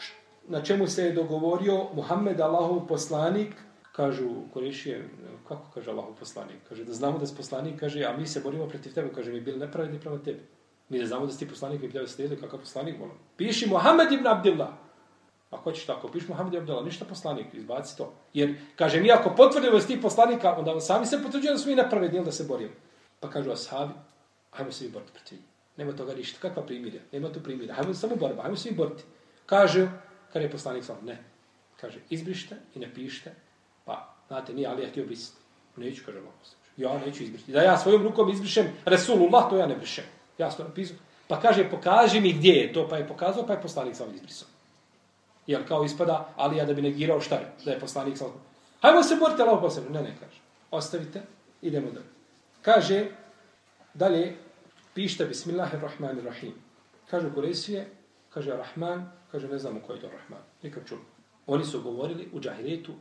na 0.48 0.62
čemu 0.62 0.86
se 0.86 1.05
je 1.05 1.12
dogovorio 1.12 1.86
Muhammed 1.94 2.40
Allahov 2.40 2.86
poslanik, 2.86 3.55
kažu 3.92 4.30
Korešije, 4.52 5.09
kako 5.49 5.71
kaže 5.73 5.91
Allahu 5.91 6.15
poslanik, 6.19 6.57
kaže 6.69 6.85
da 6.85 6.93
znamo 6.93 7.17
da 7.19 7.25
si 7.25 7.35
poslanik, 7.35 7.79
kaže, 7.79 8.03
a 8.05 8.17
mi 8.17 8.27
se 8.27 8.39
borimo 8.39 8.67
protiv 8.67 8.93
tebe, 8.93 9.09
kaže, 9.15 9.31
mi 9.31 9.41
bili 9.41 9.59
nepravedni 9.59 9.99
prema 9.99 10.17
tebi. 10.17 10.45
Mi 10.89 10.99
da 10.99 11.05
znamo 11.05 11.25
da 11.25 11.31
si 11.31 11.39
ti 11.39 11.47
poslanik, 11.49 11.81
mi 11.81 11.87
bi 11.87 11.99
tebe 12.17 12.35
kakav 12.35 12.59
poslanik, 12.59 12.99
volim. 12.99 13.17
Piši 13.37 13.69
Muhammed 13.69 14.11
ibn 14.11 14.27
Abdillah. 14.27 14.69
Ako 15.51 15.63
hoćeš 15.63 15.85
tako, 15.85 16.07
piši 16.07 16.27
Muhammed 16.29 16.53
ibn 16.53 16.61
Abdillah, 16.61 16.85
ništa 16.85 17.05
poslanik, 17.05 17.53
izbaci 17.53 17.97
to. 17.97 18.13
Jer, 18.33 18.55
kaže, 18.75 19.01
mi 19.01 19.11
ako 19.11 19.33
potvrdimo 19.37 19.73
da 19.73 19.81
si 19.81 19.87
ti 19.87 20.01
poslanika, 20.01 20.55
onda 20.57 20.79
sami 20.79 21.05
se 21.05 21.23
potvrđuje 21.23 21.51
da 21.51 21.57
smo 21.57 21.69
mi 21.69 21.75
nepravedni, 21.75 22.25
da 22.25 22.31
se 22.31 22.43
borimo. 22.43 22.73
Pa 23.19 23.29
kažu 23.29 23.51
ashabi, 23.51 23.93
hajmo 24.51 24.71
se 24.71 24.85
vi 24.85 24.91
boriti 24.91 25.11
protiv 25.11 25.39
Nema 25.77 25.95
toga 25.95 26.13
ništa. 26.13 26.39
Kakva 26.41 26.63
primirja, 26.65 27.01
Nema 27.11 27.31
tu 27.31 27.39
primirja, 27.43 27.75
Hajmo 27.75 27.93
samo 27.93 28.15
borba, 28.15 28.41
hajmo 28.41 28.57
se 28.57 28.69
vi 28.69 28.75
boriti. 28.75 29.03
Kaže, 29.45 29.87
kada 30.33 30.45
je 30.45 30.51
poslanik 30.51 30.83
sam, 30.83 30.97
ne. 31.05 31.23
Kaže, 31.81 31.99
izbrište 32.09 32.55
i 32.75 32.79
napišite. 32.79 33.33
Pa, 33.85 34.18
znate, 34.30 34.53
nije 34.53 34.67
Ali 34.67 34.84
ja 34.84 34.89
htio 34.89 35.05
brisati. 35.05 35.38
Neću, 35.75 36.03
kaže 36.05 36.17
Allah. 36.17 36.34
Ja 36.77 37.05
neću 37.05 37.23
izbrisati. 37.23 37.51
Da 37.51 37.61
ja 37.61 37.77
svojom 37.77 38.03
rukom 38.03 38.30
izbrišem 38.30 38.67
Resulullah, 38.86 39.49
to 39.49 39.57
ja 39.57 39.67
ne 39.67 39.75
brišem. 39.75 40.03
Ja 40.38 40.51
sam 40.51 40.65
napisao. 40.65 40.97
Pa 41.27 41.39
kaže, 41.39 41.69
pokaži 41.69 42.21
mi 42.21 42.34
gdje 42.34 42.53
je 42.53 42.73
to. 42.73 42.88
Pa 42.89 42.97
je 42.97 43.07
pokazao, 43.07 43.45
pa 43.47 43.53
je 43.53 43.61
poslanik 43.61 43.95
sam 43.95 44.15
izbrisao. 44.15 44.47
Jer 45.47 45.67
kao 45.67 45.84
ispada, 45.84 46.34
ali 46.36 46.57
ja 46.57 46.65
da 46.65 46.73
bi 46.73 46.82
negirao 46.82 47.21
šta 47.21 47.36
je, 47.36 47.51
da 47.65 47.71
je 47.71 47.80
poslanik 47.80 48.17
sam. 48.17 48.27
Hajmo 48.82 49.03
se 49.03 49.15
borite 49.15 49.43
Allah 49.43 49.59
posebno. 49.61 49.89
Ne, 49.89 50.01
ne, 50.01 50.15
kaže. 50.19 50.41
Ostavite, 50.71 51.21
idemo 51.61 51.91
dalje. 51.91 52.05
Kaže, 52.61 53.05
dalje, 53.93 54.36
pišite 54.93 55.25
Bismillahirrahmanirrahim. 55.25 56.53
Kažu 57.09 57.34
Kuresije, 57.34 57.88
kaže 58.30 58.57
Rahman, 58.57 59.11
kaže 59.32 59.47
ne 59.47 59.57
znamo 59.59 59.80
koji 59.88 59.97
je 59.97 60.01
to 60.01 60.07
Rahman. 60.07 60.41
Nikad 60.63 60.88
čuli. 60.88 61.01
Oni 61.47 61.65
su 61.65 61.82
govorili 61.82 62.30
u 62.34 62.39
džahiretu 62.39 62.93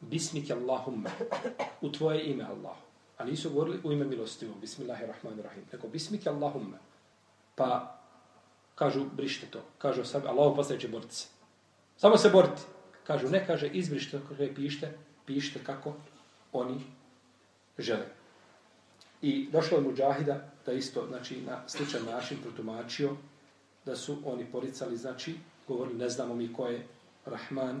Bismike 0.00 0.52
Allahumma, 0.52 1.10
u 1.80 1.92
tvoje 1.92 2.24
ime 2.30 2.44
Allah. 2.44 2.76
A 3.18 3.24
nisu 3.24 3.50
govorili 3.50 3.80
u 3.84 3.92
ime 3.92 4.04
milostivu, 4.04 4.54
Bismillahirrahmanirrahim. 4.60 5.64
Nego 5.72 5.88
Bismike 5.88 6.28
Allahumma. 6.28 6.78
Pa 7.54 7.98
kažu, 8.74 9.04
brište 9.12 9.46
to. 9.46 9.62
Kažu 9.78 10.04
sam 10.04 10.22
Allah 10.26 10.52
postaje 10.56 10.88
borci. 10.88 11.16
se. 11.16 11.28
Samo 11.96 12.16
se 12.16 12.30
boriti. 12.30 12.62
Kažu, 13.06 13.28
ne 13.28 13.46
kaže, 13.46 13.68
izbrište, 13.68 14.18
to, 14.18 14.24
kaže, 14.28 14.54
pište, 14.54 14.92
pište 15.26 15.64
kako 15.64 15.94
oni 16.52 16.80
žele. 17.78 18.06
I 19.22 19.48
došlo 19.52 19.78
je 19.78 19.94
Džahida 19.94 20.50
da 20.66 20.72
isto, 20.72 21.06
znači, 21.08 21.40
na 21.40 21.68
sličan 21.68 22.04
način 22.04 22.38
protumačio 22.42 23.16
da 23.84 23.96
su 23.96 24.18
oni 24.24 24.44
poricali, 24.44 24.96
znači, 24.96 25.34
govorili, 25.68 25.98
ne 25.98 26.08
znamo 26.08 26.34
mi 26.34 26.52
ko 26.52 26.66
je 26.66 26.86
Rahman, 27.26 27.80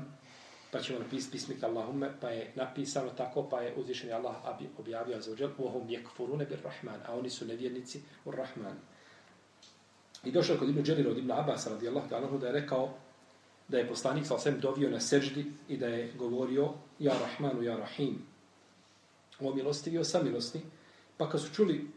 pa 0.70 0.80
ćemo 0.80 0.98
napisati 0.98 1.32
pismik 1.32 1.62
Allahumme, 1.62 2.10
pa 2.20 2.28
je 2.28 2.52
napisano 2.54 3.10
tako, 3.10 3.42
pa 3.50 3.60
je 3.60 3.74
uzvišen 3.76 4.12
Allah 4.12 4.34
objavio 4.78 5.20
za 5.20 5.32
uđel, 5.32 5.50
je 5.58 5.98
jekfurune 5.98 6.44
bir 6.44 6.58
Rahman, 6.64 7.00
a 7.06 7.18
oni 7.18 7.30
su 7.30 7.46
nevjernici 7.46 8.00
u 8.24 8.30
Rahman. 8.30 8.76
I 10.24 10.30
došao 10.32 10.56
kod 10.56 10.68
Ibn 10.68 10.82
Đelira 10.82 11.10
od 11.10 11.18
Ibn 11.18 11.30
Abbas, 11.32 11.66
radijallahu 11.66 12.08
ta'ala, 12.08 12.38
da 12.38 12.46
je 12.46 12.52
rekao 12.52 12.94
da 13.68 13.78
je 13.78 13.88
poslanik 13.88 14.26
sa 14.26 14.50
dovio 14.50 14.90
na 14.90 15.00
seždi 15.00 15.46
i 15.68 15.76
da 15.76 15.86
je 15.86 16.12
govorio 16.18 16.72
Ja 16.98 17.14
Rahmanu, 17.18 17.62
Ja 17.62 17.76
Rahim. 17.76 18.22
O 19.40 19.54
milostivio 19.54 20.04
sam 20.04 20.24
milostni. 20.24 20.60
Pa 21.16 21.30
kad 21.30 21.40
su 21.40 21.54
čuli, 21.54 21.90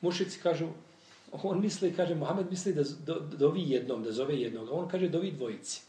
mušici 0.00 0.40
kažu, 0.40 0.68
on 1.32 1.60
misli, 1.60 1.92
kaže, 1.96 2.14
Mohamed 2.14 2.46
misli 2.50 2.72
da 2.74 2.82
dovi 3.14 3.70
jednom, 3.70 4.02
da 4.02 4.12
zove 4.12 4.40
jednog. 4.40 4.68
On 4.72 4.88
kaže, 4.88 5.08
dovi 5.08 5.32
dvojici. 5.32 5.82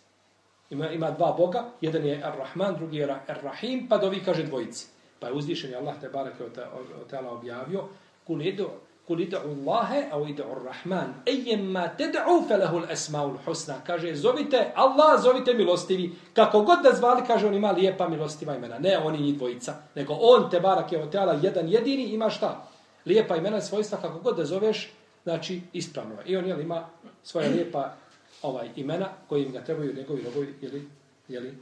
Ima, 0.71 0.89
ima 0.89 1.11
dva 1.11 1.33
Boga, 1.37 1.63
jedan 1.81 2.05
je 2.05 2.23
Ar-Rahman, 2.23 2.75
drugi 2.75 2.97
je 2.97 3.15
Ar-Rahim, 3.27 3.87
pa 3.89 3.97
dovi 3.97 4.23
kaže 4.25 4.43
dvojici. 4.43 4.87
Pa 5.19 5.27
je 5.27 5.33
uzvišen 5.33 5.75
Allah 5.75 5.95
te 6.01 6.09
barake 6.09 6.43
od 6.43 7.09
tela 7.09 7.31
objavio, 7.31 7.83
kul 8.27 8.41
idu, 8.41 8.69
kul 9.07 9.19
idu 9.19 9.37
Allahe, 9.37 10.07
a 10.11 10.29
idu 10.29 10.43
Ar-Rahman, 10.43 11.13
ejemma 11.25 11.89
ted'u 11.97 12.47
felehu 12.47 12.77
l-esma'u 12.77 13.37
husna. 13.45 13.75
Kaže, 13.85 14.15
zovite 14.15 14.71
Allah, 14.75 15.21
zovite 15.21 15.53
milostivi. 15.53 16.11
Kako 16.33 16.61
god 16.61 16.83
da 16.83 16.95
zvali, 16.95 17.21
kaže, 17.27 17.47
on 17.47 17.53
ima 17.53 17.71
lijepa 17.71 18.09
milostiva 18.09 18.55
imena. 18.55 18.79
Ne 18.79 18.97
oni 18.97 19.17
ni 19.17 19.33
dvojica, 19.33 19.75
nego 19.95 20.13
on 20.19 20.49
te 20.49 20.59
barake 20.59 20.97
od 20.97 21.11
tela 21.11 21.39
jedan 21.41 21.69
jedini 21.69 22.03
ima 22.03 22.29
šta? 22.29 22.67
Lijepa 23.05 23.35
imena 23.35 23.57
i 23.57 23.61
svojstva, 23.61 23.97
kako 23.97 24.19
god 24.19 24.37
da 24.37 24.45
zoveš, 24.45 24.93
znači 25.23 25.61
ispravno. 25.73 26.15
I 26.25 26.37
on 26.37 26.45
je 26.45 26.61
ima 26.61 26.89
svoja 27.23 27.49
lijepa 27.49 27.93
ovaj 28.41 28.69
imena 28.75 29.09
kojim 29.29 29.51
ga 29.51 29.63
trebaju 29.63 29.95
njegovi 29.95 30.21
robovi 30.21 30.53
ili 30.61 30.87
jeli, 31.27 31.57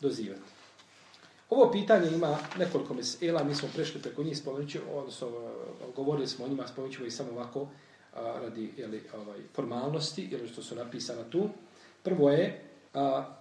dozivati. 0.00 0.42
Ovo 1.50 1.70
pitanje 1.72 2.10
ima 2.10 2.38
nekoliko 2.58 2.94
mesela, 2.94 3.44
mi 3.44 3.54
smo 3.54 3.68
prešli 3.74 4.02
preko 4.02 4.22
njih 4.22 4.38
spomenući, 4.38 4.80
odnosno 4.94 5.28
govorili 5.96 6.28
smo 6.28 6.44
o 6.44 6.48
njima, 6.48 6.68
spomenućemo 6.68 7.06
i 7.06 7.10
samo 7.10 7.30
ovako 7.30 7.68
a, 8.14 8.38
radi 8.42 8.72
jeli, 8.76 9.02
ovaj, 9.14 9.38
formalnosti, 9.54 10.22
ili 10.22 10.48
što 10.48 10.62
su 10.62 10.74
napisana 10.74 11.30
tu. 11.30 11.48
Prvo 12.02 12.30
je 12.30 12.62
a, 12.94 13.34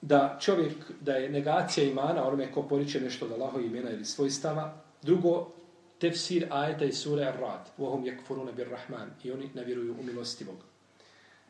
da 0.00 0.38
čovjek, 0.40 0.74
da 1.00 1.12
je 1.12 1.30
negacija 1.30 1.86
imana, 1.86 2.26
onome 2.26 2.52
ko 2.52 2.62
poriče 2.62 3.00
nešto 3.00 3.28
da 3.28 3.36
laho 3.36 3.60
imena 3.60 3.90
ili 3.90 4.04
svojstava. 4.04 4.82
Drugo, 5.02 5.52
tefsir 5.98 6.46
ajeta 6.50 6.84
i 6.84 6.92
sure 6.92 7.24
Ar-Rad, 7.24 7.68
vohum 7.78 8.04
yakfuruna 8.04 8.52
bir 8.52 8.68
Rahman, 8.70 9.10
i 9.24 9.32
oni 9.32 9.50
ne 9.54 9.64
vjeruju 9.64 9.96
u 10.00 10.02
milostivog. 10.02 10.56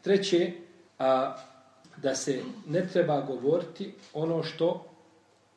Treće, 0.03 0.53
a, 0.99 1.37
da 1.97 2.15
se 2.15 2.43
ne 2.67 2.89
treba 2.89 3.21
govoriti 3.21 3.95
ono 4.15 4.43
što 4.43 4.87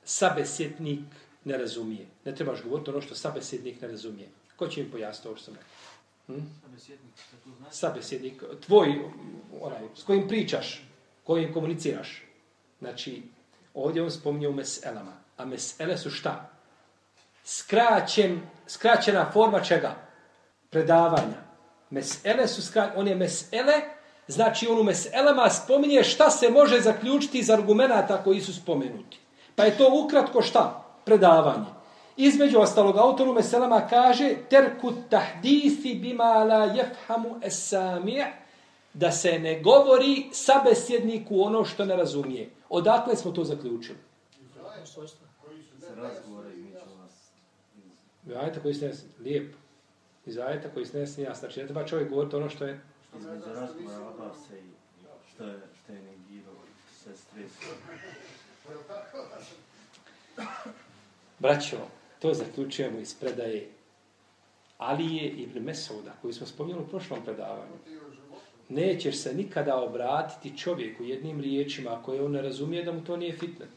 sabesjetnik 0.03 0.99
ne 1.43 1.57
razumije. 1.57 2.05
Ne 2.25 2.35
trebaš 2.35 2.63
govoriti 2.63 2.89
ono 2.89 3.01
što 3.01 3.15
sabesjetnik 3.15 3.81
ne 3.81 3.87
razumije. 3.87 4.29
Ko 4.55 4.67
će 4.67 4.81
im 4.81 4.91
pojasniti 4.91 5.27
ovo 5.27 5.37
što 5.37 5.45
sam 5.45 5.53
rekao? 5.53 5.69
Hm? 6.27 6.45
Sabesjetnik, 7.71 8.43
tvoj, 8.65 8.99
onaj, 9.61 9.81
s 9.95 10.03
kojim 10.03 10.27
pričaš, 10.27 10.83
kojim 11.23 11.53
komuniciraš. 11.53 12.23
Znači, 12.79 13.23
ovdje 13.73 14.03
on 14.03 14.11
spominje 14.11 14.47
u 14.47 14.53
meselama. 14.53 15.13
A 15.37 15.45
mesele 15.45 15.97
su 15.97 16.09
šta? 16.09 16.49
Skraćen, 17.43 18.41
skraćena 18.67 19.31
forma 19.31 19.63
čega? 19.63 19.95
Predavanja. 20.69 21.45
Mesele 21.89 22.47
su 22.47 22.61
skraćene, 22.61 22.99
on 22.99 23.07
je 23.07 23.15
mesele, 23.15 23.73
Znači, 24.27 24.67
on 24.67 24.79
u 24.79 24.83
meselama 24.83 25.49
spominje 25.49 26.03
šta 26.03 26.29
se 26.29 26.49
može 26.49 26.81
zaključiti 26.81 27.39
iz 27.39 27.49
argumenta 27.49 28.23
koji 28.23 28.41
su 28.41 28.53
spomenuti. 28.53 29.17
Pa 29.55 29.63
je 29.63 29.77
to 29.77 30.03
ukratko 30.05 30.41
šta? 30.41 30.85
Predavanje. 31.05 31.65
Između 32.17 32.59
ostalog, 32.59 32.97
autor 32.97 33.27
u 33.27 33.33
meselama 33.33 33.87
kaže 33.87 34.35
terku 34.49 34.93
tahdisi 35.09 35.95
bima 35.95 36.43
la 36.43 36.65
jefhamu 36.65 37.39
esamije 37.43 38.33
da 38.93 39.11
se 39.11 39.39
ne 39.39 39.61
govori 39.61 40.29
sabesjedniku 40.31 41.41
ono 41.41 41.65
što 41.65 41.85
ne 41.85 41.95
razumije. 41.95 42.49
Odakle 42.69 43.15
smo 43.15 43.31
to 43.31 43.43
zaključili? 43.43 43.97
Ajte 48.35 48.59
koji 48.59 48.73
ste 48.73 48.93
lijepo. 49.19 49.57
Iz 50.25 50.37
ajeta 50.37 50.69
koji 50.69 50.85
ste 50.85 50.99
nesni 50.99 51.23
jasno. 51.23 51.39
Znači, 51.39 51.59
ne 51.59 51.65
treba 51.65 51.85
čovjek 51.85 52.09
govoriti 52.09 52.35
ono 52.35 52.49
što 52.49 52.65
je 52.65 52.81
između 53.19 53.53
razgovora 53.53 54.07
Abasa 54.07 54.57
i 54.57 54.75
što 55.33 55.43
je, 55.43 55.59
što 55.83 55.93
je 55.93 56.01
negirao 56.01 56.55
se 57.03 57.17
stresio. 57.17 57.73
Braćo, 61.39 61.77
to 62.19 62.33
zaključujemo 62.33 62.99
iz 62.99 63.13
predaje 63.13 63.69
Alije 64.77 65.29
ibn 65.29 65.63
Mesouda, 65.63 66.13
koji 66.21 66.33
smo 66.33 66.47
spomnjali 66.47 66.81
u 66.81 66.87
prošlom 66.87 67.19
predavanju. 67.25 67.75
Nećeš 68.69 69.17
se 69.17 69.33
nikada 69.33 69.83
obratiti 69.83 70.57
čovjeku 70.57 71.03
jednim 71.03 71.41
riječima 71.41 72.01
koje 72.03 72.23
on 72.23 72.31
ne 72.31 72.41
razumije 72.41 72.83
da 72.83 72.91
mu 72.91 73.03
to 73.03 73.17
nije 73.17 73.37
fitnet. 73.37 73.69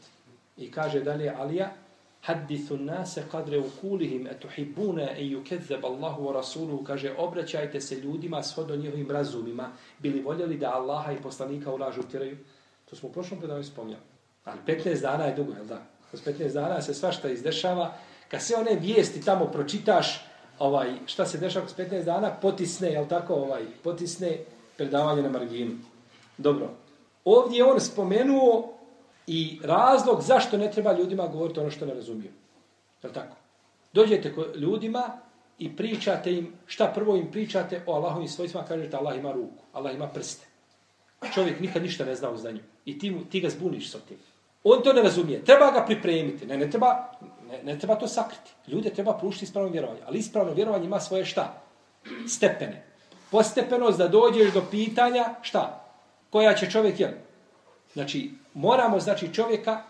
I 0.57 0.71
kaže 0.71 0.99
dalje 0.99 1.29
Alija, 1.37 1.73
Hadithu 2.21 2.77
nase 2.77 3.23
kadre 3.31 3.59
u 3.59 3.69
kulihim 3.81 4.27
etuhibune 4.27 5.15
e 5.17 5.23
yukezeb 5.23 5.85
Allahu 5.85 6.23
wa 6.23 6.33
Rasuluhu, 6.33 6.83
kaže, 6.83 7.13
obraćajte 7.17 7.81
se 7.81 7.95
ljudima 7.95 8.43
shodno 8.43 8.75
njihovim 8.75 9.11
razumima, 9.11 9.71
bili 9.99 10.21
voljeli 10.21 10.57
da 10.57 10.73
Allaha 10.73 11.11
i 11.11 11.21
poslanika 11.21 11.71
ulažu 11.73 12.03
tiraju. 12.03 12.37
To 12.89 12.95
smo 12.95 13.09
u 13.09 13.11
prošlom 13.11 13.39
predavanju 13.39 13.63
spomljali. 13.63 14.01
Ali 14.45 14.59
15 14.67 15.01
dana 15.01 15.23
je 15.23 15.35
dugo, 15.35 15.53
je 15.53 15.63
da? 15.63 15.81
Kroz 16.09 16.23
15 16.25 16.53
dana 16.53 16.81
se 16.81 16.93
svašta 16.93 17.29
izdešava. 17.29 17.93
Kad 18.27 18.41
sve 18.41 18.55
one 18.57 18.75
vijesti 18.75 19.25
tamo 19.25 19.45
pročitaš, 19.45 20.25
ovaj, 20.59 20.93
šta 21.05 21.25
se 21.25 21.37
dešava 21.37 21.65
kroz 21.65 21.77
15 21.77 22.03
dana, 22.03 22.31
potisne, 22.41 22.91
jel 22.91 23.07
tako, 23.07 23.33
ovaj, 23.33 23.63
potisne 23.83 24.37
predavanje 24.77 25.21
na 25.21 25.29
marginu. 25.29 25.71
Dobro. 26.37 26.69
Ovdje 27.25 27.63
on 27.63 27.79
spomenuo 27.79 28.78
i 29.31 29.59
razlog 29.63 30.21
zašto 30.21 30.57
ne 30.57 30.71
treba 30.71 30.93
ljudima 30.93 31.27
govoriti 31.27 31.59
ono 31.59 31.71
što 31.71 31.85
ne 31.85 31.93
razumiju. 31.93 32.31
Je 33.03 33.13
tako? 33.13 33.35
Dođete 33.93 34.35
kod 34.35 34.55
ljudima 34.55 35.03
i 35.59 35.75
pričate 35.75 36.33
im, 36.33 36.53
šta 36.65 36.91
prvo 36.95 37.15
im 37.15 37.31
pričate 37.31 37.83
o 37.85 37.93
Allahovim 37.93 38.27
svojstvima, 38.27 38.65
kažete 38.65 38.97
Allah 38.97 39.17
ima 39.17 39.31
ruku, 39.31 39.63
Allah 39.73 39.95
ima 39.95 40.07
prste. 40.07 40.45
Čovjek 41.33 41.59
nikad 41.59 41.83
ništa 41.83 42.05
ne 42.05 42.15
zna 42.15 42.29
o 42.29 42.37
znanju. 42.37 42.59
I 42.85 42.99
ti, 42.99 43.15
ti 43.29 43.39
ga 43.39 43.49
zbuniš 43.49 43.91
sa 43.91 43.99
tim. 43.99 44.17
On 44.63 44.83
to 44.83 44.93
ne 44.93 45.01
razumije. 45.01 45.43
Treba 45.45 45.71
ga 45.71 45.85
pripremiti. 45.85 46.45
Ne, 46.45 46.57
ne, 46.57 46.69
treba, 46.69 47.11
ne, 47.49 47.63
ne 47.63 47.79
treba 47.79 47.95
to 47.95 48.07
sakriti. 48.07 48.51
Ljude 48.67 48.89
treba 48.89 49.13
prušiti 49.13 49.45
ispravno 49.45 49.71
vjerovanje. 49.71 49.99
Ali 50.05 50.19
ispravno 50.19 50.53
vjerovanje 50.53 50.85
ima 50.85 50.99
svoje 50.99 51.25
šta? 51.25 51.61
Stepene. 52.27 52.85
Postepenost 53.31 53.97
da 53.97 54.07
dođeš 54.07 54.53
do 54.53 54.63
pitanja 54.71 55.25
šta? 55.41 55.85
Koja 56.29 56.53
će 56.53 56.71
čovjek 56.71 56.99
jel? 56.99 57.11
Znači, 57.93 58.31
moramo 58.53 58.99
znači 58.99 59.33
čovjeka 59.33 59.81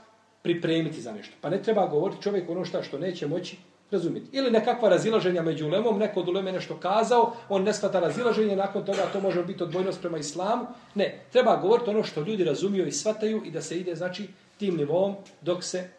pripremiti 0.41 1.01
za 1.01 1.11
nešto. 1.11 1.33
Pa 1.41 1.49
ne 1.49 1.63
treba 1.63 1.87
govoriti 1.87 2.21
čovjek 2.21 2.49
ono 2.49 2.65
šta 2.65 2.83
što 2.83 2.99
neće 2.99 3.27
moći 3.27 3.57
razumjeti. 3.91 4.37
Ili 4.37 4.51
nekakva 4.51 4.89
razilaženja 4.89 5.41
među 5.41 5.67
ulemom, 5.67 5.99
neko 5.99 6.19
od 6.19 6.27
uleme 6.27 6.51
nešto 6.51 6.77
kazao, 6.79 7.33
on 7.49 7.63
ne 7.63 7.73
shvata 7.73 7.99
razilaženje, 7.99 8.55
nakon 8.55 8.85
toga 8.85 9.09
to 9.13 9.21
može 9.21 9.43
biti 9.43 9.63
odbojnost 9.63 10.01
prema 10.01 10.17
islamu. 10.17 10.65
Ne, 10.95 11.19
treba 11.31 11.55
govoriti 11.55 11.89
ono 11.89 12.03
što 12.03 12.21
ljudi 12.21 12.43
razumiju 12.43 12.87
i 12.87 12.91
shvataju 12.91 13.41
i 13.45 13.51
da 13.51 13.61
se 13.61 13.79
ide, 13.79 13.95
znači, 13.95 14.27
tim 14.57 14.75
nivom 14.77 15.15
dok 15.41 15.63
se 15.63 15.89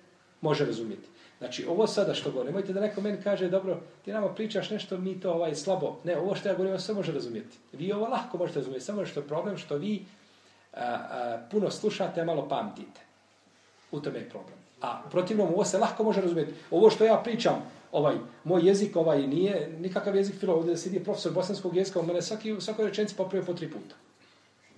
može 0.40 0.66
razumjeti. 0.66 1.08
Znači, 1.38 1.66
ovo 1.68 1.86
sada 1.86 2.14
što 2.14 2.30
govorim, 2.30 2.52
nemojte 2.52 2.72
da 2.72 2.80
neko 2.80 3.00
meni 3.00 3.22
kaže, 3.24 3.48
dobro, 3.48 3.80
ti 4.04 4.12
nama 4.12 4.28
pričaš 4.28 4.70
nešto, 4.70 4.98
mi 4.98 5.20
to 5.20 5.32
ovaj 5.32 5.54
slabo. 5.54 5.96
Ne, 6.04 6.18
ovo 6.18 6.34
što 6.34 6.48
ja 6.48 6.54
govorim, 6.54 6.78
sve 6.78 6.94
može 6.94 7.12
razumjeti. 7.12 7.56
Vi 7.72 7.92
ovo 7.92 8.08
lahko 8.08 8.38
možete 8.38 8.58
razumjeti, 8.58 8.84
samo 8.84 9.06
što 9.06 9.20
je 9.20 9.26
problem 9.26 9.56
što 9.58 9.76
vi 9.76 10.04
a, 10.72 10.84
a, 10.84 11.38
puno 11.50 11.70
slušate, 11.70 12.20
a 12.20 12.24
malo 12.24 12.48
pamtite. 12.48 13.00
U 13.90 14.00
tome 14.00 14.18
je 14.18 14.28
problem. 14.28 14.58
A 14.80 15.02
protivnom, 15.10 15.48
ovo 15.48 15.64
se 15.64 15.78
lahko 15.78 16.04
može 16.04 16.20
razumjeti. 16.20 16.52
Ovo 16.70 16.90
što 16.90 17.04
ja 17.04 17.16
pričam, 17.16 17.62
ovaj, 17.92 18.16
moj 18.44 18.66
jezik 18.66 18.96
ovaj 18.96 19.26
nije 19.26 19.68
nikakav 19.80 20.16
jezik 20.16 20.40
filo, 20.40 20.54
ovdje 20.54 20.76
sidi 20.76 21.04
profesor 21.04 21.32
bosanskog 21.32 21.76
jezika, 21.76 22.00
u 22.00 22.06
mene 22.06 22.22
svaki, 22.22 22.56
svakoj 22.60 22.86
rečenci 22.86 23.16
popravio 23.16 23.46
po 23.46 23.54
tri 23.54 23.70
puta. 23.70 23.94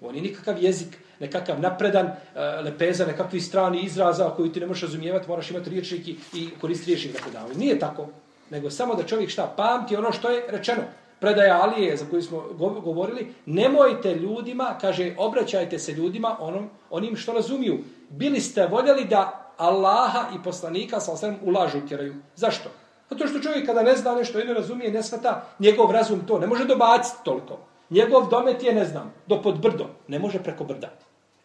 On 0.02 0.16
je 0.16 0.22
nikakav 0.22 0.62
jezik, 0.62 0.98
nekakav 1.20 1.60
napredan, 1.60 2.06
e, 2.06 2.16
lepeza, 2.64 3.06
nekakvi 3.06 3.40
strani 3.40 3.82
izraza 3.82 4.30
koji 4.36 4.52
ti 4.52 4.60
ne 4.60 4.66
možeš 4.66 4.82
razumijevati, 4.82 5.28
moraš 5.28 5.50
imati 5.50 5.70
riječnik 5.70 6.08
i, 6.08 6.16
i 6.34 6.48
koristiti 6.60 6.90
riječnik 6.90 7.26
na 7.26 7.32
da. 7.32 7.54
Nije 7.54 7.78
tako, 7.78 8.08
nego 8.50 8.70
samo 8.70 8.94
da 8.94 9.02
čovjek 9.02 9.30
šta 9.30 9.54
pamti 9.56 9.96
ono 9.96 10.12
što 10.12 10.30
je 10.30 10.44
rečeno. 10.48 10.82
Predaja 11.22 11.62
Alije 11.62 11.96
za 11.96 12.06
koju 12.10 12.22
smo 12.22 12.40
govorili, 12.84 13.34
nemojte 13.46 14.14
ljudima, 14.14 14.78
kaže, 14.80 15.14
obraćajte 15.18 15.78
se 15.78 15.92
ljudima 15.92 16.36
onom, 16.40 16.70
onim 16.90 17.16
što 17.16 17.32
razumiju. 17.32 17.78
Bili 18.08 18.40
ste 18.40 18.66
voljeli 18.66 19.04
da 19.04 19.52
Allaha 19.56 20.24
i 20.34 20.42
poslanika 20.44 21.00
sa 21.00 21.12
osrem 21.12 21.36
ulažu 21.42 21.86
tjeraju. 21.88 22.14
Zašto? 22.36 22.70
Zato 23.10 23.26
što 23.26 23.38
čovjek 23.38 23.66
kada 23.66 23.82
ne 23.82 23.96
zna 23.96 24.14
nešto 24.14 24.38
ili 24.38 24.48
ne 24.48 24.54
razumije, 24.54 24.90
ne 24.90 25.02
svata, 25.02 25.44
njegov 25.58 25.90
razum 25.90 26.26
to 26.26 26.38
ne 26.38 26.46
može 26.46 26.64
dobaciti 26.64 27.24
toliko. 27.24 27.58
Njegov 27.90 28.28
domet 28.28 28.62
je, 28.62 28.74
ne 28.74 28.84
znam, 28.84 29.14
do 29.26 29.42
pod 29.42 29.60
brdo. 29.60 29.86
Ne 30.08 30.18
može 30.18 30.42
preko 30.42 30.64
brda. 30.64 30.90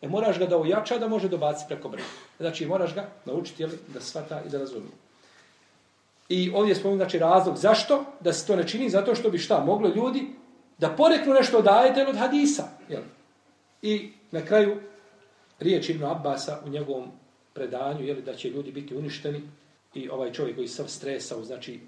E 0.02 0.08
moraš 0.08 0.40
ga 0.40 0.46
da 0.46 0.58
ojača 0.58 0.98
da 0.98 1.08
može 1.08 1.30
dobaciti 1.30 1.68
preko 1.68 1.90
brda. 1.90 2.08
Znači 2.40 2.66
moraš 2.66 2.96
ga 2.96 3.10
naučiti 3.26 3.64
jeli, 3.64 3.78
da 3.94 4.02
svata 4.02 4.42
i 4.48 4.50
da 4.50 4.58
razumije. 4.58 5.07
I 6.30 6.52
ovdje 6.54 6.76
spomenu 6.76 6.98
znači 6.98 7.20
razlog 7.20 7.58
zašto 7.58 8.06
da 8.20 8.34
se 8.34 8.48
to 8.48 8.56
ne 8.56 8.68
čini, 8.68 8.90
zato 8.90 9.16
što 9.16 9.30
bi 9.30 9.38
šta 9.38 9.64
moglo 9.66 9.92
ljudi 9.96 10.28
da 10.78 10.90
poreknu 10.90 11.34
nešto 11.34 11.58
od 11.58 11.68
ajeta 11.68 12.10
od 12.10 12.18
hadisa. 12.18 12.70
Jel? 12.90 13.02
I 13.82 14.12
na 14.32 14.46
kraju 14.46 14.78
riječ 15.60 15.90
Ibn 15.90 16.04
Abbasa 16.04 16.62
u 16.66 16.70
njegovom 16.70 17.12
predanju, 17.54 18.06
jeli, 18.06 18.22
da 18.22 18.36
će 18.36 18.50
ljudi 18.50 18.72
biti 18.72 18.96
uništeni 18.96 19.42
i 19.94 20.10
ovaj 20.10 20.32
čovjek 20.32 20.56
koji 20.56 20.68
sav 20.68 20.88
stresao, 20.88 21.44
znači 21.44 21.80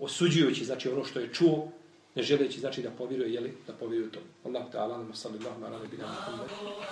osuđujući 0.00 0.64
znači 0.64 0.88
ono 0.88 1.04
što 1.04 1.20
je 1.20 1.32
čuo, 1.32 1.68
ne 2.14 2.22
želeći 2.22 2.60
znači 2.60 2.82
da 2.82 2.90
povjeruje, 2.90 3.34
jeli, 3.34 3.54
da 3.66 3.72
povjeruje 3.72 4.12
to. 4.12 4.20
Allah 4.44 4.62
ta'ala, 4.72 5.14
sallallahu 5.14 5.64
alaihi 5.64 5.96
wa 5.96 6.24
sallam, 6.24 6.46